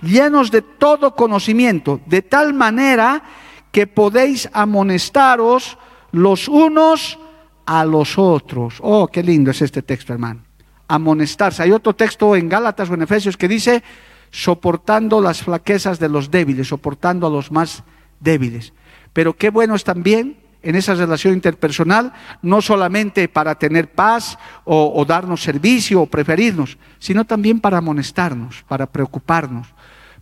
llenos 0.00 0.50
de 0.50 0.62
todo 0.62 1.14
conocimiento, 1.14 2.00
de 2.06 2.22
tal 2.22 2.54
manera 2.54 3.22
que 3.70 3.86
podéis 3.86 4.48
amonestaros 4.54 5.76
los 6.12 6.48
unos 6.48 7.18
a 7.66 7.84
los 7.84 8.16
otros. 8.16 8.78
Oh, 8.80 9.06
qué 9.06 9.22
lindo 9.22 9.50
es 9.50 9.60
este 9.60 9.82
texto, 9.82 10.14
hermano. 10.14 10.40
Amonestarse. 10.88 11.62
Hay 11.62 11.72
otro 11.72 11.94
texto 11.94 12.34
en 12.36 12.48
Gálatas 12.48 12.88
o 12.88 12.94
en 12.94 13.02
Efesios 13.02 13.36
que 13.36 13.48
dice, 13.48 13.82
soportando 14.30 15.20
las 15.20 15.42
flaquezas 15.42 15.98
de 15.98 16.08
los 16.08 16.30
débiles, 16.30 16.68
soportando 16.68 17.26
a 17.26 17.30
los 17.30 17.52
más 17.52 17.84
débiles. 18.18 18.72
Pero 19.12 19.36
qué 19.36 19.50
bueno 19.50 19.74
es 19.74 19.84
también 19.84 20.45
en 20.66 20.74
esa 20.74 20.94
relación 20.94 21.32
interpersonal, 21.32 22.12
no 22.42 22.60
solamente 22.60 23.28
para 23.28 23.54
tener 23.54 23.92
paz 23.92 24.36
o, 24.64 25.04
darnos 25.06 25.40
servicio 25.40 26.02
o 26.02 26.06
preferirnos, 26.06 26.76
sino 26.98 27.24
también 27.24 27.60
para 27.60 27.78
amonestarnos, 27.78 28.64
para 28.66 28.86
preocuparnos, 28.86 29.68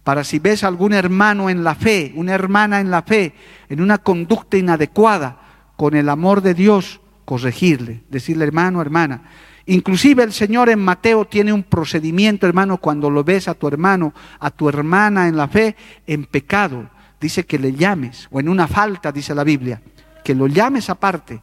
para 0.02 0.22
si 0.22 0.38
ves 0.38 0.62
algún 0.62 0.92
hermano 0.92 1.48
en 1.48 1.64
la 1.64 1.74
fe, 1.74 2.12
una 2.14 2.34
hermana 2.34 2.80
en 2.80 2.90
la 2.90 3.00
fe, 3.00 3.32
en 3.70 3.80
una 3.80 3.96
conducta 3.96 4.58
inadecuada, 4.58 5.40
con 5.76 5.96
el 5.96 6.10
amor 6.10 6.42
de 6.42 6.52
Dios, 6.52 7.00
corregirle, 7.24 8.04
decirle 8.10 8.44
hermano, 8.44 8.82
hermana. 8.82 9.22
Inclusive 9.64 10.24
el 10.24 10.34
Señor 10.34 10.68
en 10.68 10.78
Mateo 10.78 11.24
tiene 11.24 11.54
un 11.54 11.62
procedimiento, 11.62 12.46
hermano, 12.46 12.76
cuando 12.76 13.08
lo 13.08 13.24
ves 13.24 13.48
a 13.48 13.54
tu 13.54 13.66
hermano, 13.66 14.12
a 14.40 14.50
tu 14.50 14.68
hermana 14.68 15.26
en 15.26 15.38
la 15.38 15.48
fe, 15.48 15.74
en 16.06 16.26
pecado, 16.26 16.90
dice 17.18 17.46
que 17.46 17.58
le 17.58 17.72
llames, 17.72 18.28
o 18.30 18.40
en 18.40 18.50
una 18.50 18.68
falta, 18.68 19.10
dice 19.10 19.34
la 19.34 19.42
Biblia 19.42 19.80
que 20.24 20.34
lo 20.34 20.48
llames 20.48 20.90
aparte 20.90 21.42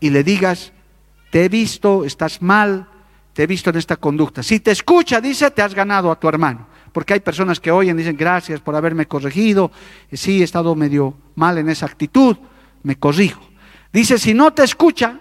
y 0.00 0.10
le 0.10 0.24
digas, 0.24 0.72
te 1.30 1.44
he 1.44 1.48
visto, 1.48 2.04
estás 2.04 2.42
mal, 2.42 2.88
te 3.32 3.44
he 3.44 3.46
visto 3.46 3.70
en 3.70 3.76
esta 3.76 3.96
conducta. 3.96 4.42
Si 4.42 4.58
te 4.58 4.72
escucha, 4.72 5.20
dice, 5.20 5.50
te 5.50 5.62
has 5.62 5.74
ganado 5.74 6.10
a 6.10 6.18
tu 6.18 6.28
hermano. 6.28 6.66
Porque 6.92 7.14
hay 7.14 7.20
personas 7.20 7.60
que 7.60 7.70
oyen, 7.70 7.96
dicen, 7.96 8.16
gracias 8.16 8.60
por 8.60 8.74
haberme 8.74 9.06
corregido, 9.06 9.70
sí, 10.12 10.40
he 10.40 10.44
estado 10.44 10.74
medio 10.74 11.14
mal 11.36 11.56
en 11.58 11.68
esa 11.68 11.86
actitud, 11.86 12.36
me 12.82 12.96
corrijo. 12.96 13.40
Dice, 13.92 14.18
si 14.18 14.34
no 14.34 14.52
te 14.52 14.64
escucha, 14.64 15.20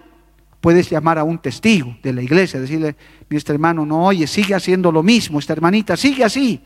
puedes 0.60 0.90
llamar 0.90 1.18
a 1.18 1.24
un 1.24 1.40
testigo 1.40 1.98
de 2.04 2.14
la 2.14 2.22
iglesia, 2.22 2.60
decirle, 2.60 2.96
mi 3.30 3.38
este 3.38 3.54
hermano 3.54 3.86
no 3.86 4.06
oye, 4.06 4.28
sigue 4.28 4.54
haciendo 4.54 4.92
lo 4.92 5.04
mismo, 5.04 5.40
esta 5.40 5.54
hermanita 5.54 5.96
sigue 5.96 6.24
así. 6.24 6.62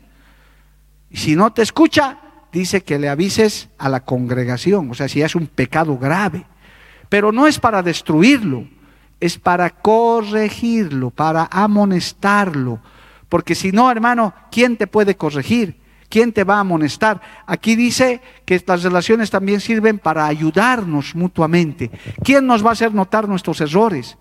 Y 1.10 1.16
si 1.16 1.36
no 1.36 1.52
te 1.52 1.62
escucha, 1.62 2.18
dice 2.58 2.82
que 2.82 2.98
le 2.98 3.08
avises 3.08 3.68
a 3.78 3.88
la 3.88 4.00
congregación, 4.00 4.90
o 4.90 4.94
sea, 4.94 5.08
si 5.08 5.22
es 5.22 5.34
un 5.34 5.46
pecado 5.46 5.98
grave. 5.98 6.44
Pero 7.08 7.32
no 7.32 7.46
es 7.46 7.58
para 7.58 7.82
destruirlo, 7.82 8.66
es 9.20 9.38
para 9.38 9.70
corregirlo, 9.70 11.10
para 11.10 11.48
amonestarlo. 11.50 12.80
Porque 13.28 13.54
si 13.54 13.72
no, 13.72 13.90
hermano, 13.90 14.34
¿quién 14.50 14.76
te 14.76 14.86
puede 14.86 15.16
corregir? 15.16 15.80
¿Quién 16.08 16.32
te 16.32 16.44
va 16.44 16.56
a 16.56 16.60
amonestar? 16.60 17.20
Aquí 17.46 17.74
dice 17.74 18.20
que 18.44 18.54
estas 18.54 18.82
relaciones 18.82 19.30
también 19.30 19.60
sirven 19.60 19.98
para 19.98 20.26
ayudarnos 20.26 21.14
mutuamente. 21.14 21.90
¿Quién 22.22 22.46
nos 22.46 22.64
va 22.64 22.70
a 22.70 22.72
hacer 22.72 22.94
notar 22.94 23.28
nuestros 23.28 23.60
errores? 23.60 24.16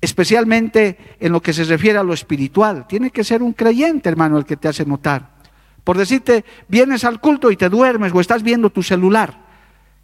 Especialmente 0.00 1.16
en 1.20 1.32
lo 1.32 1.40
que 1.40 1.52
se 1.52 1.64
refiere 1.64 1.98
a 1.98 2.02
lo 2.02 2.12
espiritual. 2.12 2.86
Tiene 2.88 3.10
que 3.10 3.22
ser 3.22 3.42
un 3.42 3.52
creyente, 3.52 4.08
hermano, 4.08 4.38
el 4.38 4.44
que 4.44 4.56
te 4.56 4.68
hace 4.68 4.84
notar. 4.84 5.39
Por 5.84 5.96
decirte, 5.96 6.44
vienes 6.68 7.04
al 7.04 7.20
culto 7.20 7.50
y 7.50 7.56
te 7.56 7.68
duermes 7.68 8.12
o 8.14 8.20
estás 8.20 8.42
viendo 8.42 8.70
tu 8.70 8.82
celular. 8.82 9.38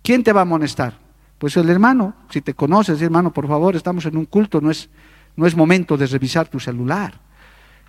¿Quién 0.02 0.22
te 0.22 0.32
va 0.32 0.40
a 0.40 0.42
amonestar? 0.42 0.98
Pues 1.38 1.56
el 1.56 1.68
hermano, 1.68 2.14
si 2.30 2.40
te 2.40 2.54
conoces, 2.54 3.00
hermano, 3.02 3.32
por 3.32 3.46
favor, 3.46 3.76
estamos 3.76 4.06
en 4.06 4.16
un 4.16 4.24
culto, 4.24 4.60
no 4.60 4.70
es, 4.70 4.88
no 5.36 5.46
es 5.46 5.54
momento 5.54 5.96
de 5.96 6.06
revisar 6.06 6.48
tu 6.48 6.58
celular. 6.58 7.20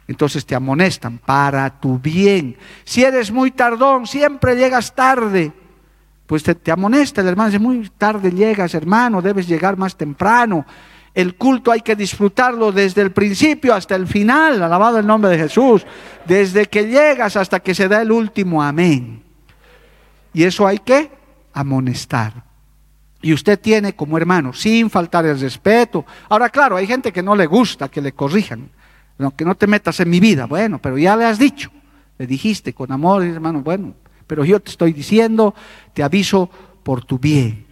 Entonces 0.07 0.45
te 0.45 0.55
amonestan 0.55 1.17
para 1.17 1.69
tu 1.79 1.99
bien. 1.99 2.57
Si 2.83 3.03
eres 3.03 3.31
muy 3.31 3.51
tardón, 3.51 4.07
siempre 4.07 4.55
llegas 4.55 4.95
tarde, 4.95 5.51
pues 6.25 6.43
te, 6.43 6.55
te 6.55 6.71
amonesta 6.71 7.21
el 7.21 7.27
hermano, 7.27 7.49
dice, 7.49 7.59
muy 7.59 7.89
tarde 7.97 8.31
llegas, 8.31 8.73
hermano, 8.73 9.21
debes 9.21 9.47
llegar 9.47 9.77
más 9.77 9.95
temprano. 9.95 10.65
El 11.17 11.33
culto 11.33 11.71
hay 11.71 11.81
que 11.81 11.95
disfrutarlo 11.95 12.71
desde 12.71 13.01
el 13.01 13.11
principio 13.11 13.73
hasta 13.73 13.95
el 13.95 14.05
final, 14.05 14.61
alabado 14.61 14.99
el 14.99 15.07
nombre 15.07 15.31
de 15.31 15.39
Jesús, 15.39 15.83
desde 16.27 16.67
que 16.67 16.85
llegas 16.85 17.35
hasta 17.35 17.59
que 17.59 17.73
se 17.73 17.87
da 17.87 18.03
el 18.03 18.11
último 18.11 18.61
amén. 18.61 19.23
Y 20.31 20.43
eso 20.43 20.67
hay 20.67 20.77
que 20.77 21.09
amonestar. 21.53 22.33
Y 23.19 23.33
usted 23.33 23.59
tiene 23.59 23.95
como 23.95 24.15
hermano, 24.15 24.53
sin 24.53 24.91
faltar 24.91 25.25
el 25.25 25.39
respeto. 25.39 26.05
Ahora, 26.29 26.51
claro, 26.51 26.75
hay 26.75 26.85
gente 26.85 27.11
que 27.11 27.23
no 27.23 27.35
le 27.35 27.47
gusta 27.47 27.89
que 27.89 27.99
le 27.99 28.11
corrijan, 28.11 28.69
que 29.35 29.43
no 29.43 29.55
te 29.55 29.65
metas 29.65 29.99
en 29.99 30.11
mi 30.11 30.19
vida. 30.19 30.45
Bueno, 30.45 30.79
pero 30.79 30.99
ya 30.99 31.15
le 31.15 31.25
has 31.25 31.39
dicho, 31.39 31.71
le 32.19 32.27
dijiste 32.27 32.73
con 32.73 32.91
amor, 32.91 33.23
hermano, 33.23 33.61
bueno, 33.61 33.95
pero 34.27 34.45
yo 34.45 34.59
te 34.59 34.69
estoy 34.69 34.93
diciendo, 34.93 35.55
te 35.95 36.03
aviso 36.03 36.47
por 36.83 37.03
tu 37.03 37.17
bien 37.17 37.66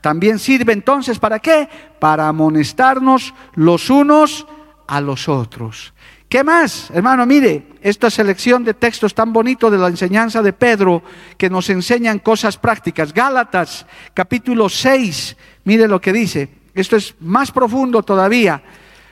también 0.00 0.38
sirve 0.38 0.72
entonces 0.72 1.18
para 1.18 1.38
qué? 1.38 1.68
Para 1.98 2.28
amonestarnos 2.28 3.34
los 3.54 3.90
unos 3.90 4.46
a 4.86 5.00
los 5.00 5.28
otros. 5.28 5.92
¿Qué 6.28 6.44
más? 6.44 6.90
Hermano, 6.90 7.24
mire, 7.24 7.68
esta 7.80 8.10
selección 8.10 8.62
de 8.62 8.74
textos 8.74 9.14
tan 9.14 9.32
bonito 9.32 9.70
de 9.70 9.78
la 9.78 9.88
enseñanza 9.88 10.42
de 10.42 10.52
Pedro 10.52 11.02
que 11.38 11.48
nos 11.48 11.70
enseñan 11.70 12.18
cosas 12.18 12.58
prácticas. 12.58 13.14
Gálatas 13.14 13.86
capítulo 14.12 14.68
6, 14.68 15.36
mire 15.64 15.88
lo 15.88 16.00
que 16.00 16.12
dice. 16.12 16.50
Esto 16.74 16.96
es 16.96 17.14
más 17.20 17.50
profundo 17.50 18.02
todavía, 18.02 18.62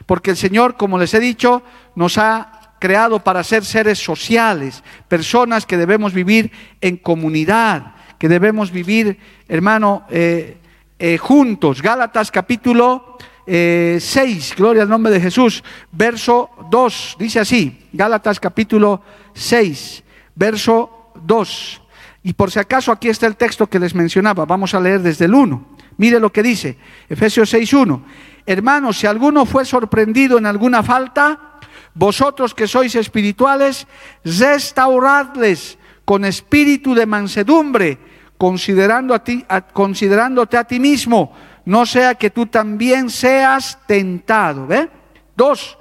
porque 0.04 0.32
el 0.32 0.36
Señor, 0.36 0.76
como 0.76 0.98
les 0.98 1.14
he 1.14 1.20
dicho, 1.20 1.62
nos 1.94 2.18
ha 2.18 2.74
creado 2.78 3.20
para 3.20 3.42
ser 3.42 3.64
seres 3.64 3.98
sociales, 3.98 4.84
personas 5.08 5.64
que 5.64 5.78
debemos 5.78 6.12
vivir 6.12 6.52
en 6.82 6.98
comunidad, 6.98 7.94
que 8.18 8.28
debemos 8.28 8.70
vivir, 8.70 9.18
hermano, 9.48 10.04
eh, 10.10 10.58
eh, 10.98 11.18
juntos. 11.18 11.82
Gálatas 11.82 12.30
capítulo 12.30 13.18
6, 13.46 13.46
eh, 13.46 14.54
gloria 14.56 14.82
al 14.82 14.88
nombre 14.88 15.12
de 15.12 15.20
Jesús, 15.20 15.62
verso 15.92 16.50
2, 16.70 17.16
dice 17.18 17.40
así, 17.40 17.88
Gálatas 17.92 18.40
capítulo 18.40 19.02
6, 19.34 20.02
verso 20.34 21.12
2. 21.22 21.82
Y 22.24 22.32
por 22.32 22.50
si 22.50 22.58
acaso 22.58 22.90
aquí 22.90 23.08
está 23.08 23.26
el 23.26 23.36
texto 23.36 23.68
que 23.68 23.78
les 23.78 23.94
mencionaba, 23.94 24.44
vamos 24.46 24.74
a 24.74 24.80
leer 24.80 25.00
desde 25.00 25.26
el 25.26 25.34
1. 25.34 25.76
Mire 25.98 26.18
lo 26.18 26.32
que 26.32 26.42
dice, 26.42 26.76
Efesios 27.08 27.50
6, 27.50 27.72
1. 27.72 28.04
Hermanos, 28.46 28.98
si 28.98 29.06
alguno 29.06 29.46
fue 29.46 29.64
sorprendido 29.64 30.38
en 30.38 30.46
alguna 30.46 30.82
falta, 30.82 31.58
vosotros 31.94 32.54
que 32.54 32.66
sois 32.66 32.94
espirituales, 32.94 33.86
restauradles 34.24 35.78
con 36.04 36.24
espíritu 36.24 36.94
de 36.94 37.06
mansedumbre, 37.06 37.98
considerando 38.38 39.14
a 39.14 39.24
ti, 39.24 39.44
considerándote 39.72 40.56
a 40.56 40.64
ti 40.64 40.78
mismo 40.80 41.32
no 41.66 41.84
sea 41.84 42.14
que 42.14 42.30
tú 42.30 42.46
también 42.46 43.10
seas 43.10 43.78
tentado. 43.86 44.66
¿Ve? 44.66 44.88
Dos, 45.36 45.76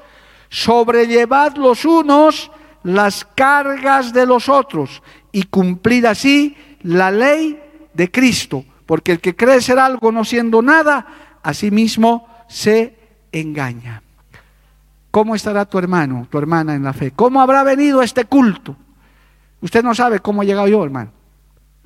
sobrellevad 0.49 1.56
los 1.56 1.86
unos 1.86 2.51
las 2.84 3.24
cargas 3.24 4.12
de 4.12 4.26
los 4.26 4.49
otros 4.49 5.01
y 5.32 5.43
cumplir 5.43 6.06
así 6.08 6.58
la 6.82 7.12
ley 7.12 7.60
de 7.93 8.12
Cristo. 8.12 8.66
Porque 8.86 9.14
el 9.14 9.20
que 9.20 9.36
cree 9.36 9.62
ser 9.62 9.80
algo 9.80 10.12
no 10.12 10.26
siendo 10.26 10.62
nada, 10.62 11.08
a 11.41 11.53
sí 11.53 11.72
mismo 11.72 12.28
se 12.47 12.95
engaña. 13.32 14.01
¿Cómo 15.12 15.34
estará 15.34 15.66
tu 15.66 15.78
hermano, 15.80 16.28
tu 16.30 16.38
hermana 16.38 16.76
en 16.76 16.84
la 16.84 16.93
fe? 16.93 17.12
¿Cómo 17.12 17.41
habrá 17.41 17.64
venido 17.64 18.01
este 18.01 18.26
culto? 18.26 18.76
Usted 19.62 19.84
no 19.84 19.95
sabe 19.95 20.20
cómo 20.20 20.43
he 20.43 20.45
llegado 20.45 20.68
yo, 20.68 20.84
hermano. 20.84 21.12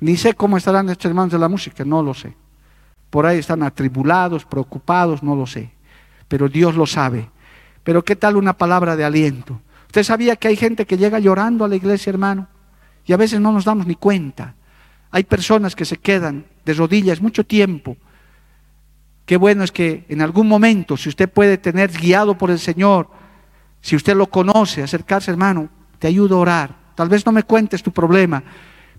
Ni 0.00 0.16
sé 0.16 0.34
cómo 0.34 0.56
estarán 0.56 0.88
estos 0.88 1.10
hermanos 1.10 1.32
de 1.32 1.38
la 1.38 1.48
música, 1.48 1.84
no 1.84 2.02
lo 2.02 2.14
sé. 2.14 2.34
Por 3.10 3.26
ahí 3.26 3.38
están 3.38 3.62
atribulados, 3.62 4.44
preocupados, 4.44 5.22
no 5.22 5.36
lo 5.36 5.46
sé. 5.46 5.72
Pero 6.28 6.48
Dios 6.48 6.74
lo 6.74 6.86
sabe. 6.86 7.28
Pero 7.82 8.04
¿qué 8.04 8.16
tal 8.16 8.36
una 8.36 8.56
palabra 8.56 8.96
de 8.96 9.04
aliento? 9.04 9.60
¿Usted 9.86 10.04
sabía 10.04 10.36
que 10.36 10.48
hay 10.48 10.56
gente 10.56 10.86
que 10.86 10.96
llega 10.96 11.18
llorando 11.18 11.64
a 11.64 11.68
la 11.68 11.76
iglesia, 11.76 12.10
hermano? 12.10 12.48
Y 13.04 13.12
a 13.12 13.16
veces 13.16 13.40
no 13.40 13.52
nos 13.52 13.64
damos 13.64 13.86
ni 13.86 13.96
cuenta. 13.96 14.54
Hay 15.10 15.24
personas 15.24 15.74
que 15.74 15.84
se 15.84 15.96
quedan 15.96 16.46
de 16.64 16.74
rodillas 16.74 17.20
mucho 17.20 17.44
tiempo. 17.44 17.96
Qué 19.26 19.36
bueno 19.36 19.64
es 19.64 19.72
que 19.72 20.06
en 20.08 20.22
algún 20.22 20.48
momento, 20.48 20.96
si 20.96 21.08
usted 21.08 21.28
puede 21.28 21.58
tener 21.58 21.90
guiado 21.90 22.38
por 22.38 22.50
el 22.50 22.58
Señor, 22.58 23.10
si 23.80 23.96
usted 23.96 24.14
lo 24.16 24.28
conoce, 24.28 24.82
acercarse, 24.82 25.30
hermano, 25.30 25.68
te 25.98 26.06
ayudo 26.06 26.36
a 26.36 26.40
orar. 26.40 26.76
Tal 26.94 27.08
vez 27.08 27.24
no 27.26 27.32
me 27.32 27.42
cuentes 27.42 27.82
tu 27.82 27.92
problema, 27.92 28.42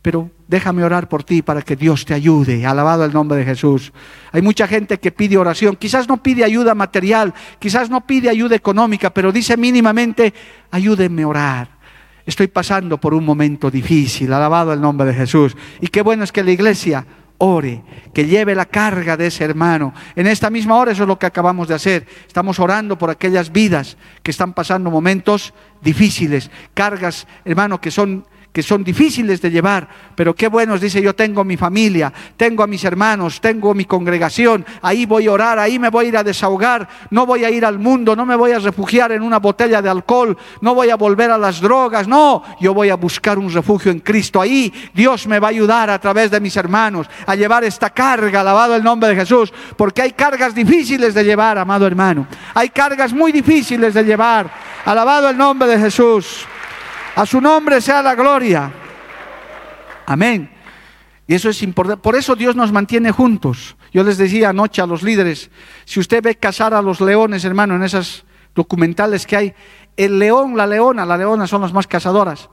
pero 0.02 0.32
déjame 0.48 0.84
orar 0.84 1.08
por 1.08 1.24
ti 1.24 1.42
para 1.42 1.62
que 1.62 1.76
Dios 1.76 2.06
te 2.06 2.14
ayude. 2.14 2.66
Alabado 2.66 3.06
el 3.06 3.14
nombre 3.14 3.38
de 3.38 3.46
Jesús. 3.46 3.94
Hay 4.32 4.42
mucha 4.42 4.68
gente 4.68 5.00
que 5.00 5.12
pide 5.12 5.38
oración. 5.38 5.76
Quizás 5.76 6.08
no 6.08 6.22
pide 6.24 6.44
ayuda 6.44 6.74
material, 6.74 7.34
quizás 7.60 7.90
no 7.90 8.06
pide 8.06 8.30
ayuda 8.30 8.56
económica, 8.56 9.12
pero 9.12 9.32
dice 9.32 9.58
mínimamente, 9.58 10.34
ayúdenme 10.72 11.24
a 11.24 11.28
orar. 11.28 11.70
Estoy 12.26 12.48
pasando 12.48 12.98
por 12.98 13.14
un 13.14 13.26
momento 13.26 13.70
difícil. 13.70 14.34
Alabado 14.34 14.74
el 14.74 14.82
nombre 14.82 15.08
de 15.08 15.14
Jesús. 15.14 15.56
Y 15.80 15.88
qué 15.88 16.02
bueno 16.02 16.24
es 16.24 16.32
que 16.32 16.44
la 16.44 16.52
iglesia 16.52 17.06
ore, 17.38 17.84
que 18.14 18.26
lleve 18.26 18.54
la 18.54 18.66
carga 18.66 19.18
de 19.18 19.28
ese 19.28 19.44
hermano. 19.44 19.94
En 20.16 20.28
esta 20.28 20.50
misma 20.50 20.76
hora 20.76 20.92
eso 20.92 21.04
es 21.04 21.08
lo 21.08 21.18
que 21.18 21.26
acabamos 21.26 21.68
de 21.68 21.76
hacer. 21.76 22.08
Estamos 22.28 22.60
orando 22.60 22.98
por 22.98 23.10
aquellas 23.10 23.52
vidas 23.52 23.98
que 24.22 24.32
están 24.32 24.54
pasando 24.54 24.92
momentos 24.92 25.54
difíciles, 25.82 26.52
cargas, 26.76 27.28
hermano, 27.44 27.82
que 27.82 27.90
son 27.90 28.26
que 28.52 28.62
son 28.62 28.84
difíciles 28.84 29.42
de 29.42 29.50
llevar, 29.50 29.88
pero 30.16 30.36
qué 30.36 30.48
buenos, 30.48 30.82
dice, 30.82 31.02
yo 31.02 31.16
tengo 31.16 31.44
mi 31.44 31.56
familia, 31.56 32.12
tengo 32.36 32.64
a 32.64 32.68
mis 32.68 32.84
hermanos, 32.84 33.40
tengo 33.40 33.74
mi 33.74 33.86
congregación, 33.86 34.66
ahí 34.82 35.06
voy 35.06 35.28
a 35.28 35.32
orar, 35.32 35.60
ahí 35.60 35.80
me 35.80 35.90
voy 35.90 36.06
a 36.06 36.08
ir 36.10 36.18
a 36.18 36.24
desahogar, 36.24 36.88
no 37.12 37.26
voy 37.26 37.46
a 37.46 37.50
ir 37.50 37.66
al 37.66 37.80
mundo, 37.80 38.14
no 38.14 38.26
me 38.26 38.36
voy 38.36 38.52
a 38.52 38.60
refugiar 38.60 39.14
en 39.14 39.22
una 39.22 39.40
botella 39.40 39.82
de 39.82 39.90
alcohol, 39.90 40.38
no 40.60 40.76
voy 40.76 40.90
a 40.90 40.96
volver 40.96 41.32
a 41.32 41.38
las 41.38 41.62
drogas, 41.62 42.10
no, 42.10 42.44
yo 42.60 42.74
voy 42.74 42.90
a 42.90 42.96
buscar 42.96 43.40
un 43.40 43.52
refugio 43.52 43.90
en 43.90 44.02
Cristo, 44.02 44.42
ahí 44.42 44.74
Dios 44.94 45.28
me 45.28 45.40
va 45.40 45.48
a 45.48 45.52
ayudar 45.52 45.90
a 45.90 46.00
través 46.00 46.30
de 46.30 46.42
mis 46.42 46.58
hermanos 46.58 47.08
a 47.26 47.36
llevar 47.36 47.64
esta 47.64 47.90
carga, 47.90 48.42
alabado 48.42 48.76
el 48.76 48.84
nombre 48.84 49.10
de 49.10 49.16
Jesús, 49.16 49.54
porque 49.78 50.02
hay 50.02 50.12
cargas 50.12 50.54
difíciles 50.54 51.14
de 51.14 51.24
llevar, 51.24 51.58
amado 51.58 51.88
hermano, 51.88 52.28
hay 52.54 52.70
cargas 52.70 53.14
muy 53.14 53.32
difíciles 53.32 53.94
de 53.94 54.04
llevar, 54.04 54.52
alabado 54.84 55.30
el 55.30 55.38
nombre 55.38 55.70
de 55.70 55.80
Jesús. 55.80 56.48
A 57.16 57.26
su 57.26 57.42
nombre 57.42 57.82
sea 57.82 58.02
la 58.02 58.16
gloria. 58.16 58.72
Amén. 60.06 60.50
Y 61.28 61.36
eso 61.36 61.50
es 61.50 61.62
importante. 61.62 62.02
Por 62.02 62.16
eso 62.16 62.36
Dios 62.36 62.56
nos 62.56 62.72
mantiene 62.72 63.12
juntos. 63.12 63.76
Yo 63.94 64.04
les 64.04 64.18
decía 64.18 64.50
anoche 64.50 64.82
a 64.82 64.86
los 64.86 65.04
líderes, 65.04 65.52
si 65.86 66.00
usted 66.00 66.24
ve 66.24 66.36
cazar 66.36 66.74
a 66.74 66.82
los 66.82 67.02
leones, 67.02 67.44
hermano, 67.44 67.76
en 67.76 67.84
esas 67.84 68.24
documentales 68.56 69.26
que 69.26 69.36
hay, 69.36 69.54
el 69.98 70.18
león, 70.18 70.56
la 70.56 70.66
leona, 70.66 71.06
la 71.06 71.18
leona 71.18 71.48
son 71.48 71.62
las 71.62 71.74
más 71.74 71.88
cazadoras. 71.88 72.50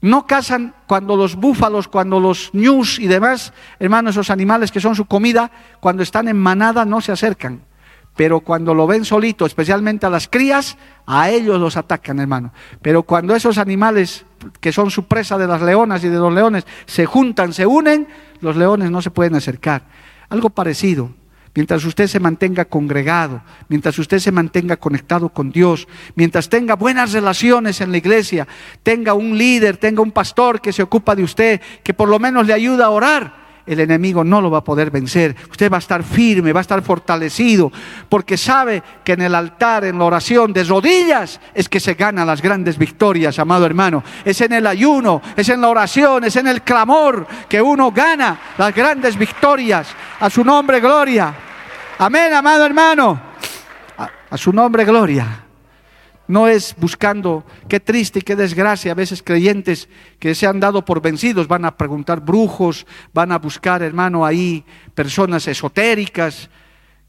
No 0.00 0.26
cazan 0.26 0.74
cuando 0.86 1.16
los 1.16 1.36
búfalos, 1.36 1.88
cuando 1.88 2.20
los 2.20 2.50
ñus 2.52 2.98
y 2.98 3.06
demás, 3.06 3.52
hermano, 3.78 4.10
esos 4.10 4.30
animales 4.30 4.70
que 4.70 4.80
son 4.80 4.94
su 4.94 5.06
comida, 5.06 5.50
cuando 5.80 6.02
están 6.02 6.28
en 6.28 6.36
manada 6.36 6.84
no 6.84 7.00
se 7.00 7.12
acercan 7.12 7.62
pero 8.16 8.40
cuando 8.40 8.74
lo 8.74 8.86
ven 8.86 9.04
solito, 9.04 9.44
especialmente 9.44 10.06
a 10.06 10.10
las 10.10 10.28
crías, 10.28 10.76
a 11.06 11.30
ellos 11.30 11.60
los 11.60 11.76
atacan, 11.76 12.20
hermano. 12.20 12.52
Pero 12.80 13.02
cuando 13.02 13.34
esos 13.34 13.58
animales 13.58 14.24
que 14.60 14.72
son 14.72 14.90
su 14.90 15.04
presa 15.04 15.38
de 15.38 15.46
las 15.46 15.62
leonas 15.62 16.04
y 16.04 16.08
de 16.08 16.18
los 16.18 16.32
leones 16.32 16.64
se 16.86 17.06
juntan, 17.06 17.52
se 17.52 17.66
unen, 17.66 18.06
los 18.40 18.56
leones 18.56 18.90
no 18.90 19.02
se 19.02 19.10
pueden 19.10 19.34
acercar. 19.34 19.82
Algo 20.28 20.50
parecido. 20.50 21.10
Mientras 21.56 21.84
usted 21.84 22.08
se 22.08 22.18
mantenga 22.18 22.64
congregado, 22.64 23.40
mientras 23.68 23.96
usted 24.00 24.18
se 24.18 24.32
mantenga 24.32 24.76
conectado 24.76 25.28
con 25.28 25.52
Dios, 25.52 25.86
mientras 26.16 26.48
tenga 26.48 26.74
buenas 26.74 27.12
relaciones 27.12 27.80
en 27.80 27.92
la 27.92 27.98
iglesia, 27.98 28.48
tenga 28.82 29.14
un 29.14 29.38
líder, 29.38 29.76
tenga 29.76 30.02
un 30.02 30.10
pastor 30.10 30.60
que 30.60 30.72
se 30.72 30.82
ocupa 30.82 31.14
de 31.14 31.22
usted, 31.22 31.60
que 31.84 31.94
por 31.94 32.08
lo 32.08 32.18
menos 32.18 32.44
le 32.44 32.54
ayuda 32.54 32.86
a 32.86 32.90
orar, 32.90 33.43
el 33.66 33.80
enemigo 33.80 34.24
no 34.24 34.40
lo 34.40 34.50
va 34.50 34.58
a 34.58 34.64
poder 34.64 34.90
vencer. 34.90 35.34
Usted 35.50 35.70
va 35.70 35.76
a 35.76 35.80
estar 35.80 36.02
firme, 36.02 36.52
va 36.52 36.60
a 36.60 36.62
estar 36.62 36.82
fortalecido, 36.82 37.72
porque 38.08 38.36
sabe 38.36 38.82
que 39.04 39.12
en 39.12 39.22
el 39.22 39.34
altar, 39.34 39.84
en 39.84 39.98
la 39.98 40.04
oración 40.04 40.52
de 40.52 40.64
rodillas, 40.64 41.40
es 41.54 41.68
que 41.68 41.80
se 41.80 41.94
ganan 41.94 42.26
las 42.26 42.42
grandes 42.42 42.76
victorias, 42.76 43.38
amado 43.38 43.66
hermano. 43.66 44.02
Es 44.24 44.40
en 44.40 44.52
el 44.52 44.66
ayuno, 44.66 45.22
es 45.36 45.48
en 45.48 45.60
la 45.60 45.68
oración, 45.68 46.24
es 46.24 46.36
en 46.36 46.46
el 46.46 46.62
clamor 46.62 47.26
que 47.48 47.62
uno 47.62 47.90
gana 47.90 48.38
las 48.58 48.74
grandes 48.74 49.16
victorias. 49.16 49.88
A 50.20 50.28
su 50.28 50.44
nombre, 50.44 50.80
gloria. 50.80 51.34
Amén, 51.98 52.32
amado 52.34 52.66
hermano. 52.66 53.20
A, 53.96 54.10
a 54.30 54.36
su 54.36 54.52
nombre, 54.52 54.84
gloria. 54.84 55.43
No 56.26 56.48
es 56.48 56.74
buscando, 56.78 57.44
qué 57.68 57.80
triste 57.80 58.20
y 58.20 58.22
qué 58.22 58.34
desgracia, 58.34 58.92
a 58.92 58.94
veces 58.94 59.22
creyentes 59.22 59.88
que 60.18 60.34
se 60.34 60.46
han 60.46 60.58
dado 60.58 60.84
por 60.84 61.02
vencidos 61.02 61.48
van 61.48 61.66
a 61.66 61.76
preguntar 61.76 62.20
brujos, 62.20 62.86
van 63.12 63.30
a 63.30 63.38
buscar, 63.38 63.82
hermano, 63.82 64.24
ahí 64.24 64.64
personas 64.94 65.46
esotéricas. 65.48 66.48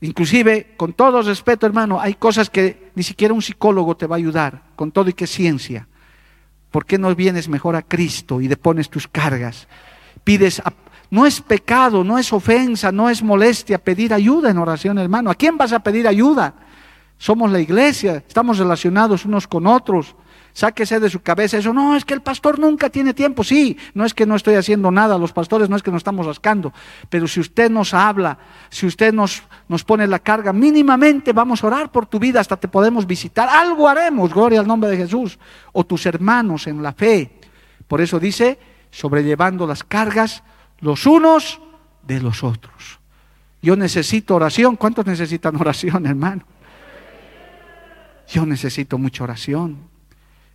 Inclusive, 0.01 0.73
con 0.75 0.93
todo 0.93 1.21
respeto, 1.21 1.65
hermano, 1.65 1.99
hay 2.01 2.15
cosas 2.15 2.49
que 2.49 2.91
ni 2.95 3.03
siquiera 3.03 3.33
un 3.33 3.41
psicólogo 3.41 3.95
te 3.95 4.05
va 4.05 4.15
a 4.15 4.17
ayudar, 4.17 4.63
con 4.75 4.91
todo 4.91 5.09
y 5.09 5.13
que 5.13 5.27
ciencia. 5.27 5.87
¿Por 6.69 6.85
qué 6.85 6.97
no 6.97 7.15
vienes 7.15 7.47
mejor 7.47 7.77
a 7.77 7.83
Cristo 7.83 8.41
y 8.41 8.49
depones 8.49 8.89
tus 8.89 9.07
cargas? 9.07 9.69
Pides, 10.25 10.61
no 11.09 11.25
es 11.25 11.39
pecado, 11.39 12.03
no 12.03 12.17
es 12.17 12.33
ofensa, 12.33 12.91
no 12.91 13.09
es 13.09 13.23
molestia 13.23 13.77
pedir 13.77 14.13
ayuda 14.13 14.49
en 14.49 14.57
oración, 14.57 14.97
hermano. 14.97 15.29
¿A 15.29 15.35
quién 15.35 15.57
vas 15.57 15.71
a 15.71 15.79
pedir 15.79 16.05
ayuda? 16.05 16.53
Somos 17.17 17.51
la 17.51 17.59
iglesia, 17.59 18.23
estamos 18.27 18.57
relacionados 18.57 19.25
unos 19.25 19.47
con 19.47 19.67
otros. 19.67 20.15
Sáquese 20.53 21.01
de 21.01 21.09
su 21.09 21.21
cabeza 21.21 21.57
eso, 21.57 21.73
no, 21.73 21.97
es 21.97 22.05
que 22.05 22.13
el 22.13 22.21
pastor 22.21 22.59
nunca 22.59 22.89
tiene 22.89 23.13
tiempo. 23.13 23.43
Sí, 23.43 23.77
no 23.93 24.05
es 24.05 24.13
que 24.13 24.25
no 24.25 24.37
estoy 24.37 24.55
haciendo 24.55 24.89
nada, 24.89 25.17
los 25.17 25.33
pastores 25.33 25.69
no 25.69 25.75
es 25.75 25.83
que 25.83 25.91
nos 25.91 25.99
estamos 25.99 26.25
rascando, 26.25 26.71
pero 27.09 27.27
si 27.27 27.41
usted 27.41 27.69
nos 27.69 27.93
habla, 27.93 28.37
si 28.69 28.85
usted 28.85 29.13
nos, 29.13 29.43
nos 29.67 29.83
pone 29.83 30.07
la 30.07 30.19
carga, 30.19 30.53
mínimamente 30.53 31.33
vamos 31.33 31.61
a 31.61 31.67
orar 31.67 31.91
por 31.91 32.05
tu 32.05 32.19
vida, 32.19 32.39
hasta 32.39 32.55
te 32.55 32.69
podemos 32.69 33.05
visitar, 33.05 33.49
algo 33.49 33.89
haremos, 33.89 34.33
gloria 34.33 34.61
al 34.61 34.67
nombre 34.67 34.89
de 34.89 34.95
Jesús, 34.95 35.37
o 35.73 35.83
tus 35.85 36.05
hermanos 36.05 36.67
en 36.67 36.81
la 36.81 36.93
fe. 36.93 37.37
Por 37.85 37.99
eso 37.99 38.17
dice, 38.17 38.57
sobrellevando 38.91 39.67
las 39.67 39.83
cargas 39.83 40.41
los 40.79 41.05
unos 41.05 41.59
de 42.03 42.21
los 42.21 42.45
otros. 42.45 42.99
Yo 43.61 43.75
necesito 43.75 44.35
oración. 44.35 44.75
¿Cuántos 44.75 45.05
necesitan 45.05 45.55
oración, 45.55 46.05
hermano? 46.05 46.43
Yo 48.27 48.45
necesito 48.45 48.97
mucha 48.97 49.23
oración. 49.23 49.77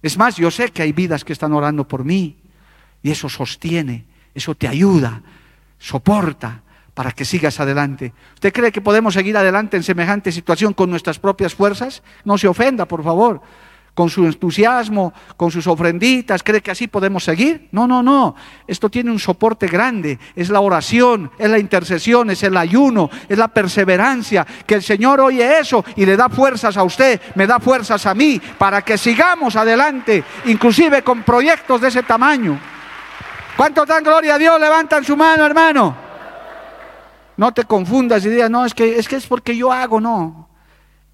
Es 0.02 0.16
más, 0.16 0.36
yo 0.36 0.50
sé 0.50 0.70
que 0.70 0.82
hay 0.82 0.92
vidas 0.92 1.24
que 1.24 1.32
están 1.32 1.52
orando 1.52 1.86
por 1.86 2.04
mí 2.04 2.36
y 3.02 3.10
eso 3.10 3.28
sostiene, 3.28 4.06
eso 4.34 4.54
te 4.54 4.66
ayuda, 4.66 5.22
soporta 5.78 6.62
para 6.94 7.12
que 7.12 7.24
sigas 7.24 7.60
adelante. 7.60 8.12
¿Usted 8.34 8.52
cree 8.52 8.72
que 8.72 8.80
podemos 8.80 9.14
seguir 9.14 9.36
adelante 9.36 9.76
en 9.76 9.82
semejante 9.82 10.32
situación 10.32 10.72
con 10.72 10.90
nuestras 10.90 11.18
propias 11.18 11.54
fuerzas? 11.54 12.02
No 12.24 12.38
se 12.38 12.48
ofenda, 12.48 12.86
por 12.86 13.04
favor 13.04 13.42
con 13.94 14.08
su 14.08 14.24
entusiasmo, 14.24 15.12
con 15.36 15.50
sus 15.50 15.66
ofrenditas, 15.66 16.42
cree 16.42 16.60
que 16.60 16.70
así 16.70 16.86
podemos 16.86 17.24
seguir. 17.24 17.68
No, 17.72 17.86
no, 17.86 18.02
no. 18.02 18.34
Esto 18.66 18.88
tiene 18.88 19.10
un 19.10 19.18
soporte 19.18 19.66
grande. 19.66 20.18
Es 20.34 20.50
la 20.50 20.60
oración, 20.60 21.30
es 21.38 21.50
la 21.50 21.58
intercesión, 21.58 22.30
es 22.30 22.42
el 22.42 22.56
ayuno, 22.56 23.10
es 23.28 23.38
la 23.38 23.48
perseverancia. 23.48 24.46
Que 24.66 24.76
el 24.76 24.82
Señor 24.82 25.20
oye 25.20 25.58
eso 25.58 25.84
y 25.96 26.06
le 26.06 26.16
da 26.16 26.28
fuerzas 26.28 26.76
a 26.76 26.84
usted, 26.84 27.20
me 27.34 27.46
da 27.46 27.58
fuerzas 27.58 28.06
a 28.06 28.14
mí, 28.14 28.40
para 28.58 28.82
que 28.82 28.96
sigamos 28.96 29.56
adelante, 29.56 30.22
inclusive 30.46 31.02
con 31.02 31.22
proyectos 31.22 31.80
de 31.80 31.88
ese 31.88 32.02
tamaño. 32.02 32.58
¿Cuántos 33.56 33.86
dan 33.86 34.02
gloria 34.02 34.36
a 34.36 34.38
Dios? 34.38 34.60
Levantan 34.60 35.04
su 35.04 35.16
mano, 35.16 35.44
hermano. 35.44 35.96
No 37.36 37.52
te 37.52 37.64
confundas 37.64 38.24
y 38.24 38.28
digas, 38.28 38.50
no, 38.50 38.64
es 38.64 38.74
que, 38.74 38.98
es 38.98 39.08
que 39.08 39.16
es 39.16 39.26
porque 39.26 39.56
yo 39.56 39.72
hago, 39.72 40.00
no 40.00 40.49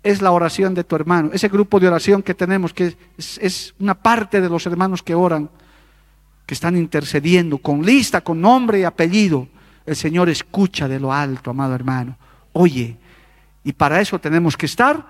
es 0.06 0.22
la 0.22 0.30
oración 0.30 0.72
de 0.72 0.84
tu 0.84 0.94
hermano. 0.94 1.30
Ese 1.32 1.48
grupo 1.48 1.80
de 1.80 1.88
oración 1.88 2.22
que 2.22 2.32
tenemos, 2.32 2.72
que 2.72 2.96
es, 3.18 3.74
una 3.80 3.94
parte 3.94 4.40
de 4.40 4.48
los 4.48 4.64
hermanos 4.64 5.02
que 5.02 5.16
oran, 5.16 5.50
que 6.46 6.54
están 6.54 6.76
intercediendo 6.76 7.58
con 7.58 7.84
lista, 7.84 8.20
con 8.20 8.40
nombre 8.40 8.78
y 8.78 8.84
apellido. 8.84 9.48
El 9.84 9.96
Señor 9.96 10.28
escucha 10.28 10.86
de 10.86 11.00
lo 11.00 11.12
alto, 11.12 11.50
amado 11.50 11.74
hermano. 11.74 12.16
Oye, 12.52 12.96
y 13.64 13.72
para 13.72 14.00
eso 14.00 14.20
tenemos 14.20 14.56
que 14.56 14.66
estar 14.66 15.04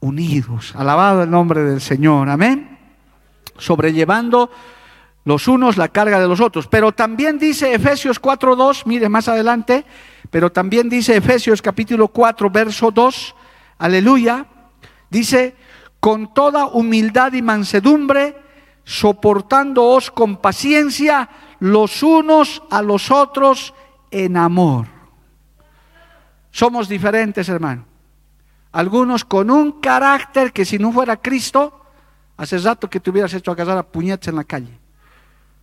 unidos. 0.00 0.74
Alabado 0.74 1.22
el 1.24 1.30
nombre 1.30 1.62
del 1.62 1.82
Señor. 1.82 2.30
Amén. 2.30 2.78
Sobrellevando 3.58 4.50
los 5.24 5.46
unos 5.46 5.76
la 5.76 5.88
carga 5.88 6.18
de 6.18 6.26
los 6.26 6.40
otros. 6.40 6.66
Pero 6.68 6.92
también 6.92 7.38
dice 7.38 7.74
Efesios 7.74 8.18
4.2, 8.20 8.84
mire 8.86 9.10
más 9.10 9.28
adelante, 9.28 9.84
pero 10.30 10.50
también 10.50 10.88
dice 10.88 11.18
Efesios 11.18 11.60
capítulo 11.60 12.08
4, 12.08 12.48
verso 12.48 12.90
2, 12.90 13.34
aleluya, 13.78 14.46
dice, 15.10 15.56
con 16.00 16.34
toda 16.34 16.66
humildad 16.66 17.32
y 17.32 17.42
mansedumbre, 17.42 18.36
soportándoos 18.84 20.10
con 20.10 20.36
paciencia 20.38 21.28
los 21.60 22.02
unos 22.02 22.62
a 22.70 22.82
los 22.82 23.10
otros 23.10 23.74
en 24.10 24.36
amor. 24.36 24.86
Somos 26.50 26.88
diferentes, 26.88 27.48
hermano. 27.48 27.84
Algunos 28.72 29.24
con 29.24 29.50
un 29.50 29.80
carácter 29.80 30.52
que 30.52 30.64
si 30.64 30.78
no 30.78 30.92
fuera 30.92 31.16
Cristo, 31.16 31.80
hace 32.36 32.58
rato 32.58 32.88
que 32.88 33.00
te 33.00 33.10
hubieras 33.10 33.32
hecho 33.34 33.50
a 33.50 33.56
casar 33.56 33.78
a 33.78 33.82
puñetes 33.82 34.28
en 34.28 34.36
la 34.36 34.44
calle. 34.44 34.78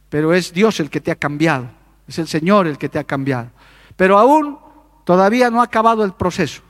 Pero 0.09 0.34
es 0.34 0.53
Dios 0.53 0.80
el 0.80 0.89
que 0.89 1.01
te 1.01 1.11
ha 1.11 1.16
cambiado, 1.16 1.68
es 2.07 2.20
el 2.20 2.28
Señor 2.28 2.68
el 2.68 2.78
que 2.78 2.89
te 2.89 2.99
ha 2.99 3.03
cambiado. 3.03 3.49
Pero 3.95 4.18
aún 4.18 4.59
todavía 5.03 5.49
no 5.49 5.61
ha 5.61 5.66
acabado 5.66 6.03
el 6.03 6.13
proceso. 6.13 6.61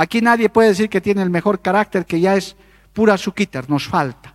Aquí 0.00 0.22
nadie 0.22 0.48
puede 0.48 0.68
decir 0.68 0.88
que 0.88 1.02
tiene 1.02 1.20
el 1.20 1.28
mejor 1.28 1.60
carácter, 1.60 2.06
que 2.06 2.18
ya 2.18 2.34
es 2.34 2.56
pura 2.94 3.18
suquita, 3.18 3.62
nos 3.68 3.86
falta. 3.86 4.34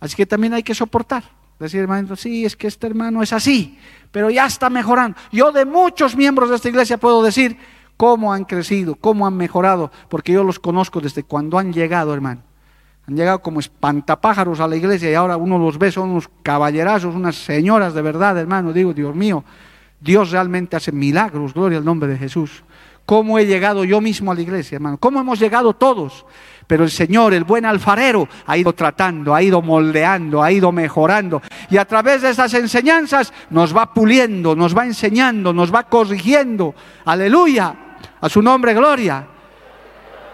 Así 0.00 0.14
que 0.14 0.26
también 0.26 0.52
hay 0.52 0.62
que 0.62 0.74
soportar. 0.74 1.24
Decir, 1.58 1.80
hermano, 1.80 2.14
sí, 2.14 2.44
es 2.44 2.54
que 2.54 2.66
este 2.66 2.88
hermano 2.88 3.22
es 3.22 3.32
así, 3.32 3.78
pero 4.12 4.28
ya 4.28 4.44
está 4.44 4.68
mejorando. 4.68 5.16
Yo 5.32 5.50
de 5.50 5.64
muchos 5.64 6.14
miembros 6.14 6.50
de 6.50 6.56
esta 6.56 6.68
iglesia 6.68 6.98
puedo 6.98 7.22
decir 7.22 7.56
cómo 7.96 8.34
han 8.34 8.44
crecido, 8.44 8.96
cómo 8.96 9.26
han 9.26 9.34
mejorado, 9.34 9.90
porque 10.10 10.32
yo 10.32 10.44
los 10.44 10.58
conozco 10.58 11.00
desde 11.00 11.22
cuando 11.22 11.58
han 11.58 11.72
llegado, 11.72 12.12
hermano. 12.12 12.42
Han 13.06 13.16
llegado 13.16 13.40
como 13.40 13.60
espantapájaros 13.60 14.60
a 14.60 14.68
la 14.68 14.76
iglesia 14.76 15.10
y 15.10 15.14
ahora 15.14 15.38
uno 15.38 15.58
los 15.58 15.78
ve, 15.78 15.90
son 15.90 16.10
unos 16.10 16.28
caballerazos, 16.42 17.14
unas 17.14 17.34
señoras 17.34 17.94
de 17.94 18.02
verdad, 18.02 18.36
hermano. 18.36 18.74
Digo, 18.74 18.92
Dios 18.92 19.16
mío, 19.16 19.42
Dios 20.02 20.32
realmente 20.32 20.76
hace 20.76 20.92
milagros, 20.92 21.54
gloria 21.54 21.78
al 21.78 21.84
nombre 21.86 22.10
de 22.10 22.18
Jesús 22.18 22.62
cómo 23.08 23.38
he 23.38 23.46
llegado 23.46 23.84
yo 23.84 24.02
mismo 24.02 24.32
a 24.32 24.34
la 24.34 24.42
iglesia, 24.42 24.76
hermano, 24.76 24.98
cómo 24.98 25.18
hemos 25.18 25.40
llegado 25.40 25.72
todos. 25.72 26.26
Pero 26.66 26.84
el 26.84 26.90
Señor, 26.90 27.32
el 27.32 27.44
buen 27.44 27.64
alfarero, 27.64 28.28
ha 28.44 28.58
ido 28.58 28.74
tratando, 28.74 29.34
ha 29.34 29.42
ido 29.42 29.62
moldeando, 29.62 30.42
ha 30.42 30.52
ido 30.52 30.70
mejorando. 30.72 31.40
Y 31.70 31.78
a 31.78 31.86
través 31.86 32.20
de 32.20 32.28
esas 32.28 32.52
enseñanzas 32.52 33.32
nos 33.48 33.74
va 33.74 33.94
puliendo, 33.94 34.54
nos 34.54 34.76
va 34.76 34.84
enseñando, 34.84 35.54
nos 35.54 35.74
va 35.74 35.84
corrigiendo. 35.84 36.74
Aleluya. 37.06 37.74
A 38.20 38.28
su 38.28 38.42
nombre, 38.42 38.74
gloria. 38.74 39.26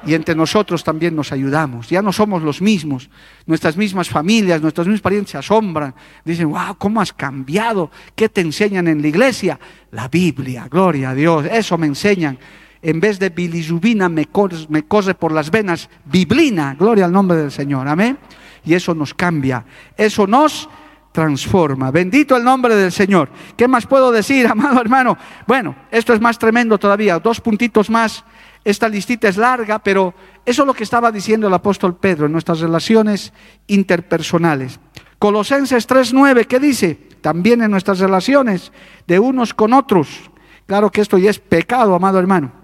Y 0.04 0.14
entre 0.14 0.34
nosotros 0.34 0.82
también 0.82 1.14
nos 1.14 1.30
ayudamos. 1.30 1.88
Ya 1.88 2.02
no 2.02 2.12
somos 2.12 2.42
los 2.42 2.60
mismos. 2.60 3.08
Nuestras 3.46 3.76
mismas 3.76 4.08
familias, 4.08 4.60
nuestros 4.60 4.88
mismos 4.88 5.00
parientes 5.00 5.30
se 5.30 5.38
asombran. 5.38 5.94
Dicen, 6.24 6.50
wow, 6.50 6.74
¿cómo 6.76 7.00
has 7.00 7.12
cambiado? 7.12 7.92
¿Qué 8.16 8.28
te 8.28 8.40
enseñan 8.40 8.88
en 8.88 9.00
la 9.00 9.06
iglesia? 9.06 9.60
La 9.92 10.08
Biblia, 10.08 10.66
gloria 10.68 11.10
a 11.10 11.14
Dios. 11.14 11.46
Eso 11.46 11.78
me 11.78 11.86
enseñan 11.86 12.36
en 12.84 13.00
vez 13.00 13.18
de 13.18 13.30
bilirrubina 13.30 14.10
me 14.10 14.26
corre, 14.26 15.14
por 15.14 15.32
las 15.32 15.50
venas 15.50 15.88
biblina, 16.04 16.76
gloria 16.78 17.06
al 17.06 17.12
nombre 17.12 17.38
del 17.38 17.50
Señor, 17.50 17.88
amén. 17.88 18.18
Y 18.62 18.74
eso 18.74 18.94
nos 18.94 19.14
cambia, 19.14 19.64
eso 19.96 20.26
nos 20.26 20.68
transforma. 21.10 21.90
Bendito 21.90 22.36
el 22.36 22.44
nombre 22.44 22.76
del 22.76 22.92
Señor. 22.92 23.30
¿Qué 23.56 23.66
más 23.66 23.86
puedo 23.86 24.12
decir, 24.12 24.46
amado 24.50 24.80
hermano? 24.80 25.16
Bueno, 25.46 25.74
esto 25.90 26.12
es 26.12 26.20
más 26.20 26.38
tremendo 26.38 26.76
todavía, 26.76 27.18
dos 27.18 27.40
puntitos 27.40 27.88
más. 27.88 28.22
Esta 28.62 28.88
listita 28.88 29.28
es 29.28 29.38
larga, 29.38 29.78
pero 29.78 30.14
eso 30.44 30.62
es 30.62 30.66
lo 30.66 30.74
que 30.74 30.84
estaba 30.84 31.10
diciendo 31.10 31.48
el 31.48 31.54
apóstol 31.54 31.96
Pedro 31.96 32.26
en 32.26 32.32
nuestras 32.32 32.60
relaciones 32.60 33.32
interpersonales. 33.66 34.78
Colosenses 35.18 35.86
3:9, 35.88 36.46
¿qué 36.46 36.60
dice? 36.60 36.98
También 37.22 37.62
en 37.62 37.70
nuestras 37.70 37.98
relaciones 37.98 38.72
de 39.06 39.18
unos 39.18 39.54
con 39.54 39.72
otros. 39.72 40.30
Claro 40.66 40.90
que 40.90 41.00
esto 41.00 41.16
ya 41.16 41.30
es 41.30 41.38
pecado, 41.38 41.94
amado 41.94 42.18
hermano. 42.18 42.63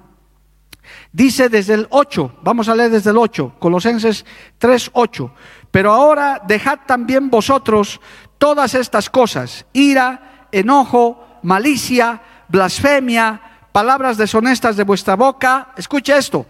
Dice 1.12 1.48
desde 1.48 1.74
el 1.74 1.86
8, 1.90 2.38
vamos 2.42 2.68
a 2.68 2.74
leer 2.74 2.90
desde 2.90 3.11
el 3.11 3.18
8, 3.18 3.56
Colosenses 3.58 4.24
3, 4.58 4.90
8. 4.92 5.32
Pero 5.70 5.92
ahora 5.92 6.40
dejad 6.46 6.80
también 6.86 7.30
vosotros 7.30 8.00
todas 8.38 8.74
estas 8.74 9.11
cosas, 9.11 9.66
ira, 9.72 10.46
enojo, 10.52 11.26
malicia, 11.42 12.22
blasfemia, 12.48 13.40
palabras 13.72 14.16
deshonestas 14.16 14.76
de 14.76 14.84
vuestra 14.84 15.16
boca. 15.16 15.72
Escuche 15.76 16.16
esto, 16.16 16.46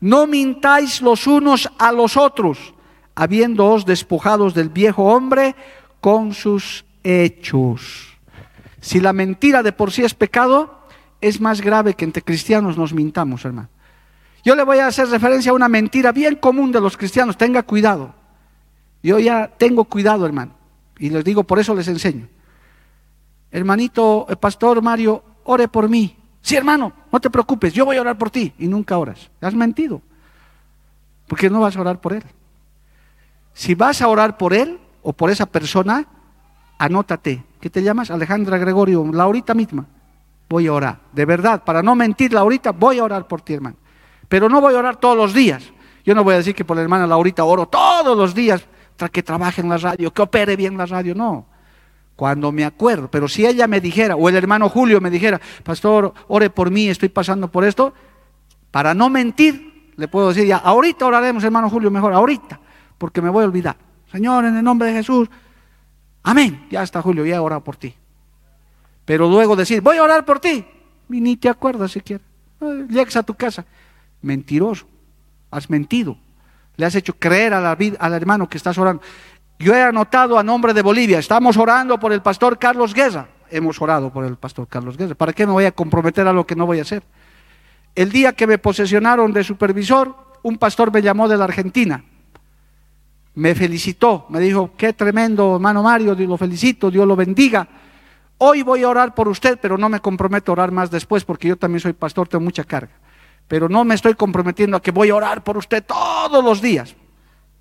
no 0.00 0.26
mintáis 0.26 1.00
los 1.00 1.26
unos 1.26 1.70
a 1.78 1.90
los 1.90 2.18
otros, 2.18 2.74
habiéndoos 3.14 3.86
despojados 3.86 4.52
del 4.52 4.68
viejo 4.68 5.04
hombre 5.04 5.56
con 6.00 6.34
sus 6.34 6.84
hechos. 7.02 8.18
Si 8.80 9.00
la 9.00 9.14
mentira 9.14 9.62
de 9.62 9.72
por 9.72 9.90
sí 9.90 10.02
es 10.02 10.12
pecado, 10.12 10.82
es 11.20 11.40
más 11.40 11.62
grave 11.62 11.94
que 11.94 12.04
entre 12.04 12.22
cristianos 12.22 12.76
nos 12.76 12.92
mintamos, 12.92 13.44
hermano. 13.44 13.68
Yo 14.44 14.56
le 14.56 14.64
voy 14.64 14.78
a 14.78 14.88
hacer 14.88 15.08
referencia 15.08 15.52
a 15.52 15.54
una 15.54 15.68
mentira 15.68 16.12
bien 16.12 16.36
común 16.36 16.72
de 16.72 16.80
los 16.80 16.96
cristianos. 16.96 17.36
Tenga 17.36 17.62
cuidado. 17.62 18.14
Yo 19.02 19.18
ya 19.18 19.48
tengo 19.48 19.84
cuidado, 19.84 20.26
hermano. 20.26 20.52
Y 20.98 21.10
les 21.10 21.24
digo, 21.24 21.44
por 21.44 21.58
eso 21.58 21.74
les 21.74 21.88
enseño. 21.88 22.28
Hermanito, 23.50 24.26
el 24.28 24.36
pastor 24.36 24.82
Mario, 24.82 25.22
ore 25.44 25.68
por 25.68 25.88
mí. 25.88 26.16
Sí, 26.40 26.56
hermano, 26.56 26.92
no 27.12 27.20
te 27.20 27.30
preocupes, 27.30 27.72
yo 27.72 27.84
voy 27.84 27.96
a 27.96 28.00
orar 28.00 28.18
por 28.18 28.30
ti. 28.30 28.52
Y 28.58 28.66
nunca 28.66 28.98
oras. 28.98 29.30
Has 29.40 29.54
mentido. 29.54 30.00
Porque 31.28 31.48
no 31.48 31.60
vas 31.60 31.76
a 31.76 31.80
orar 31.80 32.00
por 32.00 32.12
él. 32.12 32.24
Si 33.52 33.74
vas 33.74 34.02
a 34.02 34.08
orar 34.08 34.36
por 34.36 34.54
él 34.54 34.80
o 35.02 35.12
por 35.12 35.30
esa 35.30 35.46
persona, 35.46 36.06
anótate. 36.78 37.44
¿Qué 37.60 37.70
te 37.70 37.82
llamas? 37.82 38.10
Alejandra 38.10 38.58
Gregorio, 38.58 39.04
Laurita 39.12 39.54
misma. 39.54 39.86
Voy 40.48 40.66
a 40.66 40.72
orar. 40.72 41.00
De 41.12 41.24
verdad, 41.24 41.62
para 41.64 41.82
no 41.82 41.94
mentir, 41.94 42.32
Laurita, 42.32 42.72
voy 42.72 42.98
a 42.98 43.04
orar 43.04 43.28
por 43.28 43.40
ti, 43.40 43.54
hermano. 43.54 43.76
Pero 44.32 44.48
no 44.48 44.62
voy 44.62 44.74
a 44.74 44.78
orar 44.78 44.96
todos 44.96 45.14
los 45.14 45.34
días. 45.34 45.62
Yo 46.06 46.14
no 46.14 46.24
voy 46.24 46.32
a 46.32 46.36
decir 46.38 46.54
que 46.54 46.64
por 46.64 46.74
la 46.74 46.82
hermana 46.82 47.06
Laurita 47.06 47.44
oro 47.44 47.66
todos 47.66 48.16
los 48.16 48.34
días 48.34 48.66
para 48.96 49.10
que 49.10 49.22
trabaje 49.22 49.60
en 49.60 49.68
la 49.68 49.76
radio, 49.76 50.10
que 50.10 50.22
opere 50.22 50.56
bien 50.56 50.74
la 50.74 50.86
radio. 50.86 51.14
No. 51.14 51.44
Cuando 52.16 52.50
me 52.50 52.64
acuerdo. 52.64 53.10
Pero 53.10 53.28
si 53.28 53.44
ella 53.44 53.66
me 53.66 53.78
dijera, 53.78 54.16
o 54.16 54.26
el 54.30 54.34
hermano 54.34 54.70
Julio 54.70 55.02
me 55.02 55.10
dijera, 55.10 55.38
pastor, 55.62 56.14
ore 56.28 56.48
por 56.48 56.70
mí, 56.70 56.88
estoy 56.88 57.10
pasando 57.10 57.48
por 57.48 57.62
esto, 57.62 57.92
para 58.70 58.94
no 58.94 59.10
mentir, 59.10 59.92
le 59.96 60.08
puedo 60.08 60.28
decir 60.28 60.46
ya, 60.46 60.56
ahorita 60.56 61.04
oraremos, 61.04 61.44
hermano 61.44 61.68
Julio, 61.68 61.90
mejor, 61.90 62.14
ahorita, 62.14 62.58
porque 62.96 63.20
me 63.20 63.28
voy 63.28 63.44
a 63.44 63.48
olvidar. 63.48 63.76
Señor, 64.10 64.46
en 64.46 64.56
el 64.56 64.64
nombre 64.64 64.88
de 64.88 64.94
Jesús, 64.94 65.28
amén. 66.22 66.68
Ya 66.70 66.82
está 66.82 67.02
Julio, 67.02 67.26
ya 67.26 67.36
he 67.36 67.38
orado 67.38 67.62
por 67.62 67.76
ti. 67.76 67.94
Pero 69.04 69.28
luego 69.28 69.56
decir, 69.56 69.82
voy 69.82 69.98
a 69.98 70.02
orar 70.02 70.24
por 70.24 70.40
ti, 70.40 70.64
ni 71.10 71.36
te 71.36 71.50
acuerdas 71.50 71.92
siquiera. 71.92 72.24
Llegas 72.88 73.16
a 73.16 73.22
tu 73.24 73.34
casa 73.34 73.66
mentiroso, 74.22 74.86
has 75.50 75.68
mentido, 75.68 76.16
le 76.76 76.86
has 76.86 76.94
hecho 76.94 77.14
creer 77.14 77.54
a 77.54 77.60
la, 77.60 77.76
al 77.98 78.12
hermano 78.14 78.48
que 78.48 78.56
estás 78.56 78.78
orando. 78.78 79.02
Yo 79.58 79.74
he 79.74 79.82
anotado 79.82 80.38
a 80.38 80.42
nombre 80.42 80.72
de 80.74 80.82
Bolivia, 80.82 81.18
estamos 81.18 81.56
orando 81.56 81.98
por 81.98 82.12
el 82.12 82.22
pastor 82.22 82.58
Carlos 82.58 82.94
Guerra, 82.94 83.28
hemos 83.50 83.80
orado 83.80 84.12
por 84.12 84.24
el 84.24 84.36
pastor 84.36 84.66
Carlos 84.66 84.96
Guerra, 84.96 85.14
¿para 85.14 85.32
qué 85.32 85.46
me 85.46 85.52
voy 85.52 85.64
a 85.64 85.72
comprometer 85.72 86.26
a 86.26 86.32
lo 86.32 86.46
que 86.46 86.56
no 86.56 86.66
voy 86.66 86.78
a 86.78 86.82
hacer? 86.82 87.02
El 87.94 88.10
día 88.10 88.32
que 88.32 88.46
me 88.46 88.58
posesionaron 88.58 89.32
de 89.32 89.44
supervisor, 89.44 90.16
un 90.42 90.56
pastor 90.56 90.92
me 90.92 91.02
llamó 91.02 91.28
de 91.28 91.36
la 91.36 91.44
Argentina. 91.44 92.04
Me 93.34 93.54
felicitó, 93.54 94.26
me 94.28 94.40
dijo, 94.40 94.72
qué 94.76 94.92
tremendo, 94.92 95.54
hermano 95.54 95.82
Mario, 95.82 96.14
lo 96.14 96.36
felicito, 96.36 96.90
Dios 96.90 97.06
lo 97.06 97.16
bendiga. 97.16 97.68
Hoy 98.38 98.62
voy 98.62 98.82
a 98.82 98.88
orar 98.88 99.14
por 99.14 99.28
usted, 99.28 99.58
pero 99.60 99.78
no 99.78 99.88
me 99.88 100.00
comprometo 100.00 100.52
a 100.52 100.54
orar 100.54 100.72
más 100.72 100.90
después 100.90 101.24
porque 101.24 101.48
yo 101.48 101.56
también 101.56 101.80
soy 101.80 101.92
pastor, 101.92 102.28
tengo 102.28 102.44
mucha 102.44 102.64
carga. 102.64 102.92
Pero 103.48 103.68
no 103.68 103.84
me 103.84 103.94
estoy 103.94 104.14
comprometiendo 104.14 104.76
a 104.76 104.82
que 104.82 104.90
voy 104.90 105.10
a 105.10 105.16
orar 105.16 105.44
por 105.44 105.56
usted 105.56 105.84
todos 105.84 106.42
los 106.42 106.62
días. 106.62 106.96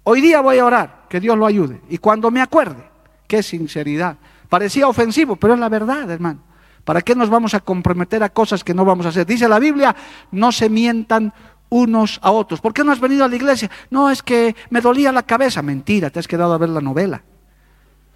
Hoy 0.03 0.21
día 0.21 0.41
voy 0.41 0.57
a 0.57 0.65
orar, 0.65 1.05
que 1.09 1.19
Dios 1.19 1.38
lo 1.38 1.45
ayude. 1.45 1.82
Y 1.89 1.97
cuando 1.97 2.32
me 2.32 2.41
acuerde, 2.41 2.84
qué 3.27 3.43
sinceridad. 3.43 4.17
Parecía 4.49 4.88
ofensivo, 4.88 5.36
pero 5.36 5.53
es 5.53 5.59
la 5.59 5.69
verdad, 5.69 6.09
hermano. 6.09 6.39
¿Para 6.84 7.01
qué 7.01 7.15
nos 7.15 7.29
vamos 7.29 7.53
a 7.53 7.59
comprometer 7.59 8.23
a 8.23 8.29
cosas 8.29 8.63
que 8.63 8.73
no 8.73 8.86
vamos 8.86 9.05
a 9.05 9.09
hacer? 9.09 9.25
Dice 9.25 9.47
la 9.47 9.59
Biblia, 9.59 9.95
no 10.32 10.51
se 10.51 10.69
mientan 10.69 11.34
unos 11.69 12.19
a 12.21 12.32
otros. 12.32 12.59
¿Por 12.59 12.73
qué 12.73 12.84
no 12.84 12.91
has 12.91 12.99
venido 12.99 13.23
a 13.23 13.27
la 13.27 13.36
iglesia? 13.36 13.69
No, 13.89 14.09
es 14.09 14.23
que 14.23 14.55
me 14.69 14.82
dolía 14.82 15.11
la 15.11 15.23
cabeza. 15.23 15.61
Mentira, 15.61 16.09
te 16.09 16.19
has 16.19 16.27
quedado 16.27 16.53
a 16.53 16.57
ver 16.57 16.69
la 16.69 16.82
novela. 16.82 17.21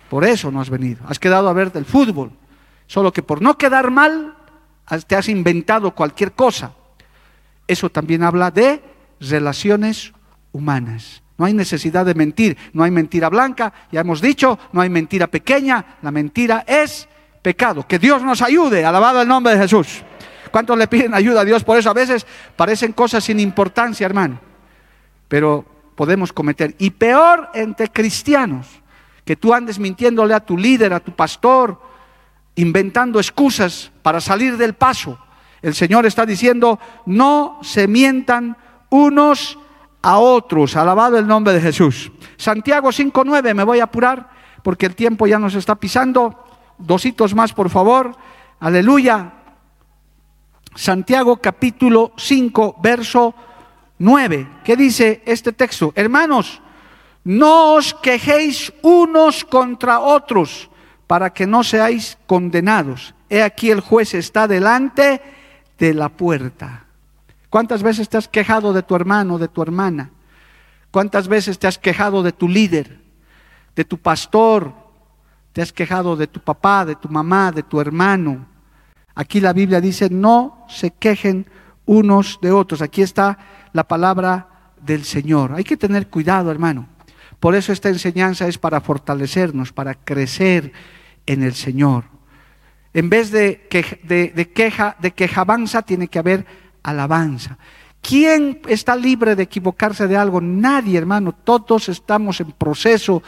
Por 0.09 0.25
eso 0.25 0.51
no 0.51 0.59
has 0.61 0.69
venido. 0.69 1.03
Has 1.07 1.19
quedado 1.19 1.47
a 1.47 1.53
ver 1.53 1.71
el 1.75 1.85
fútbol. 1.85 2.31
Solo 2.87 3.13
que 3.13 3.23
por 3.23 3.41
no 3.41 3.57
quedar 3.57 3.91
mal, 3.91 4.35
te 5.07 5.15
has 5.15 5.29
inventado 5.29 5.91
cualquier 5.91 6.33
cosa. 6.33 6.73
Eso 7.67 7.89
también 7.89 8.23
habla 8.23 8.51
de 8.51 8.83
relaciones 9.19 10.13
humanas. 10.51 11.23
No 11.37 11.45
hay 11.45 11.53
necesidad 11.53 12.05
de 12.05 12.13
mentir, 12.13 12.57
no 12.73 12.83
hay 12.83 12.91
mentira 12.91 13.29
blanca, 13.29 13.73
ya 13.91 14.01
hemos 14.01 14.21
dicho, 14.21 14.57
no 14.71 14.81
hay 14.81 14.89
mentira 14.89 15.27
pequeña, 15.27 15.97
la 16.01 16.11
mentira 16.11 16.63
es 16.65 17.09
pecado. 17.41 17.85
Que 17.85 17.99
Dios 17.99 18.23
nos 18.23 18.41
ayude, 18.41 18.85
alabado 18.85 19.21
el 19.21 19.27
nombre 19.27 19.53
de 19.53 19.59
Jesús. 19.59 20.03
¿Cuántos 20.51 20.77
le 20.77 20.87
piden 20.87 21.13
ayuda 21.13 21.41
a 21.41 21.45
Dios 21.45 21.63
por 21.63 21.77
eso? 21.77 21.89
A 21.89 21.93
veces 21.93 22.25
parecen 22.55 22.93
cosas 22.93 23.25
sin 23.25 23.41
importancia, 23.41 24.05
hermano, 24.05 24.39
pero 25.27 25.65
podemos 25.95 26.31
cometer. 26.31 26.75
Y 26.77 26.91
peor 26.91 27.49
entre 27.53 27.89
cristianos, 27.89 28.67
que 29.25 29.35
tú 29.35 29.53
andes 29.53 29.79
mintiéndole 29.79 30.33
a 30.33 30.39
tu 30.39 30.57
líder, 30.57 30.93
a 30.93 31.01
tu 31.01 31.11
pastor, 31.11 31.81
inventando 32.55 33.19
excusas 33.19 33.91
para 34.01 34.21
salir 34.21 34.55
del 34.55 34.75
paso. 34.75 35.19
El 35.65 35.73
Señor 35.73 36.05
está 36.05 36.27
diciendo, 36.27 36.79
no 37.07 37.57
se 37.63 37.87
mientan 37.87 38.55
unos 38.91 39.57
a 40.03 40.19
otros. 40.19 40.75
Alabado 40.75 41.17
el 41.17 41.25
nombre 41.25 41.55
de 41.55 41.59
Jesús. 41.59 42.11
Santiago 42.37 42.89
5.9, 42.89 43.55
me 43.55 43.63
voy 43.63 43.79
a 43.79 43.85
apurar 43.85 44.29
porque 44.61 44.85
el 44.85 44.93
tiempo 44.93 45.25
ya 45.25 45.39
nos 45.39 45.55
está 45.55 45.73
pisando. 45.73 46.45
Dositos 46.77 47.33
más, 47.33 47.51
por 47.51 47.71
favor. 47.71 48.15
Aleluya. 48.59 49.33
Santiago 50.75 51.37
capítulo 51.37 52.13
5, 52.15 52.75
verso 52.83 53.33
9. 53.97 54.47
¿Qué 54.63 54.75
dice 54.75 55.23
este 55.25 55.51
texto? 55.51 55.93
Hermanos, 55.95 56.61
no 57.23 57.73
os 57.73 57.95
quejéis 57.95 58.71
unos 58.83 59.43
contra 59.43 59.99
otros 59.99 60.69
para 61.07 61.33
que 61.33 61.47
no 61.47 61.63
seáis 61.63 62.19
condenados. 62.27 63.15
He 63.31 63.41
aquí 63.41 63.71
el 63.71 63.79
juez 63.79 64.13
está 64.13 64.47
delante 64.47 65.33
de 65.77 65.93
la 65.93 66.09
puerta. 66.09 66.85
¿Cuántas 67.49 67.83
veces 67.83 68.09
te 68.09 68.17
has 68.17 68.27
quejado 68.27 68.73
de 68.73 68.83
tu 68.83 68.95
hermano, 68.95 69.37
de 69.37 69.47
tu 69.47 69.61
hermana? 69.61 70.11
¿Cuántas 70.91 71.27
veces 71.27 71.59
te 71.59 71.67
has 71.67 71.77
quejado 71.77 72.23
de 72.23 72.31
tu 72.31 72.47
líder, 72.47 72.99
de 73.75 73.85
tu 73.85 73.97
pastor? 73.97 74.73
¿Te 75.53 75.61
has 75.61 75.71
quejado 75.71 76.15
de 76.15 76.27
tu 76.27 76.39
papá, 76.39 76.85
de 76.85 76.95
tu 76.95 77.09
mamá, 77.09 77.51
de 77.51 77.63
tu 77.63 77.79
hermano? 77.79 78.45
Aquí 79.13 79.39
la 79.39 79.53
Biblia 79.53 79.79
dice, 79.79 80.09
no 80.09 80.65
se 80.67 80.91
quejen 80.91 81.47
unos 81.85 82.39
de 82.41 82.51
otros. 82.51 82.81
Aquí 82.81 83.01
está 83.01 83.37
la 83.71 83.85
palabra 83.85 84.71
del 84.81 85.03
Señor. 85.05 85.53
Hay 85.53 85.63
que 85.63 85.77
tener 85.77 86.07
cuidado, 86.07 86.51
hermano. 86.51 86.87
Por 87.39 87.55
eso 87.55 87.71
esta 87.71 87.89
enseñanza 87.89 88.47
es 88.47 88.57
para 88.57 88.81
fortalecernos, 88.81 89.71
para 89.71 89.95
crecer 89.95 90.73
en 91.25 91.43
el 91.43 91.53
Señor. 91.53 92.14
En 92.95 93.09
vez 93.09 93.29
de, 93.29 93.67
de, 94.03 94.51
queja, 94.53 94.95
de 94.99 95.11
quejabanza, 95.11 95.81
tiene 95.81 96.07
que 96.07 96.17
haber 96.17 96.45
alabanza. 96.81 97.57
¿Quién 97.99 98.61
está 98.69 98.95
libre 98.95 99.35
de 99.35 99.43
equivocarse 99.43 100.07
de 100.07 100.15
algo? 100.15 100.39
Nadie, 100.39 100.97
hermano. 100.97 101.35
Todos 101.43 101.89
estamos 101.89 102.39
en 102.39 102.53
proceso, 102.53 103.21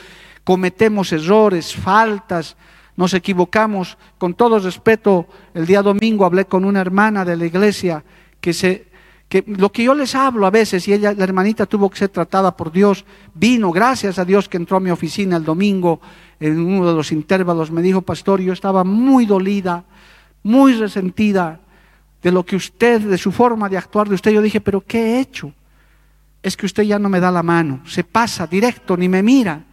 cometemos 0.46 1.12
errores, 1.12 1.76
faltas, 1.76 2.56
nos 2.96 3.14
equivocamos. 3.14 3.98
Con 4.18 4.36
todo 4.36 4.58
respeto, 4.58 5.28
el 5.54 5.66
día 5.66 5.82
domingo 5.82 6.24
hablé 6.24 6.46
con 6.46 6.64
una 6.64 6.80
hermana 6.80 7.26
de 7.26 7.36
la 7.36 7.46
iglesia 7.46 8.02
que 8.40 8.54
se 8.54 8.88
que 9.28 9.44
lo 9.46 9.74
que 9.74 9.84
yo 9.84 9.94
les 9.94 10.16
hablo 10.16 10.48
a 10.48 10.52
veces, 10.52 10.88
y 10.88 10.94
ella, 10.94 11.14
la 11.14 11.26
hermanita 11.26 11.66
tuvo 11.66 11.90
que 11.90 11.98
ser 11.98 12.08
tratada 12.08 12.56
por 12.56 12.72
Dios, 12.72 13.04
vino, 13.34 13.72
gracias 13.72 14.20
a 14.20 14.24
Dios 14.24 14.48
que 14.48 14.56
entró 14.56 14.78
a 14.78 14.80
mi 14.80 14.90
oficina 14.90 15.36
el 15.36 15.44
domingo, 15.44 16.00
en 16.40 16.60
uno 16.60 16.88
de 16.88 16.94
los 16.94 17.12
intervalos, 17.12 17.72
me 17.72 17.82
dijo, 17.82 18.02
pastor, 18.02 18.42
yo 18.42 18.54
estaba 18.54 18.84
muy 18.84 19.26
dolida, 19.26 19.84
muy 20.44 20.74
resentida 20.74 21.60
de 22.22 22.32
lo 22.32 22.46
que 22.46 22.56
usted, 22.56 23.02
de 23.02 23.18
su 23.18 23.32
forma 23.32 23.70
de 23.70 23.78
actuar 23.78 24.08
de 24.08 24.16
usted. 24.16 24.32
Yo 24.32 24.42
dije, 24.42 24.62
pero 24.62 24.82
¿qué 24.82 25.00
he 25.00 25.20
hecho? 25.20 25.54
Es 26.44 26.56
que 26.56 26.66
usted 26.66 26.84
ya 26.84 27.00
no 27.00 27.10
me 27.10 27.20
da 27.20 27.32
la 27.32 27.44
mano, 27.44 27.82
se 27.86 28.04
pasa 28.04 28.48
directo, 28.48 28.96
ni 28.96 29.10
me 29.10 29.24
mira. 29.24 29.64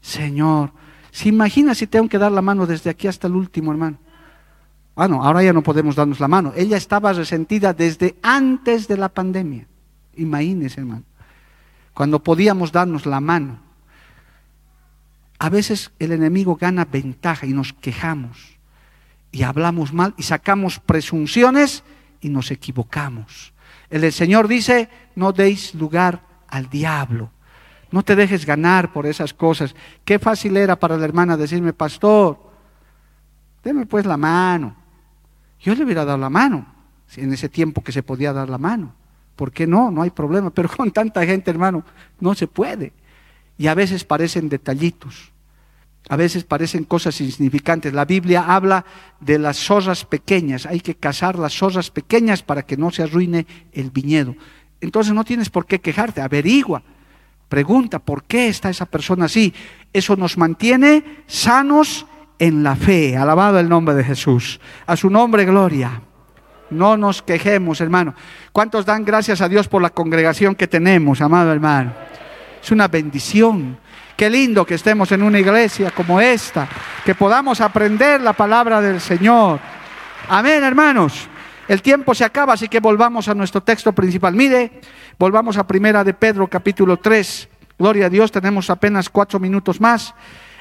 Señor, 0.00 0.70
¿se 1.10 1.28
imagina 1.28 1.74
si 1.74 1.86
tengo 1.86 2.08
que 2.08 2.18
dar 2.18 2.32
la 2.32 2.42
mano 2.42 2.66
desde 2.66 2.90
aquí 2.90 3.08
hasta 3.08 3.26
el 3.26 3.34
último, 3.34 3.72
hermano? 3.72 3.98
Ah, 4.94 5.06
no, 5.06 5.22
ahora 5.22 5.42
ya 5.42 5.52
no 5.52 5.62
podemos 5.62 5.94
darnos 5.94 6.18
la 6.18 6.26
mano. 6.26 6.52
Ella 6.56 6.76
estaba 6.76 7.12
resentida 7.12 7.72
desde 7.72 8.16
antes 8.22 8.88
de 8.88 8.96
la 8.96 9.08
pandemia. 9.08 9.66
Imagínese, 10.16 10.80
hermano. 10.80 11.04
Cuando 11.94 12.20
podíamos 12.22 12.72
darnos 12.72 13.06
la 13.06 13.20
mano. 13.20 13.67
A 15.38 15.48
veces 15.48 15.92
el 15.98 16.12
enemigo 16.12 16.56
gana 16.56 16.84
ventaja 16.84 17.46
y 17.46 17.52
nos 17.52 17.72
quejamos 17.72 18.58
y 19.30 19.42
hablamos 19.42 19.92
mal 19.92 20.14
y 20.16 20.24
sacamos 20.24 20.80
presunciones 20.80 21.84
y 22.20 22.28
nos 22.28 22.50
equivocamos. 22.50 23.52
El 23.90 24.10
Señor 24.12 24.48
dice, 24.48 24.88
no 25.14 25.32
deis 25.32 25.74
lugar 25.74 26.22
al 26.48 26.68
diablo. 26.68 27.30
No 27.90 28.02
te 28.02 28.16
dejes 28.16 28.44
ganar 28.44 28.92
por 28.92 29.06
esas 29.06 29.32
cosas. 29.32 29.74
Qué 30.04 30.18
fácil 30.18 30.56
era 30.56 30.76
para 30.76 30.98
la 30.98 31.04
hermana 31.04 31.36
decirme, 31.36 31.72
pastor, 31.72 32.38
deme 33.62 33.86
pues 33.86 34.04
la 34.04 34.16
mano. 34.16 34.76
Yo 35.60 35.74
le 35.74 35.84
hubiera 35.84 36.04
dado 36.04 36.18
la 36.18 36.30
mano, 36.30 36.66
en 37.16 37.32
ese 37.32 37.48
tiempo 37.48 37.82
que 37.82 37.92
se 37.92 38.02
podía 38.02 38.32
dar 38.32 38.48
la 38.50 38.58
mano. 38.58 38.92
¿Por 39.36 39.52
qué 39.52 39.66
no? 39.66 39.90
No 39.90 40.02
hay 40.02 40.10
problema. 40.10 40.50
Pero 40.50 40.68
con 40.68 40.90
tanta 40.90 41.24
gente, 41.24 41.50
hermano, 41.50 41.84
no 42.20 42.34
se 42.34 42.46
puede. 42.46 42.92
Y 43.58 43.66
a 43.66 43.74
veces 43.74 44.04
parecen 44.04 44.48
detallitos. 44.48 45.32
A 46.08 46.16
veces 46.16 46.44
parecen 46.44 46.84
cosas 46.84 47.20
insignificantes. 47.20 47.92
La 47.92 48.06
Biblia 48.06 48.44
habla 48.48 48.84
de 49.20 49.38
las 49.38 49.58
zorras 49.58 50.04
pequeñas. 50.04 50.64
Hay 50.64 50.80
que 50.80 50.94
cazar 50.94 51.38
las 51.38 51.52
zorras 51.52 51.90
pequeñas 51.90 52.42
para 52.42 52.62
que 52.62 52.76
no 52.76 52.90
se 52.90 53.02
arruine 53.02 53.46
el 53.72 53.90
viñedo. 53.90 54.34
Entonces 54.80 55.12
no 55.12 55.24
tienes 55.24 55.50
por 55.50 55.66
qué 55.66 55.80
quejarte. 55.80 56.22
Averigua. 56.22 56.82
Pregunta, 57.48 57.98
¿por 57.98 58.24
qué 58.24 58.48
está 58.48 58.70
esa 58.70 58.86
persona 58.86 59.26
así? 59.26 59.52
Eso 59.92 60.16
nos 60.16 60.38
mantiene 60.38 61.24
sanos 61.26 62.06
en 62.38 62.62
la 62.62 62.76
fe. 62.76 63.16
Alabado 63.16 63.58
el 63.58 63.68
nombre 63.68 63.94
de 63.94 64.04
Jesús. 64.04 64.60
A 64.86 64.96
su 64.96 65.10
nombre, 65.10 65.44
gloria. 65.44 66.00
No 66.70 66.96
nos 66.96 67.22
quejemos, 67.22 67.80
hermano. 67.80 68.14
¿Cuántos 68.52 68.86
dan 68.86 69.04
gracias 69.04 69.40
a 69.40 69.48
Dios 69.48 69.68
por 69.68 69.82
la 69.82 69.90
congregación 69.90 70.54
que 70.54 70.68
tenemos, 70.68 71.20
amado 71.20 71.52
hermano? 71.52 71.92
Es 72.62 72.70
una 72.70 72.88
bendición. 72.88 73.78
Qué 74.16 74.28
lindo 74.28 74.66
que 74.66 74.74
estemos 74.74 75.12
en 75.12 75.22
una 75.22 75.38
iglesia 75.38 75.90
como 75.92 76.20
esta, 76.20 76.68
que 77.04 77.14
podamos 77.14 77.60
aprender 77.60 78.20
la 78.20 78.32
palabra 78.32 78.80
del 78.80 79.00
Señor. 79.00 79.60
Amén, 80.28 80.64
hermanos. 80.64 81.28
El 81.68 81.82
tiempo 81.82 82.14
se 82.14 82.24
acaba, 82.24 82.54
así 82.54 82.66
que 82.68 82.80
volvamos 82.80 83.28
a 83.28 83.34
nuestro 83.34 83.62
texto 83.62 83.92
principal. 83.92 84.34
Mire, 84.34 84.80
volvamos 85.18 85.56
a 85.56 85.66
Primera 85.66 86.02
de 86.02 86.14
Pedro, 86.14 86.48
capítulo 86.48 86.96
3. 86.96 87.48
Gloria 87.78 88.06
a 88.06 88.10
Dios, 88.10 88.32
tenemos 88.32 88.70
apenas 88.70 89.08
cuatro 89.08 89.38
minutos 89.38 89.80
más. 89.80 90.14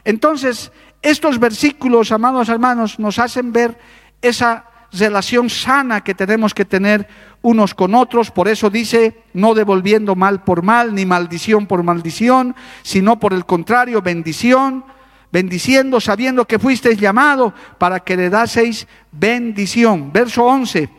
Entonces, 0.04 0.72
estos 1.02 1.40
versículos, 1.40 2.12
amados 2.12 2.50
hermanos, 2.50 3.00
nos 3.00 3.20
hacen 3.20 3.52
ver 3.52 3.78
esa 4.22 4.66
relación 4.92 5.50
sana 5.50 6.02
que 6.02 6.14
tenemos 6.14 6.54
que 6.54 6.66
tener 6.66 7.08
unos 7.48 7.74
con 7.74 7.96
otros. 7.96 8.30
Por 8.30 8.50
eso 8.50 8.70
dice, 8.70 9.24
no 9.34 9.54
devolviendo 9.54 10.16
mal 10.16 10.44
por 10.44 10.64
mal, 10.64 10.94
ni 10.94 11.06
maldición 11.06 11.66
por 11.66 11.82
maldición, 11.82 12.56
sino 12.84 13.20
por 13.20 13.32
el 13.34 13.46
contrario, 13.46 14.02
bendición, 14.02 14.84
bendiciendo, 15.32 16.02
sabiendo 16.02 16.46
que 16.46 16.60
fuisteis 16.60 17.00
llamado 17.00 17.54
para 17.78 18.02
que 18.02 18.18
le 18.18 18.30
daseis 18.30 18.86
bendición. 19.12 20.12
Verso 20.12 20.44
11 20.44 20.90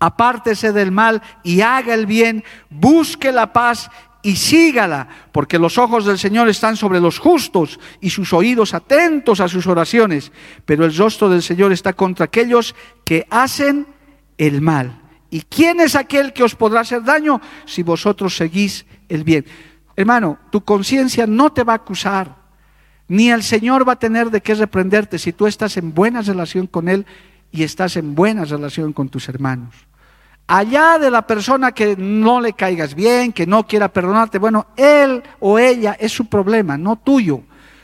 apártese 0.00 0.70
del 0.74 0.92
mal 0.92 1.22
y 1.42 1.62
haga 1.62 1.94
el 1.94 2.04
bien, 2.04 2.44
busque 2.68 3.32
la 3.32 3.54
paz 3.54 3.90
y 4.22 4.36
sígala, 4.36 5.08
porque 5.32 5.58
los 5.58 5.78
ojos 5.78 6.04
del 6.04 6.18
Señor 6.18 6.50
están 6.50 6.76
sobre 6.76 7.00
los 7.00 7.18
justos 7.18 7.80
y 8.02 8.10
sus 8.10 8.34
oídos 8.34 8.74
atentos 8.74 9.40
a 9.40 9.48
sus 9.48 9.66
oraciones, 9.66 10.30
pero 10.66 10.84
el 10.84 10.94
rostro 10.94 11.30
del 11.30 11.42
Señor 11.42 11.72
está 11.72 11.94
contra 11.94 12.26
aquellos 12.26 12.74
que 13.02 13.26
hacen 13.30 13.86
el 14.36 14.60
mal. 14.60 15.03
¿Y 15.34 15.42
quién 15.42 15.80
es 15.80 15.96
aquel 15.96 16.32
que 16.32 16.44
os 16.44 16.54
podrá 16.54 16.82
hacer 16.82 17.02
daño 17.02 17.40
si 17.66 17.82
vosotros 17.82 18.36
seguís 18.36 18.86
el 19.08 19.24
bien? 19.24 19.44
Hermano, 19.96 20.38
tu 20.52 20.60
conciencia 20.60 21.26
no 21.26 21.50
te 21.50 21.64
va 21.64 21.72
a 21.72 21.82
acusar, 21.82 22.36
ni 23.08 23.32
el 23.32 23.42
Señor 23.42 23.82
va 23.86 23.94
a 23.94 23.98
tener 23.98 24.30
de 24.30 24.40
qué 24.40 24.54
reprenderte 24.54 25.18
si 25.18 25.32
tú 25.32 25.48
estás 25.48 25.76
en 25.76 25.92
buena 25.92 26.22
relación 26.22 26.68
con 26.68 26.88
Él 26.88 27.04
y 27.50 27.64
estás 27.64 27.96
en 27.96 28.14
buena 28.14 28.44
relación 28.44 28.92
con 28.92 29.08
tus 29.08 29.28
hermanos. 29.28 29.74
Allá 30.46 31.00
de 31.00 31.10
la 31.10 31.26
persona 31.26 31.72
que 31.72 31.96
no 31.96 32.40
le 32.40 32.52
caigas 32.52 32.94
bien, 32.94 33.32
que 33.32 33.44
no 33.44 33.66
quiera 33.66 33.88
perdonarte, 33.88 34.38
bueno, 34.38 34.68
él 34.76 35.20
o 35.40 35.58
ella 35.58 35.96
es 35.98 36.12
su 36.12 36.26
problema, 36.26 36.78
no 36.78 36.94
tuyo. 36.94 37.42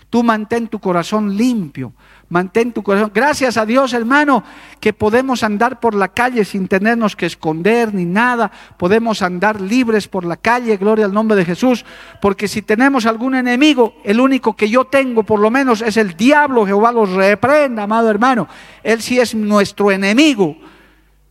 Tú 0.08 0.22
mantén 0.22 0.68
tu 0.68 0.78
corazón 0.78 1.36
limpio, 1.36 1.94
mantén 2.30 2.72
tu 2.72 2.82
corazón. 2.82 3.10
Gracias 3.12 3.58
a 3.58 3.66
Dios, 3.66 3.92
hermano, 3.92 4.42
que 4.78 4.94
podemos 4.94 5.42
andar 5.42 5.80
por 5.80 5.94
la 5.94 6.08
calle 6.08 6.46
sin 6.46 6.68
tenernos 6.68 7.16
que 7.16 7.26
esconder 7.26 7.92
ni 7.92 8.06
nada. 8.06 8.50
Podemos 8.78 9.20
andar 9.20 9.60
libres 9.60 10.08
por 10.08 10.24
la 10.24 10.38
calle, 10.38 10.78
gloria 10.78 11.04
al 11.04 11.12
nombre 11.12 11.36
de 11.36 11.44
Jesús. 11.44 11.84
Porque 12.22 12.48
si 12.48 12.62
tenemos 12.62 13.04
algún 13.04 13.34
enemigo, 13.34 13.94
el 14.04 14.20
único 14.20 14.56
que 14.56 14.70
yo 14.70 14.86
tengo 14.86 15.24
por 15.24 15.40
lo 15.40 15.50
menos 15.50 15.82
es 15.82 15.96
el 15.98 16.16
diablo. 16.16 16.64
Jehová 16.64 16.92
los 16.92 17.10
reprenda, 17.10 17.82
amado 17.82 18.08
hermano. 18.08 18.48
Él 18.82 19.02
sí 19.02 19.18
es 19.18 19.34
nuestro 19.34 19.90
enemigo. 19.90 20.56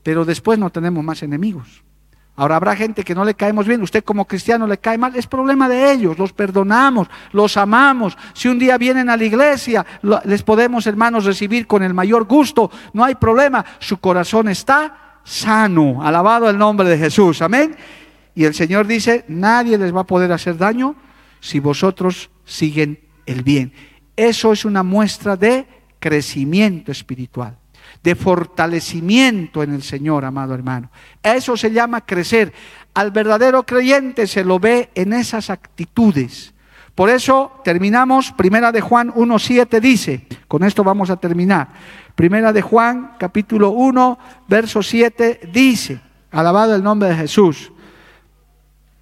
Pero 0.04 0.26
después 0.26 0.60
no 0.60 0.70
tenemos 0.70 1.04
más 1.04 1.24
enemigos. 1.24 1.89
Ahora 2.40 2.56
habrá 2.56 2.74
gente 2.74 3.04
que 3.04 3.14
no 3.14 3.26
le 3.26 3.34
caemos 3.34 3.68
bien, 3.68 3.82
usted 3.82 4.02
como 4.02 4.24
cristiano 4.24 4.66
le 4.66 4.78
cae 4.78 4.98
mal, 4.98 5.14
es 5.14 5.28
problema 5.28 5.68
de 5.68 5.92
ellos, 5.92 6.18
los 6.18 6.32
perdonamos, 6.32 7.10
los 7.34 7.58
amamos. 7.58 8.18
Si 8.32 8.48
un 8.48 8.58
día 8.58 8.78
vienen 8.78 9.10
a 9.10 9.18
la 9.18 9.26
iglesia, 9.26 9.86
les 10.24 10.42
podemos, 10.44 10.88
hermanos, 10.88 11.26
recibir 11.26 11.68
con 11.68 11.84
el 11.84 11.94
mayor 11.94 12.24
gusto, 12.24 12.72
no 12.94 13.04
hay 13.04 13.16
problema, 13.16 13.66
su 13.80 13.98
corazón 13.98 14.48
está 14.48 15.20
sano, 15.26 16.02
alabado 16.02 16.50
el 16.50 16.58
nombre 16.58 16.88
de 16.88 16.98
Jesús, 16.98 17.42
amén. 17.42 17.76
Y 18.34 18.46
el 18.46 18.54
Señor 18.54 18.88
dice, 18.88 19.26
nadie 19.28 19.78
les 19.78 19.94
va 19.94 20.02
a 20.02 20.06
poder 20.06 20.32
hacer 20.32 20.58
daño 20.58 20.96
si 21.42 21.60
vosotros 21.60 22.30
siguen 22.46 23.02
el 23.26 23.44
bien. 23.44 23.74
Eso 24.16 24.54
es 24.54 24.64
una 24.64 24.82
muestra 24.82 25.36
de 25.36 25.68
crecimiento 26.00 26.94
espiritual 26.94 27.58
de 28.04 28.16
fortalecimiento 28.16 29.64
en 29.64 29.74
el 29.74 29.84
Señor, 29.84 30.26
amado 30.26 30.54
hermano. 30.54 30.90
Eso 31.22 31.58
se 31.58 31.72
llama 31.72 32.06
crecer. 32.06 32.54
Al 32.94 33.12
verdadero 33.12 33.64
creyente 33.64 34.28
se 34.28 34.44
lo 34.44 34.60
ve 34.60 34.90
en 34.96 35.14
esas 35.14 35.50
actitudes. 35.50 36.54
Por 36.96 37.10
eso 37.10 37.62
terminamos, 37.64 38.32
Primera 38.34 38.72
de 38.72 38.82
Juan 38.82 39.14
1.7 39.14 39.80
dice, 39.80 40.28
con 40.48 40.64
esto 40.64 40.84
vamos 40.84 41.10
a 41.10 41.18
terminar. 41.18 41.70
Primera 42.16 42.52
de 42.52 42.62
Juan, 42.62 43.16
capítulo 43.18 43.70
1, 43.70 44.20
verso 44.48 44.84
7 44.84 45.50
dice, 45.54 46.02
alabado 46.32 46.76
el 46.76 46.84
nombre 46.84 47.10
de 47.10 47.16
Jesús. 47.16 47.72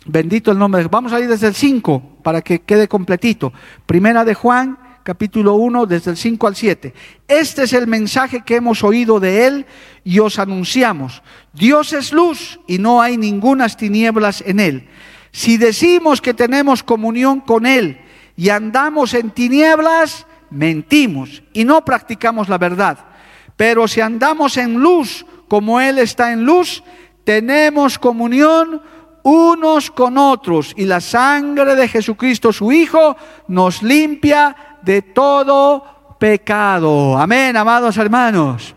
Bendito 0.05 0.51
el 0.51 0.59
nombre 0.59 0.77
de 0.77 0.83
Jesús. 0.83 0.91
Vamos 0.91 1.13
a 1.13 1.19
ir 1.19 1.27
desde 1.27 1.47
el 1.47 1.55
5 1.55 2.19
para 2.23 2.41
que 2.41 2.59
quede 2.59 2.87
completito. 2.87 3.51
Primera 3.85 4.23
de 4.23 4.35
Juan, 4.35 4.77
capítulo 5.07 5.53
1, 5.53 5.85
desde 5.85 6.11
el 6.11 6.17
5 6.17 6.47
al 6.47 6.55
7. 6.57 6.93
Este 7.29 7.63
es 7.63 7.71
el 7.71 7.87
mensaje 7.87 8.41
que 8.41 8.57
hemos 8.57 8.83
oído 8.83 9.21
de 9.21 9.47
Él 9.47 9.65
y 10.03 10.19
os 10.19 10.37
anunciamos. 10.37 11.23
Dios 11.53 11.93
es 11.93 12.11
luz 12.11 12.59
y 12.67 12.77
no 12.77 13.01
hay 13.01 13.15
ningunas 13.15 13.77
tinieblas 13.77 14.43
en 14.45 14.59
Él. 14.59 14.89
Si 15.31 15.55
decimos 15.55 16.19
que 16.19 16.33
tenemos 16.33 16.83
comunión 16.83 17.39
con 17.39 17.65
Él 17.65 18.01
y 18.35 18.49
andamos 18.49 19.13
en 19.13 19.31
tinieblas, 19.31 20.27
mentimos 20.49 21.41
y 21.53 21.63
no 21.63 21.85
practicamos 21.85 22.49
la 22.49 22.57
verdad. 22.57 22.97
Pero 23.55 23.87
si 23.87 24.01
andamos 24.01 24.57
en 24.57 24.73
luz 24.73 25.25
como 25.47 25.79
Él 25.79 25.99
está 25.99 26.33
en 26.33 26.43
luz, 26.43 26.83
tenemos 27.23 27.97
comunión 27.97 28.81
unos 29.23 29.89
con 29.89 30.17
otros 30.17 30.73
y 30.77 30.85
la 30.85 30.99
sangre 30.99 31.75
de 31.75 31.87
Jesucristo 31.87 32.51
su 32.51 32.71
Hijo 32.73 33.15
nos 33.47 33.83
limpia 33.83 34.66
de 34.87 35.01
todo 35.01 36.15
pecado. 36.17 37.17
Amén, 37.17 37.57
amados 37.57 37.97
hermanos. 37.97 38.73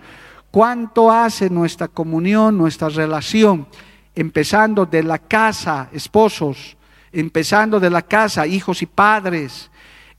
¿Cuánto 0.50 1.12
hace 1.12 1.48
nuestra 1.48 1.86
comunión, 1.86 2.58
nuestra 2.58 2.88
relación? 2.88 3.68
Empezando 4.12 4.84
de 4.84 5.04
la 5.04 5.20
casa, 5.20 5.88
esposos, 5.92 6.76
empezando 7.12 7.78
de 7.78 7.90
la 7.90 8.02
casa, 8.02 8.44
hijos 8.44 8.82
y 8.82 8.86
padres, 8.86 9.70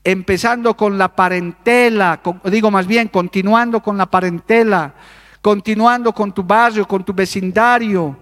empezando 0.01 0.77
con 0.77 0.97
la 0.97 1.13
parentela, 1.13 2.21
digo 2.45 2.71
más 2.71 2.87
bien, 2.87 3.09
continuando 3.09 3.83
con 3.83 3.97
la 3.97 4.05
parentela, 4.05 4.93
continuando 5.41 6.13
con 6.13 6.31
tu 6.31 6.41
barrio, 6.41 6.87
con 6.87 7.03
tu 7.03 7.13
vecindario 7.13 8.15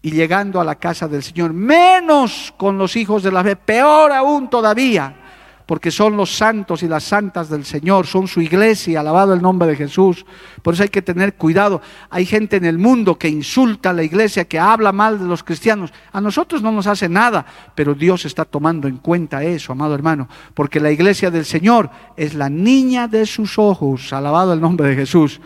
y 0.00 0.12
llegando 0.12 0.62
a 0.62 0.64
la 0.64 0.76
casa 0.76 1.06
del 1.06 1.22
Señor, 1.22 1.52
menos 1.52 2.54
con 2.56 2.78
los 2.78 2.96
hijos 2.96 3.22
de 3.22 3.32
la 3.32 3.44
fe, 3.44 3.54
peor 3.54 4.12
aún 4.12 4.48
todavía 4.48 5.25
porque 5.66 5.90
son 5.90 6.16
los 6.16 6.34
santos 6.34 6.84
y 6.84 6.88
las 6.88 7.02
santas 7.02 7.48
del 7.48 7.64
Señor, 7.64 8.06
son 8.06 8.28
su 8.28 8.40
iglesia, 8.40 9.00
alabado 9.00 9.34
el 9.34 9.42
nombre 9.42 9.66
de 9.66 9.74
Jesús. 9.74 10.24
Por 10.62 10.74
eso 10.74 10.84
hay 10.84 10.88
que 10.88 11.02
tener 11.02 11.34
cuidado. 11.34 11.82
Hay 12.08 12.24
gente 12.24 12.56
en 12.56 12.64
el 12.64 12.78
mundo 12.78 13.18
que 13.18 13.28
insulta 13.28 13.90
a 13.90 13.92
la 13.92 14.04
iglesia, 14.04 14.44
que 14.44 14.60
habla 14.60 14.92
mal 14.92 15.18
de 15.18 15.24
los 15.24 15.42
cristianos. 15.42 15.92
A 16.12 16.20
nosotros 16.20 16.62
no 16.62 16.70
nos 16.70 16.86
hace 16.86 17.08
nada, 17.08 17.44
pero 17.74 17.94
Dios 17.94 18.24
está 18.24 18.44
tomando 18.44 18.86
en 18.86 18.98
cuenta 18.98 19.42
eso, 19.42 19.72
amado 19.72 19.96
hermano, 19.96 20.28
porque 20.54 20.78
la 20.78 20.92
iglesia 20.92 21.32
del 21.32 21.44
Señor 21.44 21.90
es 22.16 22.34
la 22.34 22.48
niña 22.48 23.08
de 23.08 23.26
sus 23.26 23.58
ojos, 23.58 24.12
alabado 24.12 24.52
el 24.52 24.60
nombre 24.60 24.88
de 24.88 24.94
Jesús. 24.94 25.40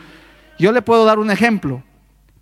Yo 0.58 0.70
le 0.70 0.82
puedo 0.82 1.06
dar 1.06 1.18
un 1.18 1.30
ejemplo. 1.30 1.82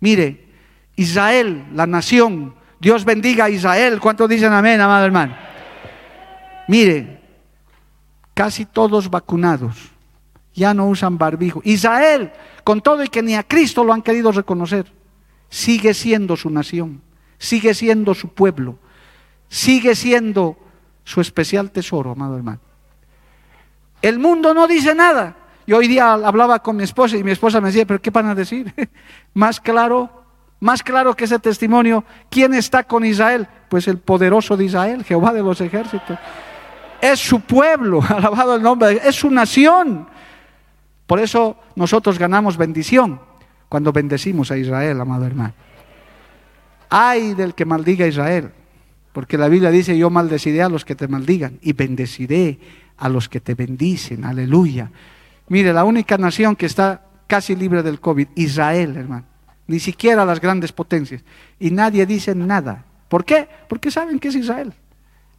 Mire, 0.01 0.49
Israel, 0.97 1.63
la 1.73 1.87
nación, 1.87 2.55
Dios 2.81 3.05
bendiga 3.05 3.45
a 3.45 3.49
Israel. 3.49 4.01
¿Cuántos 4.01 4.27
dicen 4.27 4.51
amén, 4.51 4.81
amado 4.81 5.05
hermano? 5.05 5.33
Mire, 6.67 7.18
casi 8.39 8.63
todos 8.63 9.09
vacunados, 9.09 9.75
ya 10.53 10.73
no 10.73 10.87
usan 10.87 11.17
barbijo. 11.17 11.59
Israel, 11.65 12.31
con 12.63 12.79
todo 12.79 13.03
y 13.03 13.09
que 13.09 13.21
ni 13.21 13.35
a 13.35 13.43
Cristo 13.43 13.83
lo 13.83 13.91
han 13.91 14.01
querido 14.01 14.31
reconocer, 14.31 14.85
sigue 15.49 15.93
siendo 15.93 16.37
su 16.37 16.49
nación, 16.49 17.01
sigue 17.37 17.73
siendo 17.73 18.13
su 18.13 18.29
pueblo, 18.29 18.79
sigue 19.49 19.93
siendo 19.93 20.57
su 21.03 21.19
especial 21.19 21.69
tesoro, 21.71 22.11
amado 22.11 22.37
hermano. 22.37 22.61
El 24.01 24.19
mundo 24.19 24.53
no 24.53 24.67
dice 24.67 24.95
nada. 24.95 25.35
Yo 25.67 25.75
hoy 25.75 25.89
día 25.89 26.13
hablaba 26.13 26.59
con 26.59 26.77
mi 26.77 26.83
esposa 26.85 27.17
y 27.17 27.25
mi 27.25 27.31
esposa 27.31 27.59
me 27.59 27.67
decía, 27.67 27.85
pero 27.85 28.01
¿qué 28.01 28.09
van 28.09 28.27
a 28.27 28.35
decir? 28.35 28.73
más 29.33 29.59
claro, 29.59 30.23
más 30.61 30.81
claro 30.81 31.13
que 31.13 31.25
ese 31.25 31.39
testimonio, 31.39 32.05
¿quién 32.29 32.53
está 32.53 32.85
con 32.85 33.03
Israel? 33.03 33.49
Pues 33.67 33.89
el 33.89 33.97
poderoso 33.97 34.55
de 34.55 34.63
Israel, 34.63 35.03
Jehová 35.03 35.33
de 35.33 35.43
los 35.43 35.59
ejércitos 35.59 36.17
es 37.01 37.19
su 37.19 37.41
pueblo, 37.41 38.01
alabado 38.07 38.55
el 38.55 38.61
nombre, 38.61 38.99
es 39.03 39.15
su 39.15 39.29
nación. 39.29 40.07
Por 41.05 41.19
eso 41.19 41.57
nosotros 41.75 42.19
ganamos 42.19 42.57
bendición 42.57 43.19
cuando 43.67 43.91
bendecimos 43.91 44.51
a 44.51 44.57
Israel, 44.57 44.99
amado 45.01 45.25
hermano. 45.25 45.53
Ay 46.89 47.33
del 47.33 47.53
que 47.53 47.65
maldiga 47.65 48.05
a 48.05 48.07
Israel, 48.07 48.51
porque 49.11 49.37
la 49.37 49.47
Biblia 49.47 49.71
dice, 49.71 49.97
yo 49.97 50.09
maldeciré 50.09 50.61
a 50.61 50.69
los 50.69 50.85
que 50.85 50.95
te 50.95 51.07
maldigan 51.07 51.59
y 51.61 51.73
bendeciré 51.73 52.59
a 52.97 53.09
los 53.09 53.29
que 53.29 53.39
te 53.39 53.55
bendicen, 53.55 54.25
aleluya. 54.25 54.91
Mire, 55.47 55.73
la 55.73 55.83
única 55.83 56.17
nación 56.17 56.55
que 56.55 56.65
está 56.65 57.01
casi 57.27 57.55
libre 57.55 57.83
del 57.83 57.99
COVID, 57.99 58.27
Israel, 58.35 58.97
hermano. 58.97 59.25
Ni 59.67 59.79
siquiera 59.79 60.25
las 60.25 60.41
grandes 60.41 60.71
potencias. 60.71 61.23
Y 61.59 61.69
nadie 61.69 62.05
dice 62.05 62.33
nada. 62.33 62.85
¿Por 63.07 63.23
qué? 63.23 63.47
Porque 63.67 63.91
saben 63.91 64.19
que 64.19 64.29
es 64.29 64.35
Israel 64.35 64.73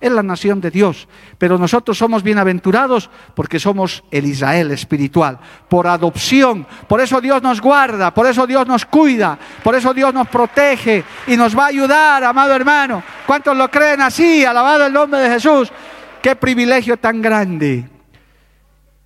es 0.00 0.10
la 0.10 0.22
nación 0.22 0.60
de 0.60 0.70
Dios. 0.70 1.06
Pero 1.38 1.58
nosotros 1.58 1.98
somos 1.98 2.22
bienaventurados 2.22 3.10
porque 3.34 3.60
somos 3.60 4.02
el 4.10 4.26
Israel 4.26 4.70
espiritual, 4.70 5.38
por 5.68 5.86
adopción. 5.86 6.66
Por 6.88 7.00
eso 7.00 7.20
Dios 7.20 7.42
nos 7.42 7.60
guarda, 7.60 8.12
por 8.12 8.26
eso 8.26 8.46
Dios 8.46 8.66
nos 8.66 8.86
cuida, 8.86 9.38
por 9.62 9.74
eso 9.74 9.92
Dios 9.92 10.14
nos 10.14 10.28
protege 10.28 11.04
y 11.26 11.36
nos 11.36 11.56
va 11.56 11.64
a 11.64 11.68
ayudar, 11.68 12.24
amado 12.24 12.54
hermano. 12.54 13.02
¿Cuántos 13.26 13.56
lo 13.56 13.70
creen 13.70 14.00
así? 14.00 14.44
Alabado 14.44 14.86
el 14.86 14.92
nombre 14.92 15.20
de 15.20 15.30
Jesús. 15.30 15.70
Qué 16.22 16.34
privilegio 16.34 16.96
tan 16.96 17.20
grande. 17.20 17.88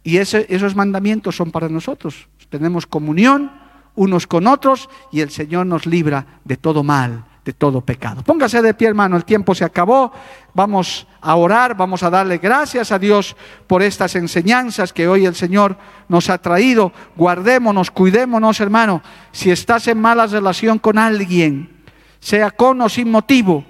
Y 0.03 0.19
esos 0.19 0.77
mandamientos 0.77 1.35
son 1.35 1.51
para 1.51 1.69
nosotros. 1.69 2.29
Tenemos 2.51 2.87
comunión 2.87 3.51
unos 3.97 4.27
con 4.27 4.47
otros 4.47 4.89
y 5.11 5.21
el 5.21 5.31
Señor 5.31 5.67
nos 5.67 5.87
libra 5.87 6.27
de 6.45 6.57
todo 6.57 6.83
mal 6.83 7.25
de 7.45 7.53
todo 7.53 7.81
pecado. 7.83 8.23
Póngase 8.23 8.63
de 8.63 8.75
pie, 8.75 8.89
hermano, 8.89 9.17
el 9.17 9.25
tiempo 9.25 9.55
se 9.55 9.65
acabó. 9.65 10.13
Vamos 10.55 11.07
a 11.21 11.37
orar, 11.37 11.77
vamos 11.77 12.03
a 12.03 12.11
darle 12.11 12.39
gracias 12.39 12.91
a 12.91 12.99
Dios 12.99 13.37
por 13.67 13.83
estas 13.83 14.15
enseñanzas 14.17 14.93
que 14.93 15.07
hoy 15.07 15.27
el 15.27 15.35
Señor 15.35 15.77
nos 16.09 16.31
ha 16.31 16.39
traído. 16.39 16.93
Guardémonos, 17.17 17.91
cuidémonos, 17.91 18.61
hermano. 18.61 19.03
Si 19.33 19.51
estás 19.51 19.89
en 19.89 20.01
mala 20.01 20.27
relación 20.27 20.79
con 20.79 20.97
alguien, 20.97 21.83
sea 22.19 22.51
con 22.51 22.81
o 22.81 22.89
sin 22.89 23.11
motivo, 23.11 23.65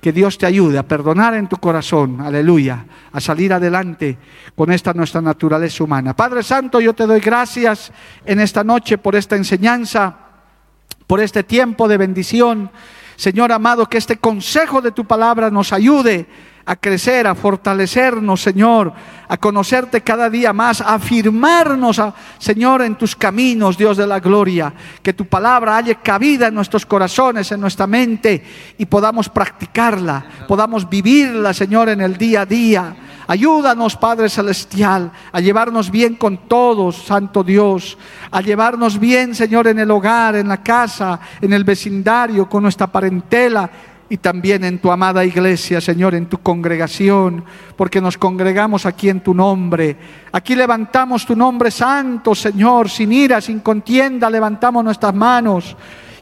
que 0.00 0.12
Dios 0.12 0.36
te 0.36 0.46
ayude 0.46 0.78
a 0.78 0.82
perdonar 0.82 1.34
en 1.34 1.46
tu 1.46 1.58
corazón, 1.58 2.20
aleluya, 2.20 2.84
a 3.12 3.20
salir 3.20 3.52
adelante 3.52 4.18
con 4.56 4.72
esta 4.72 4.92
nuestra 4.92 5.20
naturaleza 5.20 5.84
humana. 5.84 6.16
Padre 6.16 6.42
Santo, 6.42 6.80
yo 6.80 6.92
te 6.92 7.06
doy 7.06 7.20
gracias 7.20 7.92
en 8.24 8.40
esta 8.40 8.64
noche 8.64 8.98
por 8.98 9.14
esta 9.14 9.36
enseñanza 9.36 10.22
por 11.12 11.20
este 11.20 11.42
tiempo 11.42 11.88
de 11.88 11.98
bendición. 11.98 12.70
Señor 13.22 13.52
amado, 13.52 13.88
que 13.88 13.98
este 13.98 14.16
consejo 14.16 14.80
de 14.82 14.90
tu 14.90 15.04
palabra 15.04 15.48
nos 15.48 15.72
ayude 15.72 16.26
a 16.66 16.74
crecer, 16.74 17.28
a 17.28 17.36
fortalecernos, 17.36 18.42
Señor, 18.42 18.92
a 19.28 19.36
conocerte 19.36 20.00
cada 20.00 20.28
día 20.28 20.52
más, 20.52 20.80
a 20.80 20.94
afirmarnos, 20.94 22.02
Señor, 22.40 22.82
en 22.82 22.96
tus 22.96 23.14
caminos, 23.14 23.78
Dios 23.78 23.96
de 23.96 24.08
la 24.08 24.18
gloria, 24.18 24.74
que 25.04 25.12
tu 25.12 25.26
palabra 25.26 25.76
haya 25.76 25.94
cabida 26.02 26.48
en 26.48 26.54
nuestros 26.56 26.84
corazones, 26.84 27.52
en 27.52 27.60
nuestra 27.60 27.86
mente, 27.86 28.44
y 28.76 28.86
podamos 28.86 29.28
practicarla, 29.28 30.26
podamos 30.48 30.90
vivirla, 30.90 31.54
Señor, 31.54 31.90
en 31.90 32.00
el 32.00 32.16
día 32.16 32.40
a 32.40 32.46
día. 32.46 32.96
Ayúdanos, 33.32 33.96
Padre 33.96 34.28
Celestial, 34.28 35.10
a 35.32 35.40
llevarnos 35.40 35.90
bien 35.90 36.16
con 36.16 36.46
todos, 36.46 36.96
Santo 36.96 37.42
Dios, 37.42 37.96
a 38.30 38.42
llevarnos 38.42 39.00
bien, 39.00 39.34
Señor, 39.34 39.68
en 39.68 39.78
el 39.78 39.90
hogar, 39.90 40.36
en 40.36 40.48
la 40.48 40.62
casa, 40.62 41.18
en 41.40 41.54
el 41.54 41.64
vecindario, 41.64 42.46
con 42.46 42.62
nuestra 42.62 42.88
parentela 42.88 43.70
y 44.10 44.18
también 44.18 44.64
en 44.64 44.80
tu 44.80 44.92
amada 44.92 45.24
iglesia, 45.24 45.80
Señor, 45.80 46.14
en 46.14 46.26
tu 46.26 46.42
congregación, 46.42 47.42
porque 47.74 48.02
nos 48.02 48.18
congregamos 48.18 48.84
aquí 48.84 49.08
en 49.08 49.22
tu 49.22 49.32
nombre. 49.32 49.96
Aquí 50.30 50.54
levantamos 50.54 51.24
tu 51.24 51.34
nombre 51.34 51.70
santo, 51.70 52.34
Señor, 52.34 52.90
sin 52.90 53.12
ira, 53.12 53.40
sin 53.40 53.60
contienda, 53.60 54.28
levantamos 54.28 54.84
nuestras 54.84 55.14
manos. 55.14 55.74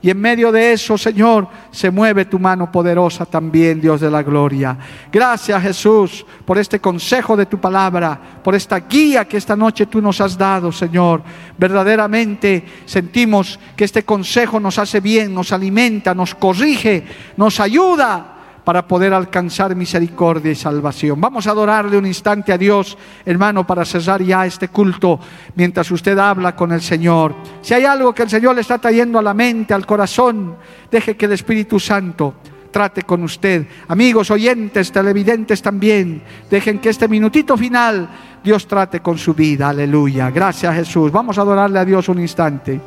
Y 0.03 0.09
en 0.09 0.19
medio 0.19 0.51
de 0.51 0.73
eso, 0.73 0.97
Señor, 0.97 1.47
se 1.71 1.91
mueve 1.91 2.25
tu 2.25 2.39
mano 2.39 2.73
poderosa 2.73 3.27
también, 3.27 3.81
Dios 3.81 4.01
de 4.01 4.11
la 4.11 4.23
gloria. 4.23 4.79
Gracias, 5.13 5.63
Jesús, 5.63 6.25
por 6.47 6.57
este 6.57 6.81
consejo 6.81 7.37
de 7.37 7.45
tu 7.45 7.59
palabra, 7.59 8.19
por 8.43 8.55
esta 8.55 8.81
guía 8.81 9.27
que 9.27 9.37
esta 9.37 9.55
noche 9.55 9.87
tú 9.87 10.01
nos 10.01 10.21
has 10.23 10.39
dado, 10.39 10.73
Señor. 10.73 11.23
Verdaderamente 11.59 12.65
sentimos 12.87 13.61
que 13.77 13.85
este 13.85 14.03
consejo 14.03 14.59
nos 14.59 14.79
hace 14.79 15.01
bien, 15.01 15.35
nos 15.35 15.53
alimenta, 15.53 16.15
nos 16.15 16.35
corrige, 16.35 17.05
nos 17.37 17.61
ayuda 17.61 18.40
para 18.71 18.87
poder 18.87 19.13
alcanzar 19.13 19.75
misericordia 19.75 20.53
y 20.53 20.55
salvación. 20.55 21.21
Vamos 21.21 21.45
a 21.49 21.51
adorarle 21.51 21.99
un 21.99 22.07
instante 22.07 22.53
a 22.53 22.57
Dios, 22.57 22.97
hermano, 23.27 23.67
para 23.67 23.85
cesar 23.85 24.23
ya 24.23 24.47
este 24.47 24.69
culto 24.69 25.19
mientras 25.57 25.91
usted 25.91 26.17
habla 26.17 26.55
con 26.55 26.71
el 26.71 26.81
Señor. 26.81 27.35
Si 27.63 27.75
hay 27.75 27.85
algo 27.85 28.15
que 28.15 28.23
el 28.23 28.31
Señor 28.31 28.55
le 28.55 28.61
está 28.61 28.79
trayendo 28.79 29.19
a 29.19 29.23
la 29.23 29.35
mente, 29.35 29.75
al 29.75 29.85
corazón, 29.85 30.55
deje 30.89 31.17
que 31.17 31.25
el 31.27 31.33
Espíritu 31.33 31.81
Santo 31.81 32.35
trate 32.71 33.03
con 33.03 33.25
usted. 33.25 33.67
Amigos, 33.89 34.31
oyentes, 34.31 34.93
televidentes 34.93 35.61
también, 35.63 36.23
dejen 36.49 36.79
que 36.79 36.91
este 36.91 37.09
minutito 37.09 37.57
final 37.57 38.09
Dios 38.45 38.69
trate 38.69 39.01
con 39.01 39.19
su 39.19 39.35
vida. 39.35 39.71
Aleluya. 39.71 40.31
Gracias 40.31 40.73
Jesús. 40.77 41.11
Vamos 41.11 41.39
a 41.39 41.41
adorarle 41.41 41.81
a 41.81 41.85
Dios 41.85 42.09
un 42.09 42.21
instante. 42.21 42.81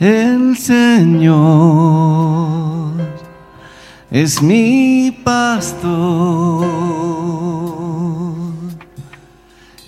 El 0.00 0.56
Señor 0.56 1.76
es 4.10 4.42
mi 4.42 5.10
pastor. 5.24 6.66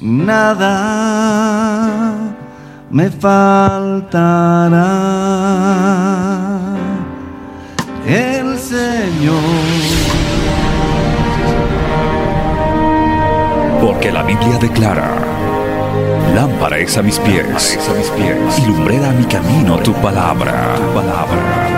Nada 0.00 0.84
me 2.90 3.10
faltará. 3.10 4.86
El 8.06 8.58
Señor. 8.58 9.34
Porque 13.80 14.10
la 14.10 14.22
Biblia 14.22 14.58
declara, 14.58 15.10
lámpara 16.34 16.78
es 16.78 16.96
a 16.96 17.02
mis 17.02 17.18
pies, 17.20 17.78
a 17.88 17.94
mis 17.94 18.08
pies 18.10 18.58
y 18.58 18.66
lumbrera 18.66 19.10
a 19.10 19.12
mi 19.12 19.24
camino 19.24 19.78
tu 19.78 19.92
palabra, 19.94 20.74
tu 20.76 20.94
palabra 20.94 21.77